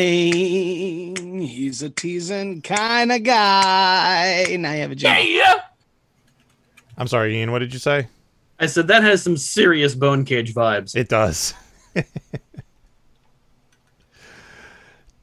[1.42, 4.56] He's a teasing kind of guy.
[4.60, 5.16] Now you have a job.
[6.96, 7.50] I'm sorry, Ian.
[7.50, 8.06] What did you say?
[8.60, 10.94] I said that has some serious bone cage vibes.
[10.94, 11.52] It does.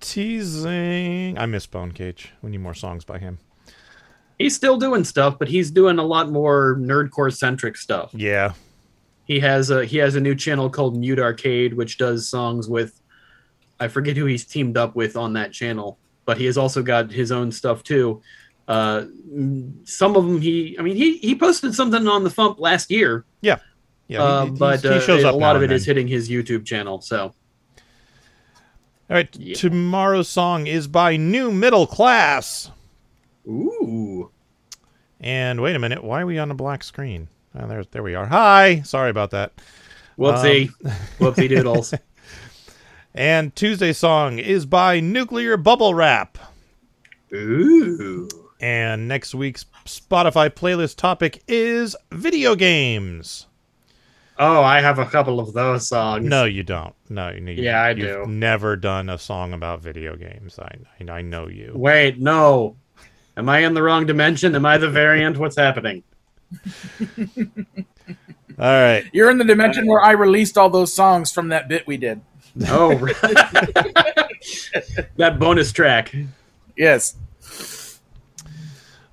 [0.01, 1.37] Teasing.
[1.37, 2.33] I miss Bone Cage.
[2.41, 3.37] We need more songs by him.
[4.37, 8.11] He's still doing stuff, but he's doing a lot more nerdcore centric stuff.
[8.13, 8.55] Yeah.
[9.23, 12.99] He has a he has a new channel called Mute Arcade, which does songs with
[13.79, 17.11] I forget who he's teamed up with on that channel, but he has also got
[17.11, 18.21] his own stuff too.
[18.67, 19.05] Uh,
[19.83, 23.25] some of them he I mean he he posted something on the Fump last year.
[23.41, 23.57] Yeah.
[24.07, 24.23] Yeah.
[24.23, 26.65] uh, he- but he uh, shows up a lot of it is hitting his YouTube
[26.65, 27.01] channel.
[27.01, 27.33] So
[29.09, 29.31] All right.
[29.55, 32.69] Tomorrow's song is by New Middle Class.
[33.47, 34.29] Ooh.
[35.19, 36.03] And wait a minute.
[36.03, 37.27] Why are we on a black screen?
[37.57, 38.27] Oh, there, there we are.
[38.27, 38.81] Hi.
[38.81, 39.51] Sorry about that.
[40.17, 40.69] Whoopsie.
[40.85, 41.93] Um, Whoopsie doodles.
[43.13, 46.37] And Tuesday's song is by Nuclear Bubble Wrap.
[47.33, 48.27] Ooh.
[48.59, 53.47] And next week's Spotify playlist topic is video games.
[54.37, 56.25] Oh, I have a couple of those songs.
[56.25, 56.93] No, you don't.
[57.09, 58.31] No, you, you- Yeah, I you've do.
[58.31, 60.57] Never done a song about video games.
[60.59, 61.73] I, I, I know you.
[61.75, 62.75] Wait, no.
[63.37, 64.55] Am I in the wrong dimension?
[64.55, 65.37] Am I the variant?
[65.37, 66.03] What's happening?
[68.57, 69.05] All right.
[69.13, 72.21] You're in the dimension where I released all those songs from that bit we did.
[72.67, 72.93] Oh,
[75.15, 76.13] that bonus track.
[76.75, 77.15] Yes.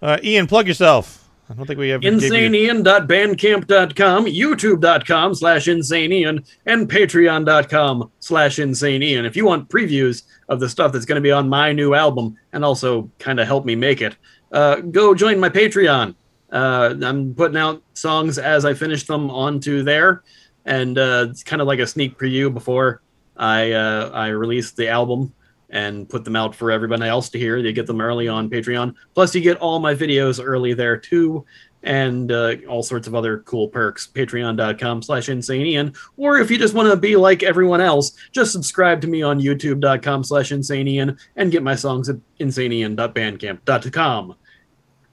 [0.03, 1.23] Uh, Ian, plug yourself.
[1.49, 9.25] I don't think we ever gave you- insaneian.bandcamp.com, youtube.com slash insaneian, and patreon.com slash insaneian.
[9.25, 12.37] If you want previews of the stuff that's going to be on my new album
[12.53, 14.17] and also kind of help me make it,
[14.53, 16.15] uh, go join my Patreon.
[16.51, 20.23] Uh, I'm putting out songs as I finish them onto there,
[20.65, 23.03] and uh, it's kind of like a sneak preview before
[23.37, 25.33] I uh, I release the album
[25.71, 27.63] and put them out for everybody else to hear.
[27.63, 28.95] They get them early on Patreon.
[29.15, 31.45] Plus, you get all my videos early there too,
[31.83, 34.07] and uh, all sorts of other cool perks.
[34.07, 35.97] Patreon.com slash insaneian.
[36.17, 39.41] Or if you just want to be like everyone else, just subscribe to me on
[39.41, 44.35] youtube.com slash insaneian and get my songs at insaneian.bandcamp.com.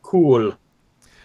[0.01, 0.57] Cool.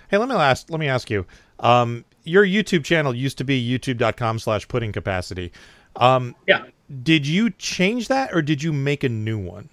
[0.09, 0.71] Hey, let me ask.
[0.71, 1.27] Let me ask you.
[1.61, 5.53] Um, your YouTube channel used to be youtube.com slash pudding capacity.
[5.97, 6.65] Um, yeah.
[7.03, 9.69] Did you change that, or did you make a new one?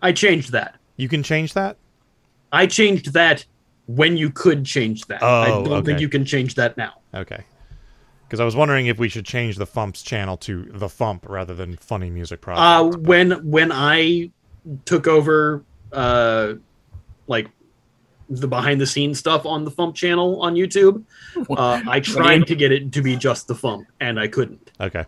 [0.00, 0.76] I changed that.
[0.96, 1.76] You can change that.
[2.52, 3.44] I changed that
[3.86, 5.22] when you could change that.
[5.22, 6.94] Oh, I don't think you can change that now.
[7.14, 7.44] Okay.
[8.26, 11.54] Because I was wondering if we should change the Fump's channel to the Fump rather
[11.54, 12.60] than Funny Music Project.
[12.94, 14.30] Uh, when when I
[14.84, 16.54] took over, uh,
[17.26, 17.48] like
[18.28, 21.04] the behind the scenes stuff on the Fump channel on YouTube,
[21.50, 24.70] uh, I tried to get it to be just the Fump, and I couldn't.
[24.80, 25.04] okay.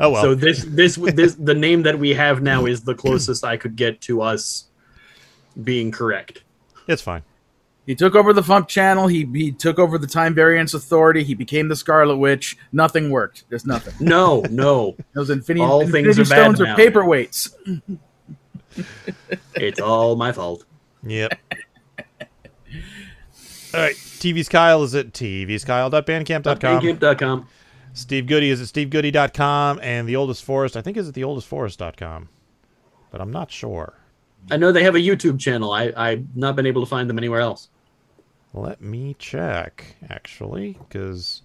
[0.00, 0.22] Oh well.
[0.22, 3.76] So this this this the name that we have now is the closest I could
[3.76, 4.68] get to us
[5.64, 6.44] being correct.
[6.86, 7.22] It's fine.
[7.86, 9.06] He took over the Fump channel.
[9.08, 11.24] He he took over the Time Variance Authority.
[11.24, 12.56] He became the Scarlet Witch.
[12.70, 13.44] Nothing worked.
[13.48, 13.94] There's nothing.
[13.98, 14.94] No, no.
[15.14, 16.74] Those Infinity, All Infinity things are bad Stones now.
[16.74, 17.98] are paperweights.
[19.56, 20.64] It's all my fault.
[21.02, 21.36] Yep.
[23.74, 23.94] All right.
[23.96, 26.80] TV's Kyle is at tvskyle.bandcamp.com.
[26.80, 27.48] Bandcamp.com.
[27.98, 29.80] Steve Goodie is at stevegoodie.com.
[29.82, 32.28] And the oldest forest, I think, is at the oldestforest.com.
[33.10, 33.94] But I'm not sure.
[34.50, 35.72] I know they have a YouTube channel.
[35.72, 37.68] I, I've not been able to find them anywhere else.
[38.54, 41.42] Let me check, actually, because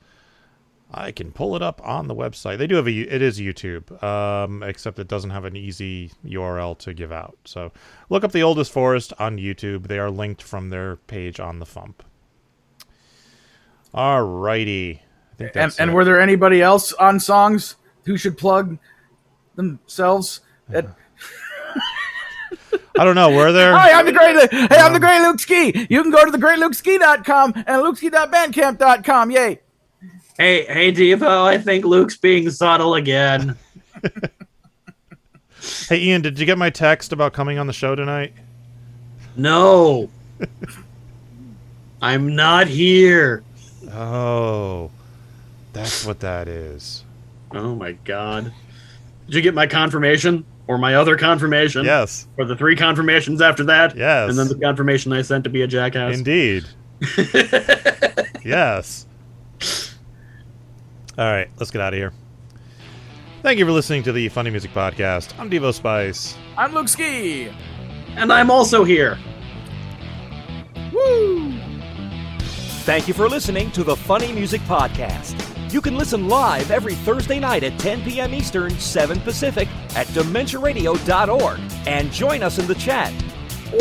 [0.92, 2.60] I can pull it up on the website.
[2.60, 6.78] They do have a, it is YouTube, um, except it doesn't have an easy URL
[6.80, 7.38] to give out.
[7.46, 7.72] So
[8.10, 9.88] look up the oldest forest on YouTube.
[9.88, 11.96] They are linked from their page on the Fump.
[13.94, 15.03] All righty.
[15.34, 15.94] I think And, that's and it.
[15.94, 18.78] were there anybody else on songs who should plug
[19.56, 20.42] themselves?
[20.72, 20.86] At,
[22.98, 23.32] I don't know.
[23.36, 23.74] Were there?
[23.78, 24.52] Hi, I'm the great.
[24.52, 25.88] Hey, I'm the great Luke Ski.
[25.90, 29.32] You can go to the thegreatlukeski.com and lukeski.bandcamp.com.
[29.32, 29.60] Yay!
[30.38, 33.58] Hey, hey, Devo, I think Luke's being subtle again.
[35.88, 38.34] Hey, Ian, did you get my text about coming on the show tonight?
[39.38, 40.10] No.
[42.02, 43.44] I'm not here.
[43.94, 44.92] Oh,
[45.74, 47.04] that's what that is.
[47.52, 48.54] Oh my god.
[49.26, 50.46] Did you get my confirmation?
[50.68, 51.84] Or my other confirmation?
[51.84, 52.28] Yes.
[52.38, 53.98] Or the three confirmations after that?
[53.98, 54.30] Yes.
[54.30, 56.18] And then the confirmation I sent to be a jackass?
[56.18, 56.66] Indeed.
[58.46, 59.06] yes.
[61.18, 62.14] All right, let's get out of here.
[63.42, 65.38] Thank you for listening to the Funny Music Podcast.
[65.38, 66.38] I'm Devo Spice.
[66.58, 67.50] I'm Luke Ski.
[68.16, 69.20] And I'm also here.
[70.94, 71.60] Woo!
[72.86, 75.53] Thank you for listening to the Funny Music Podcast.
[75.74, 78.36] You can listen live every Thursday night at 10 p.m.
[78.36, 83.12] Eastern, 7 Pacific at DementiaRadio.org and join us in the chat.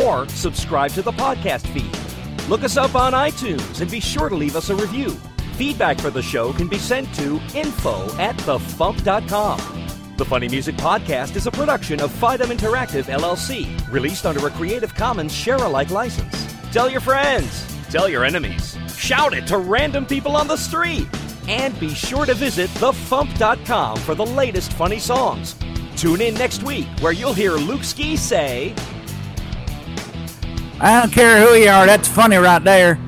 [0.03, 2.49] Or subscribe to the podcast feed.
[2.49, 5.11] Look us up on iTunes and be sure to leave us a review.
[5.59, 9.59] Feedback for the show can be sent to info at thefump.com.
[10.17, 14.95] The Funny Music Podcast is a production of Fidem Interactive LLC, released under a Creative
[14.95, 16.55] Commons share-alike license.
[16.73, 21.07] Tell your friends, tell your enemies, shout it to random people on the street,
[21.53, 25.55] and be sure to visit thefump.com for the latest funny songs.
[25.97, 28.75] Tune in next week where you'll hear Luke Ski say,
[30.81, 31.87] I don't care who you are.
[31.87, 32.99] That's funny right there.